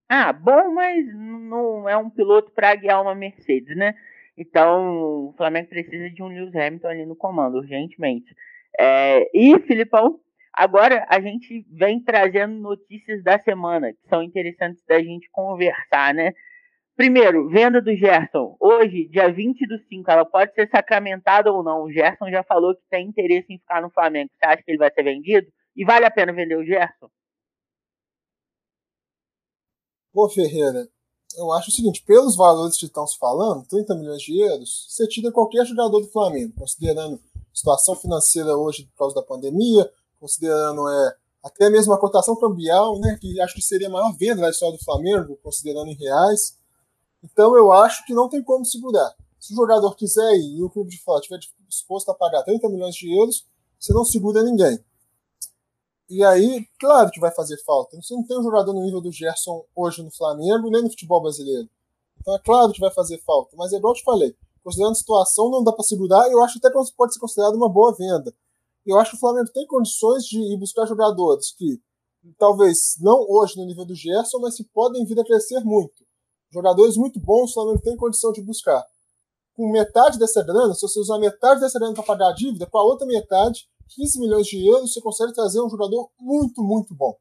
Ah, 0.08 0.32
bom, 0.32 0.72
mas 0.72 1.04
não 1.12 1.88
é 1.88 1.96
um 1.96 2.08
piloto 2.08 2.52
para 2.52 2.74
guiar 2.76 3.02
uma 3.02 3.14
Mercedes, 3.14 3.76
né? 3.76 3.94
Então, 4.36 5.28
o 5.28 5.34
Flamengo 5.36 5.68
precisa 5.68 6.10
de 6.10 6.22
um 6.22 6.28
Lewis 6.28 6.54
Hamilton 6.54 6.88
ali 6.88 7.06
no 7.06 7.16
comando, 7.16 7.58
urgentemente. 7.58 8.34
É, 8.78 9.28
e, 9.34 9.58
Filipão, 9.60 10.20
agora 10.56 11.06
a 11.08 11.20
gente 11.20 11.66
vem 11.70 12.02
trazendo 12.02 12.54
notícias 12.54 13.22
da 13.22 13.38
semana, 13.38 13.92
que 13.92 14.08
são 14.08 14.22
interessantes 14.22 14.82
da 14.86 14.98
gente 15.02 15.28
conversar, 15.30 16.14
né? 16.14 16.32
Primeiro, 16.96 17.48
venda 17.48 17.82
do 17.82 17.94
Gerson. 17.96 18.56
Hoje, 18.60 19.08
dia 19.08 19.32
20 19.32 19.66
do 19.66 19.78
5, 19.88 20.08
ela 20.08 20.24
pode 20.24 20.54
ser 20.54 20.68
sacramentada 20.70 21.52
ou 21.52 21.62
não. 21.62 21.82
O 21.82 21.92
Gerson 21.92 22.30
já 22.30 22.44
falou 22.44 22.74
que 22.74 22.82
tem 22.88 23.08
interesse 23.08 23.52
em 23.52 23.58
ficar 23.58 23.82
no 23.82 23.90
Flamengo. 23.90 24.30
Você 24.32 24.46
acha 24.46 24.62
que 24.62 24.70
ele 24.70 24.78
vai 24.78 24.92
ser 24.92 25.02
vendido? 25.02 25.48
E 25.74 25.84
vale 25.84 26.04
a 26.06 26.10
pena 26.10 26.32
vender 26.32 26.56
o 26.56 26.64
Gerson? 26.64 27.10
Pô, 30.12 30.28
Ferreira, 30.28 30.88
eu 31.36 31.52
acho 31.52 31.70
o 31.70 31.72
seguinte, 31.72 32.04
pelos 32.06 32.36
valores 32.36 32.78
que 32.78 32.86
estão 32.86 33.04
se 33.04 33.18
falando, 33.18 33.66
30 33.66 33.96
milhões 33.96 34.22
de 34.22 34.40
euros, 34.40 34.86
você 34.88 35.08
tira 35.08 35.32
qualquer 35.32 35.66
jogador 35.66 35.98
do 35.98 36.12
Flamengo, 36.12 36.54
considerando 36.56 37.16
a 37.16 37.40
situação 37.52 37.96
financeira 37.96 38.56
hoje 38.56 38.84
por 38.84 38.96
causa 38.96 39.16
da 39.16 39.22
pandemia, 39.22 39.90
considerando 40.24 40.88
é, 40.88 41.16
até 41.42 41.68
mesmo 41.68 41.92
a 41.92 42.00
cotação 42.00 42.34
cambial, 42.34 42.98
né, 42.98 43.18
que 43.20 43.38
acho 43.42 43.54
que 43.54 43.60
seria 43.60 43.88
a 43.88 43.90
maior 43.90 44.16
venda 44.16 44.40
da 44.40 44.48
história 44.48 44.74
do 44.74 44.82
Flamengo, 44.82 45.38
considerando 45.42 45.90
em 45.90 45.94
reais. 45.94 46.58
Então 47.22 47.54
eu 47.54 47.70
acho 47.70 48.06
que 48.06 48.14
não 48.14 48.26
tem 48.26 48.42
como 48.42 48.64
segurar. 48.64 49.14
Se 49.38 49.52
o 49.52 49.56
jogador 49.56 49.94
quiser 49.94 50.34
ir 50.36 50.56
e 50.56 50.62
o 50.62 50.70
clube 50.70 50.90
de 50.90 50.98
fora 51.02 51.20
estiver 51.20 51.38
disposto 51.68 52.10
a 52.10 52.14
pagar 52.14 52.42
30 52.42 52.70
milhões 52.70 52.94
de 52.94 53.14
euros, 53.14 53.46
você 53.78 53.92
não 53.92 54.02
segura 54.02 54.42
ninguém. 54.42 54.82
E 56.08 56.24
aí, 56.24 56.66
claro 56.80 57.10
que 57.10 57.20
vai 57.20 57.30
fazer 57.30 57.62
falta. 57.62 58.00
Você 58.00 58.14
não 58.14 58.26
tem 58.26 58.38
um 58.38 58.42
jogador 58.42 58.72
no 58.72 58.82
nível 58.82 59.02
do 59.02 59.12
Gerson 59.12 59.62
hoje 59.76 60.02
no 60.02 60.10
Flamengo, 60.10 60.70
nem 60.70 60.82
no 60.82 60.88
futebol 60.88 61.20
brasileiro. 61.20 61.68
Então 62.18 62.34
é 62.34 62.38
claro 62.38 62.72
que 62.72 62.80
vai 62.80 62.90
fazer 62.90 63.20
falta. 63.26 63.54
Mas 63.58 63.74
é 63.74 63.76
igual 63.76 63.92
eu 63.92 63.98
te 63.98 64.04
falei, 64.04 64.34
considerando 64.62 64.92
a 64.92 64.96
situação, 64.96 65.50
não 65.50 65.62
dá 65.62 65.72
para 65.72 65.84
segurar. 65.84 66.30
Eu 66.30 66.42
acho 66.42 66.56
até 66.56 66.70
que 66.70 66.96
pode 66.96 67.12
ser 67.12 67.20
considerado 67.20 67.56
uma 67.56 67.68
boa 67.68 67.94
venda. 67.94 68.34
Eu 68.86 68.98
acho 68.98 69.12
que 69.12 69.16
o 69.16 69.20
Flamengo 69.20 69.50
tem 69.52 69.66
condições 69.66 70.24
de 70.24 70.38
ir 70.38 70.58
buscar 70.58 70.86
jogadores 70.86 71.52
que, 71.56 71.80
talvez 72.38 72.96
não 73.00 73.26
hoje 73.28 73.56
no 73.56 73.66
nível 73.66 73.84
do 73.84 73.94
Gerson, 73.94 74.38
mas 74.40 74.56
que 74.56 74.64
podem 74.64 75.04
vir 75.04 75.18
a 75.18 75.24
crescer 75.24 75.60
muito. 75.60 76.04
Jogadores 76.52 76.96
muito 76.96 77.18
bons, 77.18 77.50
o 77.50 77.54
Flamengo 77.54 77.82
tem 77.82 77.96
condição 77.96 78.30
de 78.32 78.42
buscar. 78.42 78.84
Com 79.54 79.70
metade 79.70 80.18
dessa 80.18 80.42
grana, 80.42 80.74
se 80.74 80.82
você 80.82 80.98
usar 80.98 81.18
metade 81.18 81.60
dessa 81.60 81.78
grana 81.78 81.94
para 81.94 82.02
pagar 82.02 82.28
a 82.28 82.34
dívida, 82.34 82.66
com 82.66 82.78
a 82.78 82.84
outra 82.84 83.06
metade, 83.06 83.68
15 83.88 84.20
milhões 84.20 84.46
de 84.46 84.66
euros, 84.66 84.92
você 84.92 85.00
consegue 85.00 85.32
trazer 85.32 85.60
um 85.60 85.68
jogador 85.68 86.10
muito, 86.18 86.62
muito 86.62 86.94
bom. 86.94 87.16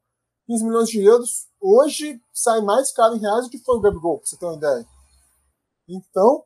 15 0.46 0.64
milhões 0.64 0.88
de 0.88 1.02
euros 1.02 1.46
hoje 1.60 2.20
sai 2.32 2.60
mais 2.60 2.92
caro 2.92 3.16
em 3.16 3.20
reais 3.20 3.44
do 3.44 3.50
que 3.50 3.58
foi 3.58 3.76
o 3.76 3.80
Gabigol, 3.80 4.18
pra 4.18 4.26
você 4.26 4.36
ter 4.36 4.46
uma 4.46 4.56
ideia. 4.56 4.86
Então, 5.88 6.44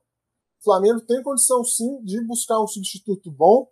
o 0.60 0.64
Flamengo 0.64 1.00
tem 1.00 1.22
condição 1.22 1.64
sim 1.64 2.02
de 2.04 2.20
buscar 2.26 2.60
um 2.62 2.66
substituto 2.66 3.30
bom. 3.30 3.68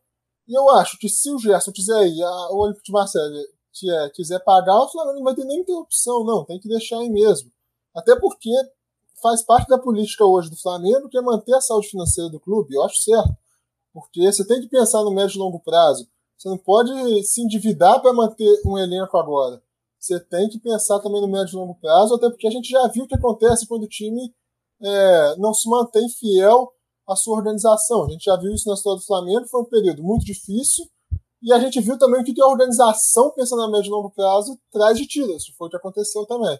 E 0.46 0.56
eu 0.56 0.70
acho 0.70 0.98
que 0.98 1.08
se 1.08 1.30
o 1.30 1.38
Gerson 1.38 1.72
quiser 1.72 2.06
ir, 2.06 2.22
a, 2.22 2.52
o 2.52 2.58
Olímpico 2.58 2.84
de 2.84 2.92
Marseille 2.92 3.46
que 3.72 4.10
quiser 4.14 4.42
pagar, 4.42 4.80
o 4.80 4.88
Flamengo 4.88 5.18
não 5.18 5.24
vai 5.24 5.34
ter 5.34 5.44
nem 5.44 5.62
ter 5.64 5.74
opção, 5.74 6.24
não. 6.24 6.44
Tem 6.44 6.58
que 6.58 6.68
deixar 6.68 6.98
aí 6.98 7.10
mesmo. 7.10 7.50
Até 7.94 8.18
porque 8.18 8.50
faz 9.20 9.42
parte 9.42 9.68
da 9.68 9.78
política 9.78 10.24
hoje 10.24 10.48
do 10.48 10.56
Flamengo, 10.56 11.08
que 11.08 11.18
é 11.18 11.20
manter 11.20 11.54
a 11.54 11.60
saúde 11.60 11.88
financeira 11.88 12.30
do 12.30 12.40
clube. 12.40 12.74
Eu 12.74 12.82
acho 12.84 13.02
certo. 13.02 13.36
Porque 13.92 14.30
você 14.30 14.46
tem 14.46 14.60
que 14.60 14.68
pensar 14.68 15.02
no 15.02 15.10
médio 15.10 15.36
e 15.36 15.38
longo 15.38 15.60
prazo. 15.60 16.08
Você 16.36 16.48
não 16.48 16.58
pode 16.58 16.92
se 17.24 17.42
endividar 17.42 18.00
para 18.00 18.12
manter 18.12 18.60
um 18.64 18.76
elenco 18.76 19.16
agora. 19.16 19.62
Você 19.98 20.20
tem 20.20 20.48
que 20.48 20.58
pensar 20.58 21.00
também 21.00 21.20
no 21.20 21.28
médio 21.28 21.54
e 21.54 21.56
longo 21.56 21.74
prazo, 21.74 22.14
até 22.14 22.28
porque 22.28 22.46
a 22.46 22.50
gente 22.50 22.68
já 22.68 22.86
viu 22.88 23.04
o 23.04 23.08
que 23.08 23.14
acontece 23.14 23.66
quando 23.66 23.84
o 23.84 23.88
time 23.88 24.34
é, 24.82 25.36
não 25.36 25.54
se 25.54 25.68
mantém 25.68 26.08
fiel 26.10 26.72
à 27.08 27.14
sua 27.14 27.36
organização. 27.36 28.04
A 28.04 28.10
gente 28.10 28.24
já 28.24 28.36
viu 28.36 28.52
isso 28.52 28.68
na 28.68 28.74
história 28.74 28.98
do 28.98 29.06
Flamengo, 29.06 29.48
foi 29.48 29.60
um 29.60 29.68
período 29.68 30.02
muito 30.02 30.24
difícil, 30.24 30.84
e 31.42 31.52
a 31.52 31.58
gente 31.58 31.80
viu 31.80 31.98
também 31.98 32.20
o 32.20 32.24
que 32.24 32.40
a 32.40 32.46
organização, 32.46 33.32
pensando 33.34 33.62
a 33.62 33.70
médio 33.70 33.88
e 33.88 33.90
longo 33.90 34.10
prazo, 34.10 34.58
traz 34.72 34.98
de 34.98 35.06
tiro. 35.06 35.30
Isso 35.36 35.54
foi 35.56 35.68
o 35.68 35.70
que 35.70 35.76
aconteceu 35.76 36.26
também. 36.26 36.58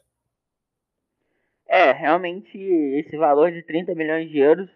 É, 1.69 1.91
realmente, 1.93 2.57
esse 2.57 3.17
valor 3.17 3.51
de 3.51 3.63
30 3.63 3.95
milhões 3.95 4.31
de 4.31 4.39
euros, 4.39 4.71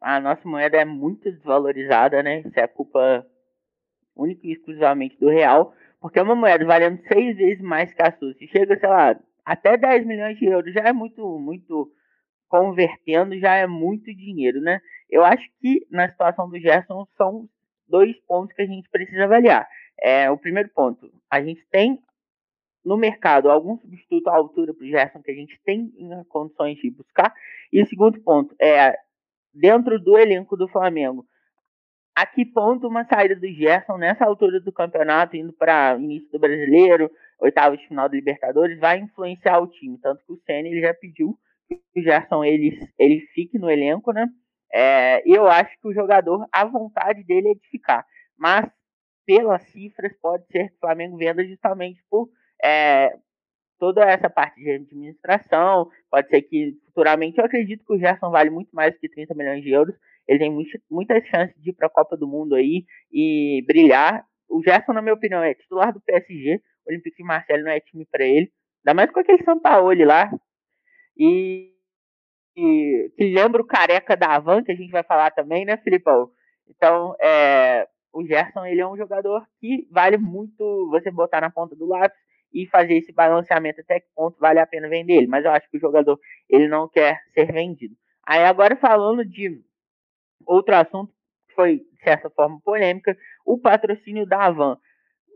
a 0.00 0.18
nossa 0.18 0.48
moeda 0.48 0.78
é 0.78 0.84
muito 0.84 1.30
desvalorizada, 1.30 2.22
né? 2.22 2.40
Isso 2.40 2.58
é 2.58 2.66
culpa 2.66 3.26
única 4.16 4.46
e 4.46 4.52
exclusivamente 4.52 5.18
do 5.18 5.28
real, 5.28 5.74
porque 6.00 6.18
é 6.18 6.22
uma 6.22 6.34
moeda 6.34 6.64
valendo 6.64 7.00
seis 7.12 7.36
vezes 7.36 7.62
mais 7.62 7.92
que 7.92 8.02
a 8.02 8.16
sua. 8.16 8.32
Se 8.34 8.46
chega, 8.48 8.78
sei 8.78 8.88
lá, 8.88 9.20
até 9.44 9.76
10 9.76 10.06
milhões 10.06 10.38
de 10.38 10.46
euros, 10.46 10.72
já 10.72 10.80
é 10.80 10.92
muito, 10.92 11.38
muito 11.38 11.92
convertendo, 12.50 13.38
já 13.38 13.54
é 13.54 13.66
muito 13.66 14.12
dinheiro, 14.14 14.60
né? 14.60 14.80
Eu 15.08 15.24
acho 15.24 15.48
que 15.60 15.86
na 15.90 16.08
situação 16.10 16.50
do 16.50 16.58
Gerson 16.58 17.06
são 17.16 17.48
dois 17.88 18.18
pontos 18.26 18.54
que 18.54 18.62
a 18.62 18.66
gente 18.66 18.90
precisa 18.90 19.24
avaliar. 19.24 19.66
É, 20.02 20.30
o 20.30 20.36
primeiro 20.36 20.68
ponto, 20.74 21.10
a 21.30 21.42
gente 21.42 21.64
tem 21.70 21.98
no 22.84 22.96
mercado 22.96 23.50
algum 23.50 23.78
substituto 23.78 24.28
à 24.28 24.34
altura 24.34 24.74
para 24.74 24.84
o 24.84 24.88
Gerson 24.88 25.22
que 25.22 25.30
a 25.30 25.34
gente 25.34 25.58
tem 25.64 25.92
condições 26.28 26.76
de 26.78 26.90
buscar. 26.90 27.32
E 27.72 27.80
o 27.80 27.86
segundo 27.86 28.20
ponto 28.20 28.54
é 28.60 28.96
dentro 29.54 29.98
do 29.98 30.18
elenco 30.18 30.56
do 30.56 30.68
Flamengo 30.68 31.24
a 32.14 32.26
que 32.26 32.44
ponto 32.44 32.86
uma 32.86 33.04
saída 33.04 33.36
do 33.36 33.46
Gerson 33.46 33.96
nessa 33.96 34.24
altura 34.24 34.60
do 34.60 34.72
campeonato, 34.72 35.36
indo 35.36 35.52
para 35.52 35.96
início 35.96 36.30
do 36.30 36.38
brasileiro, 36.38 37.10
oitavo 37.38 37.76
de 37.76 37.86
final 37.86 38.08
do 38.08 38.14
Libertadores, 38.14 38.78
vai 38.78 38.98
influenciar 38.98 39.58
o 39.58 39.66
time. 39.66 39.96
Tanto 39.98 40.24
que 40.26 40.32
o 40.32 40.40
Senna 40.44 40.68
ele 40.68 40.80
já 40.80 40.92
pediu 40.92 41.38
que 41.76 42.00
o 42.00 42.02
Gerson 42.02 42.44
ele, 42.44 42.78
ele 42.98 43.20
fique 43.34 43.58
no 43.58 43.70
elenco, 43.70 44.12
né? 44.12 44.26
É, 44.72 45.22
eu 45.26 45.46
acho 45.46 45.70
que 45.80 45.88
o 45.88 45.92
jogador, 45.92 46.46
a 46.52 46.64
vontade 46.64 47.24
dele 47.24 47.50
é 47.50 47.54
de 47.54 47.68
ficar. 47.68 48.04
Mas, 48.38 48.70
pelas 49.26 49.62
cifras, 49.70 50.12
pode 50.20 50.46
ser 50.46 50.68
que 50.68 50.76
o 50.76 50.80
Flamengo 50.80 51.16
venda 51.16 51.44
justamente 51.44 52.00
por 52.08 52.28
é, 52.62 53.12
toda 53.78 54.04
essa 54.04 54.30
parte 54.30 54.60
de 54.62 54.70
administração. 54.70 55.88
Pode 56.10 56.28
ser 56.28 56.42
que 56.42 56.74
futuramente 56.86 57.38
eu 57.38 57.44
acredito 57.44 57.84
que 57.84 57.94
o 57.94 57.98
Gerson 57.98 58.30
vale 58.30 58.50
muito 58.50 58.70
mais 58.72 58.96
que 58.98 59.08
30 59.08 59.34
milhões 59.34 59.62
de 59.62 59.70
euros. 59.70 59.94
Ele 60.28 60.38
tem 60.38 60.66
muitas 60.88 61.26
chances 61.26 61.60
de 61.60 61.70
ir 61.70 61.72
para 61.72 61.88
a 61.88 61.90
Copa 61.90 62.16
do 62.16 62.28
Mundo 62.28 62.54
aí 62.54 62.84
e 63.10 63.64
brilhar. 63.66 64.24
O 64.48 64.62
Gerson, 64.62 64.92
na 64.92 65.02
minha 65.02 65.14
opinião, 65.14 65.42
é 65.42 65.54
titular 65.54 65.92
do 65.92 66.00
PSG. 66.00 66.60
O 66.86 66.90
Olympique 66.90 67.16
de 67.16 67.24
Marseille 67.24 67.62
não 67.62 67.70
é 67.70 67.80
time 67.80 68.06
para 68.06 68.24
ele. 68.24 68.52
Ainda 68.84 68.94
mais 68.94 69.10
com 69.10 69.20
aquele 69.20 69.42
Sampaoli 69.42 70.04
lá. 70.04 70.30
E, 71.22 71.74
e 72.56 73.12
que 73.14 73.24
lembra 73.24 73.60
o 73.60 73.66
careca 73.66 74.16
da 74.16 74.36
Avan, 74.36 74.64
que 74.64 74.72
a 74.72 74.74
gente 74.74 74.90
vai 74.90 75.02
falar 75.02 75.30
também, 75.32 75.66
né, 75.66 75.76
Filipão? 75.76 76.30
Então, 76.66 77.14
é, 77.20 77.86
o 78.10 78.24
Gerson 78.24 78.64
ele 78.64 78.80
é 78.80 78.88
um 78.88 78.96
jogador 78.96 79.46
que 79.60 79.86
vale 79.90 80.16
muito 80.16 80.88
você 80.88 81.10
botar 81.10 81.42
na 81.42 81.50
ponta 81.50 81.76
do 81.76 81.86
lápis 81.86 82.18
e 82.54 82.66
fazer 82.66 82.94
esse 82.94 83.12
balanceamento 83.12 83.82
até 83.82 84.00
que 84.00 84.06
ponto 84.16 84.38
vale 84.40 84.60
a 84.60 84.66
pena 84.66 84.88
vender 84.88 85.18
ele. 85.18 85.26
Mas 85.26 85.44
eu 85.44 85.50
acho 85.50 85.70
que 85.70 85.76
o 85.76 85.80
jogador 85.80 86.18
ele 86.48 86.68
não 86.68 86.88
quer 86.88 87.20
ser 87.34 87.52
vendido. 87.52 87.94
Aí 88.26 88.42
agora 88.44 88.74
falando 88.76 89.22
de 89.22 89.62
outro 90.46 90.74
assunto 90.74 91.12
que 91.48 91.54
foi, 91.54 91.80
de 91.80 92.02
certa 92.02 92.30
forma, 92.30 92.58
polêmica, 92.64 93.14
o 93.44 93.58
patrocínio 93.58 94.26
da 94.26 94.46
Avan. 94.46 94.78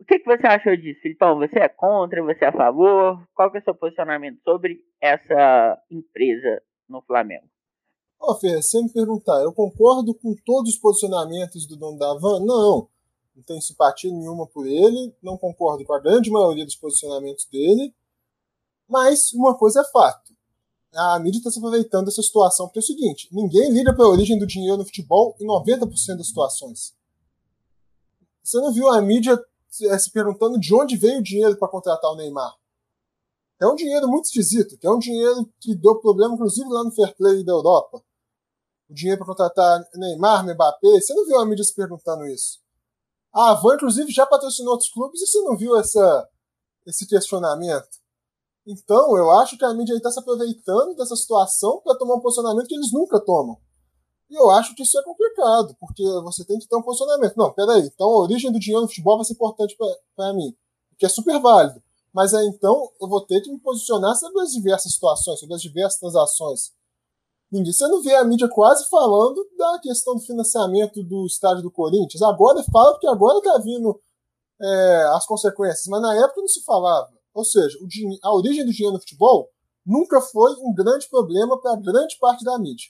O 0.05 0.07
que, 0.07 0.19
que 0.19 0.27
você 0.27 0.47
achou 0.47 0.77
disso, 0.77 1.01
Filipão? 1.01 1.39
Você 1.39 1.59
é 1.59 1.69
contra? 1.69 2.23
Você 2.23 2.45
é 2.45 2.49
a 2.49 2.53
favor? 2.53 3.27
Qual 3.35 3.51
que 3.51 3.57
é 3.57 3.61
o 3.61 3.65
seu 3.65 3.75
posicionamento 3.75 4.39
sobre 4.45 4.79
essa 5.01 5.83
empresa 5.91 6.63
no 6.87 7.01
Flamengo? 7.01 7.49
Oh, 8.21 8.35
Fer, 8.35 8.63
sem 8.63 8.85
me 8.85 8.93
perguntar, 8.93 9.41
eu 9.41 9.51
concordo 9.55 10.15
com 10.15 10.35
todos 10.45 10.75
os 10.75 10.79
posicionamentos 10.79 11.67
do 11.67 11.79
dono 11.79 11.99
da 11.99 12.11
Avan? 12.11 12.45
Não 12.45 12.87
não 13.35 13.43
tenho 13.43 13.63
simpatia 13.63 14.13
nenhuma 14.13 14.47
por 14.47 14.67
ele, 14.67 15.13
não 15.23 15.39
concordo 15.39 15.83
com 15.87 15.95
a 15.95 15.99
grande 15.99 16.31
maioria 16.31 16.67
dos 16.67 16.77
posicionamentos 16.77 17.47
dele, 17.47 17.93
mas 18.87 19.33
uma 19.33 19.57
coisa 19.57 19.81
é 19.81 19.85
fato. 19.91 20.35
A 20.95 21.19
mídia 21.19 21.39
está 21.39 21.51
se 21.51 21.59
aproveitando 21.59 22.05
dessa 22.05 22.23
situação, 22.23 22.67
porque 22.67 22.79
é 22.79 22.83
o 22.83 22.85
seguinte: 22.85 23.27
ninguém 23.33 23.73
liga 23.73 23.93
para 23.95 24.05
a 24.05 24.09
origem 24.09 24.39
do 24.39 24.47
dinheiro 24.47 24.77
no 24.77 24.85
futebol 24.85 25.35
em 25.41 25.47
90% 25.47 26.19
das 26.19 26.29
situações. 26.29 26.95
Você 28.43 28.59
não 28.59 28.71
viu 28.71 28.87
a 28.89 29.01
mídia 29.01 29.43
se 29.99 30.11
perguntando 30.13 30.59
de 30.59 30.75
onde 30.75 30.97
veio 30.97 31.19
o 31.19 31.23
dinheiro 31.23 31.57
para 31.59 31.69
contratar 31.69 32.11
o 32.11 32.17
Neymar? 32.17 32.55
É 33.61 33.67
um 33.67 33.75
dinheiro 33.75 34.09
muito 34.09 34.27
esquisito, 34.27 34.77
que 34.79 34.87
é 34.87 34.91
um 34.91 34.99
dinheiro 34.99 35.49
que 35.61 35.75
deu 35.75 35.99
problema, 36.01 36.35
inclusive, 36.35 36.69
lá 36.69 36.85
no 36.85 36.93
Fair 36.93 37.15
Play 37.17 37.45
da 37.45 37.53
Europa. 37.53 38.03
O 38.89 38.95
dinheiro 38.95 39.19
para 39.19 39.29
contratar 39.29 39.85
Neymar, 39.95 40.45
Mbappé, 40.45 41.01
você 41.01 41.15
não 41.15 41.27
viu 41.27 41.39
a 41.39 41.47
mídia 41.47 41.65
se 41.65 41.75
perguntando 41.75 42.27
isso? 42.27 42.59
A 43.33 43.51
Avan, 43.51 43.75
inclusive, 43.75 44.13
já 44.13 44.27
patrocinou 44.27 44.73
outros 44.73 44.91
clubes 44.91 45.21
e 45.21 45.27
você 45.27 45.41
não 45.43 45.57
viu 45.57 45.77
essa, 45.77 46.29
esse 46.87 47.07
questionamento? 47.07 47.99
Então, 48.67 49.17
eu 49.17 49.31
acho 49.41 49.59
que 49.59 49.65
a 49.65 49.75
mídia 49.75 49.95
está 49.95 50.11
se 50.11 50.19
aproveitando 50.19 50.95
dessa 50.95 51.17
situação 51.17 51.81
para 51.83 51.99
tomar 51.99 52.15
um 52.15 52.21
posicionamento 52.21 52.67
que 52.67 52.75
eles 52.75 52.93
nunca 52.93 53.21
tomam. 53.21 53.61
E 54.35 54.37
eu 54.37 54.51
acho 54.51 54.75
que 54.75 54.83
isso 54.83 54.99
é 54.99 55.03
complicado, 55.05 55.77
porque 55.79 56.03
você 56.25 56.45
tem 56.45 56.59
que 56.59 56.67
ter 56.67 56.75
um 56.75 56.83
posicionamento. 56.83 57.37
Não, 57.37 57.53
peraí, 57.53 57.83
então 57.83 58.09
a 58.09 58.19
origem 58.19 58.51
do 58.51 58.59
dinheiro 58.59 58.83
no 58.83 58.89
futebol 58.89 59.17
vai 59.17 59.25
ser 59.25 59.35
importante 59.35 59.77
para 60.17 60.35
mim, 60.35 60.53
que 60.99 61.07
é 61.07 61.09
super 61.09 61.41
válido. 61.41 61.81
Mas 62.13 62.35
aí 62.35 62.45
então 62.49 62.91
eu 63.01 63.09
vou 63.09 63.21
ter 63.21 63.41
que 63.43 63.49
me 63.49 63.61
posicionar 63.61 64.17
sobre 64.17 64.43
as 64.43 64.51
diversas 64.51 64.93
situações, 64.93 65.39
sobre 65.39 65.55
as 65.55 65.63
diversas 65.63 66.01
transações. 66.01 66.73
Ninguém, 67.49 67.73
você 67.73 67.87
não 67.87 68.03
vê 68.03 68.17
a 68.17 68.25
mídia 68.25 68.49
quase 68.49 68.89
falando 68.89 69.47
da 69.57 69.79
questão 69.79 70.17
do 70.17 70.21
financiamento 70.21 71.05
do 71.05 71.27
estádio 71.27 71.63
do 71.63 71.71
Corinthians. 71.71 72.21
Agora 72.21 72.61
fala 72.73 72.91
porque 72.91 73.07
agora 73.07 73.39
está 73.39 73.57
vindo 73.59 74.01
é, 74.61 75.05
as 75.15 75.25
consequências, 75.27 75.87
mas 75.87 76.03
na 76.03 76.13
época 76.17 76.41
não 76.41 76.49
se 76.49 76.65
falava. 76.65 77.09
Ou 77.33 77.45
seja, 77.45 77.79
a 78.21 78.35
origem 78.35 78.65
do 78.65 78.73
dinheiro 78.73 78.95
no 78.95 79.01
futebol 79.01 79.49
nunca 79.87 80.21
foi 80.21 80.55
um 80.55 80.75
grande 80.75 81.09
problema 81.09 81.61
para 81.61 81.77
grande 81.77 82.19
parte 82.19 82.45
da 82.45 82.59
mídia. 82.59 82.89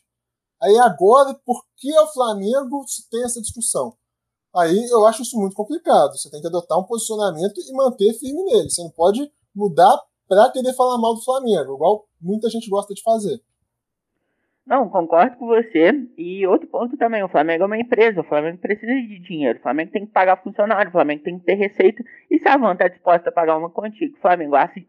Aí 0.62 0.76
agora, 0.78 1.34
por 1.44 1.62
que 1.76 1.92
o 1.98 2.06
Flamengo 2.08 2.84
tem 3.10 3.24
essa 3.24 3.40
discussão? 3.40 3.94
Aí 4.56 4.88
eu 4.90 5.04
acho 5.06 5.22
isso 5.22 5.38
muito 5.38 5.56
complicado. 5.56 6.16
Você 6.16 6.30
tem 6.30 6.40
que 6.40 6.46
adotar 6.46 6.78
um 6.78 6.84
posicionamento 6.84 7.60
e 7.60 7.72
manter 7.72 8.14
firme 8.14 8.44
nele. 8.44 8.70
Você 8.70 8.82
não 8.82 8.90
pode 8.90 9.30
mudar 9.54 10.00
para 10.28 10.50
querer 10.50 10.72
falar 10.74 10.98
mal 10.98 11.14
do 11.14 11.24
Flamengo, 11.24 11.74
igual 11.74 12.06
muita 12.20 12.48
gente 12.48 12.70
gosta 12.70 12.94
de 12.94 13.02
fazer. 13.02 13.40
Não, 14.66 14.88
concordo 14.88 15.36
com 15.36 15.46
você. 15.46 15.92
E 16.16 16.46
outro 16.46 16.66
ponto 16.68 16.96
também, 16.96 17.22
o 17.22 17.28
Flamengo 17.28 17.64
é 17.64 17.66
uma 17.66 17.78
empresa, 17.78 18.22
o 18.22 18.24
Flamengo 18.24 18.58
precisa 18.58 18.92
de 18.92 19.18
dinheiro, 19.18 19.58
o 19.58 19.62
Flamengo 19.62 19.90
tem 19.90 20.06
que 20.06 20.12
pagar 20.12 20.42
funcionário, 20.42 20.88
o 20.88 20.92
Flamengo 20.92 21.22
tem 21.22 21.38
que 21.38 21.44
ter 21.44 21.54
receita. 21.54 22.02
E 22.30 22.38
se 22.38 22.48
a 22.48 22.56
Van 22.56 22.72
está 22.72 22.88
disposta 22.88 23.28
a 23.28 23.32
pagar 23.32 23.58
uma 23.58 23.68
quantia 23.68 24.08
que 24.08 24.16
o 24.16 24.20
Flamengo 24.22 24.54
acha 24.56 24.80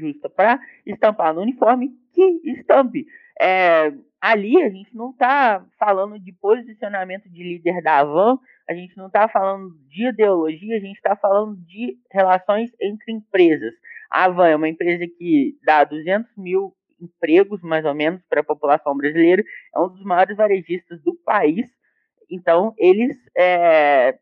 justa 0.00 0.28
para 0.28 0.58
estampar 0.84 1.32
no 1.32 1.42
uniforme, 1.42 1.90
que 2.12 2.40
estampe. 2.44 3.06
É, 3.40 3.92
ali 4.20 4.62
a 4.62 4.68
gente 4.68 4.94
não 4.94 5.10
está 5.10 5.64
falando 5.78 6.18
de 6.18 6.32
posicionamento 6.32 7.28
de 7.28 7.42
líder 7.42 7.82
da 7.82 8.04
Van, 8.04 8.38
a 8.68 8.74
gente 8.74 8.96
não 8.96 9.06
está 9.06 9.28
falando 9.28 9.74
de 9.88 10.08
ideologia, 10.08 10.76
a 10.76 10.80
gente 10.80 10.96
está 10.96 11.16
falando 11.16 11.56
de 11.64 11.96
relações 12.12 12.70
entre 12.80 13.12
empresas. 13.12 13.72
A 14.10 14.28
Van 14.28 14.48
é 14.48 14.56
uma 14.56 14.68
empresa 14.68 15.06
que 15.06 15.56
dá 15.64 15.84
200 15.84 16.36
mil 16.36 16.74
empregos, 17.00 17.62
mais 17.62 17.84
ou 17.84 17.94
menos, 17.94 18.22
para 18.28 18.40
a 18.40 18.44
população 18.44 18.96
brasileira. 18.96 19.42
É 19.74 19.80
um 19.80 19.88
dos 19.88 20.04
maiores 20.04 20.36
varejistas 20.36 21.00
do 21.02 21.14
país. 21.14 21.68
Então, 22.30 22.74
eles 22.76 23.16
é, 23.36 24.18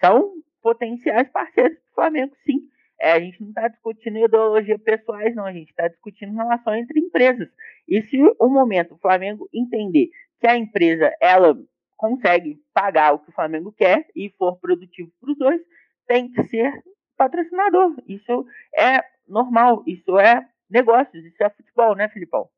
são 0.00 0.32
potenciais 0.62 1.28
parceiros 1.30 1.76
do 1.76 1.94
Flamengo, 1.94 2.34
sim. 2.44 2.69
É, 3.00 3.12
a 3.12 3.20
gente 3.20 3.40
não 3.40 3.48
está 3.48 3.66
discutindo 3.68 4.18
ideologia 4.18 4.78
pessoais, 4.78 5.34
não. 5.34 5.46
A 5.46 5.52
gente 5.52 5.70
está 5.70 5.88
discutindo 5.88 6.36
relação 6.36 6.74
entre 6.74 7.00
empresas. 7.00 7.48
E 7.88 8.02
se 8.02 8.18
o 8.38 8.48
momento 8.48 8.94
o 8.94 8.98
Flamengo 8.98 9.48
entender 9.52 10.10
que 10.38 10.46
a 10.46 10.56
empresa 10.56 11.10
ela 11.20 11.56
consegue 11.96 12.62
pagar 12.74 13.14
o 13.14 13.18
que 13.18 13.30
o 13.30 13.34
Flamengo 13.34 13.72
quer 13.72 14.06
e 14.14 14.30
for 14.38 14.58
produtivo 14.58 15.10
para 15.20 15.30
os 15.32 15.38
dois, 15.38 15.60
tem 16.06 16.30
que 16.30 16.42
ser 16.44 16.72
patrocinador. 17.16 17.94
Isso 18.06 18.44
é 18.76 19.02
normal, 19.28 19.82
isso 19.86 20.18
é 20.18 20.46
negócios, 20.68 21.24
isso 21.24 21.42
é 21.42 21.50
futebol, 21.50 21.94
né, 21.94 22.08
Filipão? 22.08 22.48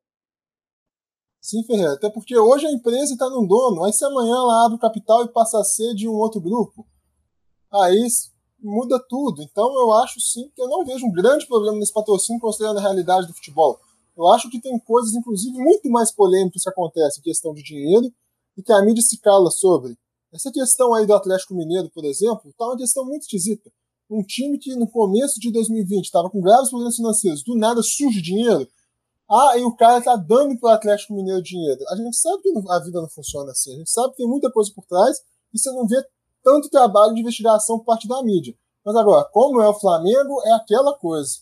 Sim, 1.41 1.61
Ferreira, 1.65 1.93
até 1.93 2.09
porque 2.09 2.37
hoje 2.37 2.65
a 2.65 2.71
empresa 2.71 3.13
está 3.13 3.29
num 3.29 3.45
dono, 3.45 3.83
aí 3.83 3.91
se 3.91 4.05
amanhã 4.05 4.31
ela 4.31 4.65
abre 4.65 4.77
o 4.77 4.79
capital 4.79 5.25
e 5.25 5.33
passa 5.33 5.59
a 5.59 5.63
ser 5.63 5.93
de 5.93 6.07
um 6.07 6.13
outro 6.13 6.39
grupo, 6.39 6.87
aí 7.69 8.07
muda 8.65 9.03
tudo. 9.09 9.41
Então 9.41 9.73
eu 9.79 9.93
acho 9.93 10.19
sim 10.19 10.49
que 10.55 10.61
eu 10.61 10.67
não 10.67 10.85
vejo 10.85 11.05
um 11.05 11.11
grande 11.11 11.45
problema 11.47 11.77
nesse 11.77 11.93
patrocínio 11.93 12.41
considerando 12.41 12.77
a 12.79 12.81
realidade 12.81 13.27
do 13.27 13.33
futebol. 13.33 13.79
Eu 14.15 14.27
acho 14.27 14.49
que 14.49 14.61
tem 14.61 14.77
coisas, 14.79 15.13
inclusive, 15.13 15.57
muito 15.57 15.89
mais 15.89 16.11
polêmicas 16.11 16.63
que 16.63 16.69
acontecem 16.69 17.19
em 17.19 17.23
questão 17.23 17.53
de 17.53 17.63
dinheiro 17.63 18.11
e 18.55 18.61
que 18.61 18.71
a 18.71 18.81
mídia 18.83 19.01
se 19.01 19.19
cala 19.19 19.49
sobre. 19.49 19.97
Essa 20.31 20.51
questão 20.51 20.93
aí 20.93 21.05
do 21.05 21.13
Atlético 21.13 21.55
Mineiro, 21.55 21.89
por 21.89 22.05
exemplo, 22.05 22.49
está 22.49 22.65
uma 22.65 22.77
questão 22.77 23.05
muito 23.05 23.23
esquisita 23.23 23.71
um 24.13 24.23
time 24.23 24.57
que 24.57 24.75
no 24.75 24.87
começo 24.87 25.39
de 25.39 25.51
2020 25.51 26.05
estava 26.05 26.29
com 26.29 26.41
graves 26.41 26.69
problemas 26.69 26.95
financeiros, 26.95 27.43
do 27.43 27.55
nada 27.55 27.81
surge 27.81 28.21
dinheiro. 28.21 28.67
Ah, 29.29 29.57
e 29.57 29.63
o 29.63 29.75
cara 29.75 30.01
tá 30.01 30.15
dando 30.15 30.57
pro 30.59 30.69
Atlético 30.69 31.13
Mineiro 31.13 31.41
dinheiro. 31.41 31.79
A 31.89 31.95
gente 31.95 32.15
sabe 32.15 32.43
que 32.43 32.49
a 32.69 32.79
vida 32.79 33.01
não 33.01 33.09
funciona 33.09 33.51
assim. 33.51 33.73
A 33.73 33.77
gente 33.77 33.89
sabe 33.89 34.11
que 34.11 34.17
tem 34.17 34.27
muita 34.27 34.51
coisa 34.51 34.71
por 34.75 34.85
trás 34.85 35.17
e 35.53 35.57
você 35.57 35.71
não 35.71 35.87
vê 35.87 36.03
tanto 36.43 36.69
trabalho 36.69 37.13
de 37.13 37.21
investigação 37.21 37.77
por 37.79 37.85
parte 37.85 38.07
da 38.07 38.21
mídia. 38.23 38.53
Mas 38.85 38.95
agora, 38.95 39.25
como 39.31 39.61
é 39.61 39.67
o 39.67 39.79
Flamengo, 39.79 40.41
é 40.45 40.53
aquela 40.55 40.97
coisa. 40.97 41.39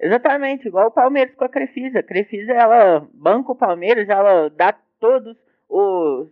Exatamente, 0.00 0.66
igual 0.66 0.88
o 0.88 0.92
Palmeiras 0.92 1.34
com 1.34 1.44
a 1.44 1.48
Crefisa. 1.48 2.00
A 2.00 2.02
Crefisa, 2.02 2.52
ela 2.52 3.06
banca 3.12 3.52
o 3.52 3.56
Palmeiras, 3.56 4.08
ela 4.08 4.48
dá 4.48 4.72
todos 4.98 5.36
os 5.68 6.28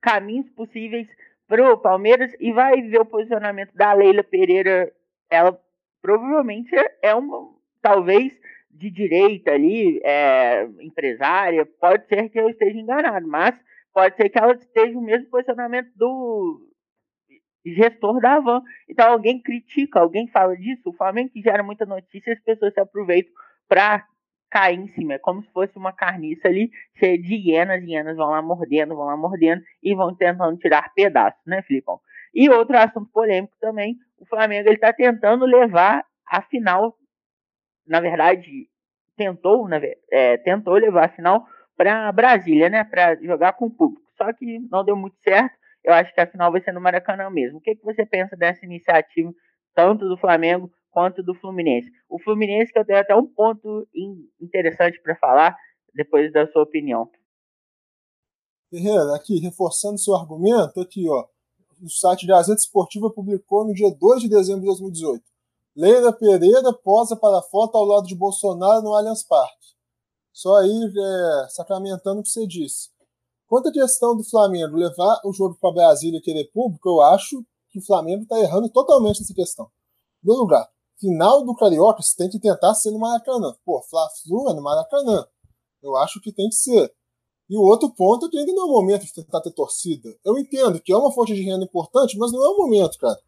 caminhos 0.00 0.48
possíveis 0.50 1.08
pro 1.46 1.78
Palmeiras 1.78 2.32
e 2.38 2.52
vai 2.52 2.80
ver 2.82 3.00
o 3.00 3.06
posicionamento 3.06 3.74
da 3.74 3.92
Leila 3.92 4.22
Pereira. 4.22 4.92
Ela 5.28 5.58
provavelmente 6.00 6.70
é 7.02 7.14
uma, 7.14 7.50
talvez, 7.82 8.32
de 8.70 8.90
direita 8.90 9.52
ali, 9.52 10.00
é, 10.04 10.64
empresária. 10.80 11.66
Pode 11.66 12.06
ser 12.06 12.28
que 12.28 12.38
eu 12.38 12.48
esteja 12.48 12.78
enganado, 12.78 13.26
mas 13.26 13.54
pode 13.94 14.16
ser 14.16 14.28
que 14.28 14.38
ela 14.38 14.52
esteja 14.52 14.92
no 14.92 15.00
mesmo 15.00 15.30
posicionamento 15.30 15.88
do 15.96 16.60
gestor 17.64 18.20
da 18.20 18.34
Avan. 18.34 18.60
Então 18.88 19.10
alguém 19.10 19.40
critica, 19.40 20.00
alguém 20.00 20.26
fala 20.28 20.56
disso. 20.56 20.82
O 20.90 20.92
Flamengo 20.92 21.30
que 21.30 21.40
gera 21.40 21.62
muita 21.62 21.86
notícia, 21.86 22.32
as 22.32 22.40
pessoas 22.40 22.74
se 22.74 22.80
aproveitam 22.80 23.32
para 23.68 24.04
cair 24.50 24.78
em 24.78 24.88
cima. 24.88 25.14
É 25.14 25.18
como 25.18 25.42
se 25.42 25.50
fosse 25.52 25.76
uma 25.76 25.92
carniça 25.92 26.48
ali, 26.48 26.70
cheia 26.98 27.18
de 27.18 27.34
hienas, 27.34 27.82
hienas 27.82 28.16
vão 28.16 28.30
lá 28.30 28.42
mordendo, 28.42 28.94
vão 28.94 29.06
lá 29.06 29.16
mordendo 29.16 29.62
e 29.82 29.94
vão 29.94 30.14
tentando 30.14 30.58
tirar 30.58 30.92
pedaços, 30.94 31.40
né, 31.46 31.62
Filipão? 31.62 32.00
E 32.34 32.48
outro 32.50 32.76
assunto 32.76 33.10
polêmico 33.12 33.54
também, 33.60 33.96
o 34.18 34.26
Flamengo 34.26 34.68
está 34.68 34.92
tentando 34.92 35.44
levar 35.46 36.04
a 36.28 36.42
final, 36.42 36.96
na 37.86 38.00
verdade, 38.00 38.68
tentou, 39.16 39.68
né, 39.68 39.80
é, 40.10 40.36
tentou 40.38 40.74
levar 40.74 41.06
a 41.06 41.08
final 41.08 41.46
para 41.76 42.10
Brasília, 42.12 42.68
né, 42.68 42.84
para 42.84 43.16
jogar 43.16 43.54
com 43.54 43.66
o 43.66 43.70
público. 43.70 44.08
Só 44.16 44.32
que 44.32 44.60
não 44.70 44.84
deu 44.84 44.96
muito 44.96 45.16
certo. 45.22 45.54
Eu 45.82 45.92
acho 45.92 46.14
que 46.14 46.20
a 46.20 46.26
final 46.26 46.50
vai 46.50 46.60
ser 46.62 46.72
no 46.72 46.80
Maracanã 46.80 47.28
mesmo. 47.30 47.58
O 47.58 47.60
que, 47.60 47.74
que 47.74 47.84
você 47.84 48.06
pensa 48.06 48.36
dessa 48.36 48.64
iniciativa 48.64 49.32
tanto 49.74 50.08
do 50.08 50.16
Flamengo 50.16 50.70
quanto 50.90 51.22
do 51.22 51.34
Fluminense. 51.34 51.90
O 52.08 52.20
Fluminense 52.20 52.72
que 52.72 52.78
eu 52.78 52.84
tenho 52.84 53.00
até 53.00 53.14
um 53.14 53.26
ponto 53.26 53.86
interessante 54.40 55.00
para 55.02 55.16
falar 55.16 55.56
depois 55.92 56.32
da 56.32 56.46
sua 56.46 56.62
opinião. 56.62 57.10
Ferreira, 58.70 59.14
aqui, 59.14 59.38
reforçando 59.40 59.98
seu 59.98 60.14
argumento, 60.14 60.80
aqui, 60.80 61.08
ó, 61.08 61.26
o 61.82 61.88
site 61.88 62.26
Gazeta 62.26 62.60
Esportiva 62.60 63.10
publicou 63.10 63.66
no 63.66 63.74
dia 63.74 63.90
2 63.90 64.22
de 64.22 64.28
dezembro 64.28 64.60
de 64.60 64.66
2018. 64.66 65.22
Leila 65.76 66.12
Pereira 66.12 66.72
posa 66.72 67.16
para 67.16 67.38
a 67.38 67.42
foto 67.42 67.76
ao 67.76 67.84
lado 67.84 68.06
de 68.06 68.14
Bolsonaro 68.14 68.82
no 68.82 68.94
Allianz 68.94 69.24
Parque. 69.24 69.73
Só 70.34 70.56
aí, 70.56 70.68
é, 70.68 71.48
sacramentando 71.48 72.20
o 72.20 72.22
que 72.24 72.28
você 72.28 72.44
disse. 72.44 72.88
Quanto 73.46 73.68
à 73.68 73.72
questão 73.72 74.16
do 74.16 74.24
Flamengo 74.24 74.76
levar 74.76 75.20
o 75.24 75.32
jogo 75.32 75.56
para 75.60 75.72
Brasília 75.72 76.18
e 76.18 76.20
querer 76.20 76.50
público, 76.52 76.88
eu 76.88 77.00
acho 77.02 77.44
que 77.70 77.78
o 77.78 77.84
Flamengo 77.84 78.24
está 78.24 78.40
errando 78.40 78.68
totalmente 78.68 79.20
nessa 79.20 79.32
questão. 79.32 79.70
No 80.22 80.34
lugar, 80.34 80.68
final 80.98 81.44
do 81.44 81.54
Carioca, 81.54 82.02
você 82.02 82.16
tem 82.16 82.28
que 82.28 82.40
tentar 82.40 82.74
ser 82.74 82.90
no 82.90 82.98
Maracanã. 82.98 83.54
Pô, 83.64 83.80
Fla-Flu 83.88 84.50
é 84.50 84.54
no 84.54 84.62
Maracanã. 84.62 85.24
Eu 85.80 85.94
acho 85.96 86.20
que 86.20 86.32
tem 86.32 86.48
que 86.48 86.56
ser. 86.56 86.92
E 87.48 87.56
o 87.56 87.60
outro 87.60 87.94
ponto 87.94 88.26
é 88.26 88.28
que 88.28 88.38
ainda 88.38 88.52
não 88.52 88.62
é 88.62 88.66
o 88.66 88.72
momento 88.72 89.04
de 89.04 89.12
tentar 89.12 89.40
ter 89.40 89.52
torcida. 89.52 90.08
Eu 90.24 90.36
entendo 90.36 90.80
que 90.80 90.92
é 90.92 90.96
uma 90.96 91.12
fonte 91.12 91.32
de 91.32 91.42
renda 91.42 91.64
importante, 91.64 92.18
mas 92.18 92.32
não 92.32 92.44
é 92.44 92.48
o 92.48 92.56
momento, 92.56 92.98
cara. 92.98 93.20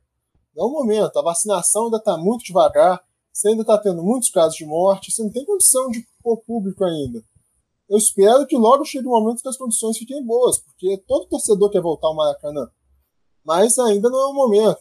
Não 0.57 0.65
é 0.65 0.69
o 0.69 0.73
momento. 0.73 1.19
A 1.19 1.23
vacinação 1.23 1.85
ainda 1.85 1.99
está 1.99 2.17
muito 2.17 2.45
devagar. 2.45 3.01
Você 3.37 3.49
ainda 3.49 3.61
está 3.61 3.76
tendo 3.76 4.03
muitos 4.03 4.30
casos 4.30 4.57
de 4.57 4.64
morte. 4.64 5.12
Você 5.12 5.22
não 5.22 5.30
tem 5.30 5.45
condição 5.45 5.91
de 5.91 6.03
pôr 6.22 6.39
público 6.39 6.82
ainda. 6.82 7.22
Eu 7.87 7.99
espero 7.99 8.47
que 8.47 8.57
logo 8.57 8.82
chegue 8.87 9.07
o 9.07 9.11
momento 9.11 9.43
que 9.43 9.49
as 9.49 9.59
condições 9.59 9.99
fiquem 9.99 10.24
boas, 10.24 10.59
porque 10.59 10.97
todo 11.07 11.28
torcedor 11.28 11.70
quer 11.70 11.82
voltar 11.82 12.09
ao 12.09 12.14
Maracanã. 12.14 12.66
Mas 13.45 13.78
ainda 13.78 14.09
não 14.09 14.18
é 14.18 14.26
o 14.28 14.32
momento. 14.32 14.80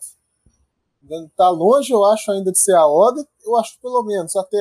Está 1.03 1.49
longe, 1.49 1.91
eu 1.91 2.05
acho, 2.05 2.31
ainda 2.31 2.49
de 2.49 2.57
ser 2.57 2.75
a 2.75 2.87
hora. 2.87 3.17
Eu 3.43 3.57
acho 3.57 3.75
que 3.75 3.81
pelo 3.81 4.01
menos 4.05 4.33
até 4.37 4.57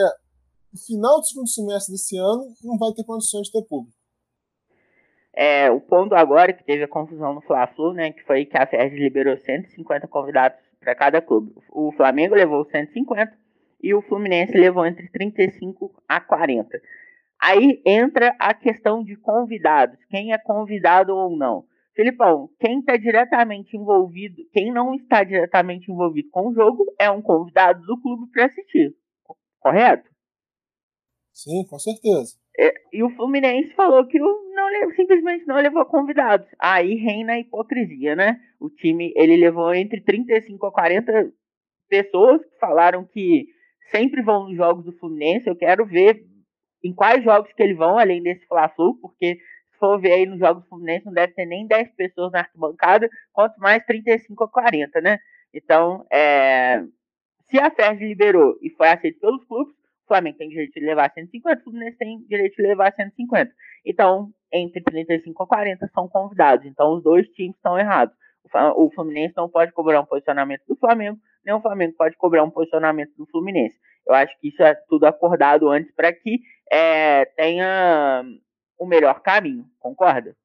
o 0.74 0.76
final 0.76 1.20
do 1.20 1.26
segundo 1.26 1.48
semestre 1.48 1.92
desse 1.92 2.18
ano 2.18 2.52
não 2.64 2.76
vai 2.76 2.92
ter 2.92 3.04
condições 3.04 3.46
de 3.46 3.52
ter 3.52 3.62
público. 3.62 3.96
É, 5.32 5.70
o 5.70 5.80
ponto 5.80 6.16
agora 6.16 6.52
que 6.52 6.64
teve 6.64 6.82
a 6.82 6.88
confusão 6.88 7.32
no 7.32 7.40
Fla-Flu, 7.42 7.92
né, 7.92 8.10
que 8.10 8.24
foi 8.24 8.44
que 8.44 8.58
a 8.58 8.66
FERJ 8.66 8.98
liberou 8.98 9.38
150 9.38 10.08
convidados 10.08 10.58
para 10.80 10.96
cada 10.96 11.22
clube. 11.22 11.54
O 11.70 11.92
Flamengo 11.92 12.34
levou 12.34 12.64
150 12.64 13.43
e 13.84 13.92
o 13.92 14.00
Fluminense 14.00 14.56
levou 14.56 14.86
entre 14.86 15.10
35 15.10 16.02
a 16.08 16.18
40. 16.18 16.80
Aí 17.38 17.82
entra 17.84 18.34
a 18.38 18.54
questão 18.54 19.04
de 19.04 19.14
convidados, 19.14 20.02
quem 20.06 20.32
é 20.32 20.38
convidado 20.38 21.14
ou 21.14 21.36
não. 21.36 21.66
Filipão, 21.94 22.48
quem 22.58 22.78
está 22.78 22.96
diretamente 22.96 23.76
envolvido, 23.76 24.42
quem 24.54 24.72
não 24.72 24.94
está 24.94 25.22
diretamente 25.22 25.92
envolvido 25.92 26.30
com 26.30 26.48
o 26.48 26.54
jogo 26.54 26.86
é 26.98 27.10
um 27.10 27.20
convidado 27.20 27.84
do 27.84 28.00
clube 28.00 28.32
para 28.32 28.46
assistir, 28.46 28.96
correto? 29.60 30.08
Sim, 31.30 31.66
com 31.68 31.78
certeza. 31.78 32.38
É, 32.58 32.72
e 32.90 33.02
o 33.02 33.10
Fluminense 33.10 33.74
falou 33.74 34.06
que 34.06 34.18
não, 34.18 34.34
simplesmente 34.96 35.46
não 35.46 35.56
levou 35.56 35.84
convidados. 35.84 36.48
Aí 36.58 36.94
reina 36.94 37.34
a 37.34 37.38
hipocrisia, 37.38 38.16
né? 38.16 38.40
O 38.58 38.70
time 38.70 39.12
ele 39.14 39.36
levou 39.36 39.74
entre 39.74 40.00
35 40.00 40.66
a 40.66 40.72
40 40.72 41.32
pessoas 41.88 42.42
que 42.44 42.58
falaram 42.58 43.04
que 43.04 43.53
sempre 43.90 44.22
vão 44.22 44.48
nos 44.48 44.56
jogos 44.56 44.84
do 44.84 44.92
Fluminense. 44.92 45.48
Eu 45.48 45.56
quero 45.56 45.84
ver 45.84 46.24
em 46.82 46.92
quais 46.92 47.24
jogos 47.24 47.52
que 47.52 47.62
eles 47.62 47.76
vão, 47.76 47.98
além 47.98 48.22
desse 48.22 48.46
Fla-Flu, 48.46 48.98
porque 49.00 49.36
se 49.70 49.78
for 49.78 49.98
ver 50.00 50.12
aí 50.12 50.26
nos 50.26 50.38
jogos 50.38 50.62
do 50.62 50.68
Fluminense, 50.68 51.06
não 51.06 51.12
deve 51.12 51.32
ter 51.32 51.46
nem 51.46 51.66
10 51.66 51.92
pessoas 51.94 52.32
na 52.32 52.40
arquibancada, 52.40 53.08
quanto 53.32 53.58
mais 53.58 53.84
35 53.84 54.44
a 54.44 54.48
40, 54.48 55.00
né? 55.00 55.18
Então, 55.52 56.04
é, 56.12 56.82
se 57.44 57.58
a 57.58 57.70
FERJ 57.70 58.04
liberou 58.04 58.58
e 58.60 58.70
foi 58.70 58.88
aceito 58.88 59.20
pelos 59.20 59.44
clubes, 59.44 59.74
o 60.04 60.06
Flamengo 60.06 60.36
tem 60.36 60.48
direito 60.48 60.72
de 60.74 60.84
levar 60.84 61.10
150, 61.12 61.60
o 61.60 61.64
Fluminense 61.64 61.96
tem 61.96 62.18
direito 62.28 62.56
de 62.56 62.62
levar 62.62 62.92
150. 62.92 63.50
Então, 63.86 64.30
entre 64.52 64.82
35 64.82 65.42
a 65.42 65.46
40 65.46 65.88
são 65.94 66.08
convidados. 66.08 66.66
Então, 66.66 66.94
os 66.94 67.02
dois 67.02 67.26
times 67.30 67.56
estão 67.56 67.78
errados. 67.78 68.14
O 68.76 68.90
Fluminense 68.94 69.34
não 69.36 69.48
pode 69.48 69.72
cobrar 69.72 70.00
um 70.00 70.06
posicionamento 70.06 70.62
do 70.68 70.76
Flamengo, 70.76 71.18
nem 71.44 71.54
o 71.54 71.60
Flamengo 71.60 71.94
pode 71.96 72.16
cobrar 72.16 72.44
um 72.44 72.50
posicionamento 72.50 73.12
do 73.16 73.26
Fluminense. 73.26 73.76
Eu 74.06 74.14
acho 74.14 74.38
que 74.38 74.48
isso 74.48 74.62
é 74.62 74.74
tudo 74.88 75.04
acordado 75.04 75.68
antes 75.68 75.92
para 75.94 76.12
que 76.12 76.40
é, 76.70 77.24
tenha 77.36 78.22
o 78.78 78.86
melhor 78.86 79.20
caminho, 79.20 79.66
concorda? 79.78 80.36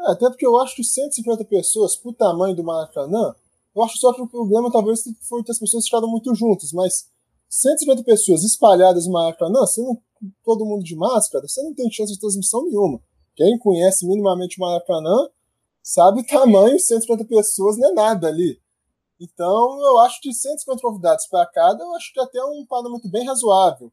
É, 0.00 0.12
até 0.12 0.28
porque 0.28 0.46
eu 0.46 0.58
acho 0.58 0.76
que 0.76 0.84
150 0.84 1.44
pessoas, 1.44 1.96
por 1.96 2.14
tamanho 2.14 2.54
do 2.54 2.64
Maracanã, 2.64 3.34
eu 3.74 3.82
acho 3.82 3.96
só 3.98 4.12
que 4.12 4.20
o 4.20 4.28
problema 4.28 4.70
talvez 4.70 5.02
foi 5.28 5.42
que 5.42 5.50
as 5.50 5.58
pessoas 5.58 5.84
ficaram 5.84 6.08
muito 6.08 6.34
juntas, 6.34 6.72
mas 6.72 7.10
150 7.48 8.02
pessoas 8.04 8.44
espalhadas 8.44 9.06
no 9.06 9.12
Maracanã, 9.12 9.60
não, 9.78 10.02
todo 10.44 10.64
mundo 10.64 10.84
de 10.84 10.96
máscara, 10.96 11.46
você 11.46 11.62
não 11.62 11.74
tem 11.74 11.90
chance 11.90 12.12
de 12.12 12.20
transmissão 12.20 12.64
nenhuma. 12.64 13.00
Quem 13.34 13.58
conhece 13.58 14.06
minimamente 14.06 14.58
o 14.58 14.64
Maracanã 14.64 15.28
sabe 15.82 16.20
o 16.20 16.26
tamanho, 16.26 16.78
150 16.78 17.24
pessoas 17.24 17.76
não 17.76 17.90
é 17.90 17.92
nada 17.92 18.28
ali. 18.28 18.60
Então, 19.20 19.80
eu 19.80 19.98
acho 19.98 20.20
que 20.20 20.32
150 20.32 20.80
convidados 20.80 21.26
para 21.26 21.46
cada, 21.46 21.82
eu 21.82 21.94
acho 21.94 22.12
que 22.12 22.20
até 22.20 22.38
é 22.38 22.44
um 22.44 22.66
parâmetro 22.66 23.08
bem 23.10 23.26
razoável. 23.26 23.92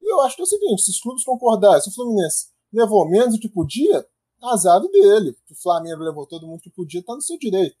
E 0.00 0.12
eu 0.12 0.20
acho 0.20 0.36
que 0.36 0.42
é 0.42 0.44
o 0.44 0.48
seguinte, 0.48 0.82
se 0.82 0.90
os 0.90 1.00
clubes 1.00 1.24
concordarem, 1.24 1.80
se 1.80 1.88
o 1.88 1.94
Fluminense 1.94 2.48
levou 2.72 3.08
menos 3.08 3.34
do 3.34 3.40
que 3.40 3.48
podia, 3.48 4.06
azar 4.42 4.80
dele. 4.80 5.36
O 5.50 5.54
Flamengo 5.54 6.02
levou 6.02 6.26
todo 6.26 6.46
mundo 6.46 6.60
que 6.60 6.70
podia, 6.70 7.00
está 7.00 7.14
no 7.14 7.22
seu 7.22 7.38
direito. 7.38 7.76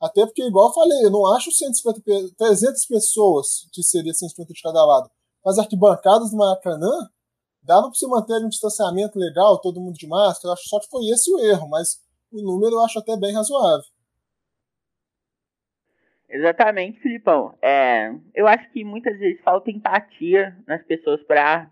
Até 0.00 0.24
porque, 0.24 0.42
igual 0.42 0.68
eu 0.68 0.74
falei, 0.74 1.04
eu 1.04 1.10
não 1.10 1.26
acho 1.34 1.52
150, 1.52 2.34
300 2.36 2.86
pessoas, 2.86 3.68
que 3.72 3.82
seria 3.82 4.14
150 4.14 4.52
de 4.52 4.62
cada 4.62 4.84
lado. 4.84 5.10
Mas 5.44 5.58
arquibancadas 5.58 6.30
do 6.30 6.36
Maracanã, 6.36 7.10
dava 7.62 7.82
para 7.82 7.94
você 7.94 8.06
manter 8.06 8.42
um 8.44 8.48
distanciamento 8.48 9.18
legal, 9.18 9.58
todo 9.60 9.80
mundo 9.80 9.96
de 9.96 10.06
máscara. 10.06 10.48
Eu 10.48 10.52
acho 10.54 10.68
só 10.68 10.80
que 10.80 10.88
foi 10.88 11.06
esse 11.08 11.30
o 11.30 11.38
erro, 11.38 11.68
mas 11.68 12.00
o 12.32 12.42
número 12.42 12.74
eu 12.74 12.84
acho 12.84 12.98
até 12.98 13.16
bem 13.16 13.34
razoável. 13.34 13.84
Exatamente, 16.28 17.00
Filipão. 17.00 17.56
É, 17.60 18.12
eu 18.34 18.46
acho 18.46 18.70
que 18.70 18.84
muitas 18.84 19.18
vezes 19.18 19.40
falta 19.42 19.70
empatia 19.70 20.56
nas 20.66 20.82
pessoas 20.84 21.20
para 21.24 21.68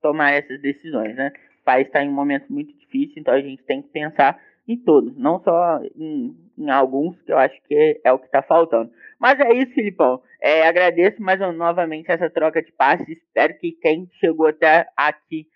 tomar 0.00 0.32
essas 0.32 0.60
decisões, 0.62 1.14
né? 1.14 1.30
O 1.60 1.64
país 1.64 1.86
está 1.86 2.02
em 2.02 2.08
um 2.08 2.14
momento 2.14 2.50
muito 2.50 2.72
difícil, 2.78 3.16
então 3.18 3.34
a 3.34 3.40
gente 3.40 3.62
tem 3.64 3.82
que 3.82 3.88
pensar 3.88 4.40
em 4.66 4.76
todos, 4.76 5.16
não 5.16 5.42
só 5.42 5.80
em, 5.96 6.34
em 6.56 6.70
alguns, 6.70 7.20
que 7.22 7.32
eu 7.32 7.38
acho 7.38 7.60
que 7.62 8.00
é 8.02 8.12
o 8.12 8.18
que 8.18 8.26
está 8.26 8.42
faltando. 8.42 8.90
Mas 9.18 9.40
é 9.40 9.52
isso, 9.54 9.72
Filipão. 9.72 10.22
É, 10.40 10.66
agradeço 10.66 11.20
mais 11.22 11.40
novamente 11.56 12.10
essa 12.10 12.30
troca 12.30 12.62
de 12.62 12.70
passes. 12.72 13.08
Espero 13.08 13.58
que 13.58 13.72
quem 13.72 14.08
chegou 14.20 14.46
até 14.46 14.86
aqui 14.96 15.46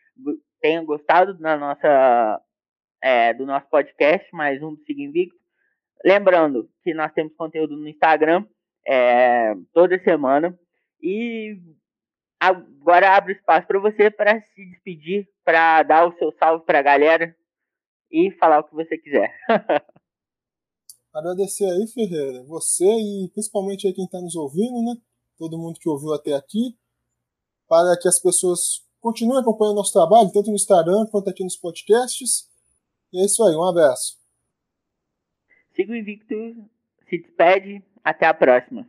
tenha 0.61 0.83
gostado 0.83 1.35
da 1.35 1.57
nossa, 1.57 2.41
é, 3.03 3.35
do 3.35 3.45
nosso 3.45 3.67
podcast, 3.69 4.27
mais 4.33 4.63
um 4.63 4.75
do 4.75 4.85
Siga 4.85 5.03
Invicto. 5.03 5.37
Lembrando 6.05 6.71
que 6.85 6.95
nós 6.95 7.13
temos 7.13 7.35
conteúdo 7.35 7.77
no 7.77 7.89
Instagram 7.89 8.47
é, 8.87 9.55
toda 9.73 10.03
semana. 10.03 10.57
E 11.03 11.61
agora 12.39 13.17
abro 13.17 13.33
espaço 13.33 13.67
para 13.67 13.81
você 13.81 14.09
para 14.11 14.41
se 14.41 14.65
despedir, 14.71 15.29
para 15.45 15.83
dar 15.83 16.07
o 16.07 16.17
seu 16.17 16.33
salve 16.39 16.65
para 16.65 16.79
a 16.79 16.83
galera 16.83 17.35
e 18.11 18.31
falar 18.33 18.61
o 18.61 18.65
que 18.65 18.75
você 18.75 18.97
quiser. 18.97 19.35
Agradecer 21.13 21.67
aí, 21.67 21.87
Ferreira, 21.89 22.43
você 22.45 22.85
e 22.85 23.29
principalmente 23.35 23.87
aí 23.87 23.93
quem 23.93 24.05
está 24.05 24.21
nos 24.21 24.35
ouvindo, 24.35 24.83
né? 24.83 24.95
Todo 25.37 25.59
mundo 25.59 25.79
que 25.79 25.89
ouviu 25.89 26.15
até 26.15 26.33
aqui, 26.33 26.75
para 27.69 27.99
que 28.01 28.09
as 28.09 28.19
pessoas 28.19 28.87
continuem 28.99 29.41
acompanhando 29.41 29.77
nosso 29.77 29.93
trabalho, 29.93 30.33
tanto 30.33 30.49
no 30.49 30.55
Instagram 30.55 31.07
quanto 31.11 31.29
aqui 31.29 31.45
nos 31.45 31.57
podcasts. 31.57 32.52
E 33.13 33.21
é 33.21 33.25
isso 33.27 33.45
aí, 33.45 33.55
um 33.55 33.63
abraço. 33.63 34.17
Siga 35.75 35.93
o 35.93 35.97
Invicto, 35.97 36.35
se 37.09 37.19
despede, 37.19 37.83
até 38.03 38.27
a 38.27 38.35
próxima. 38.35 38.89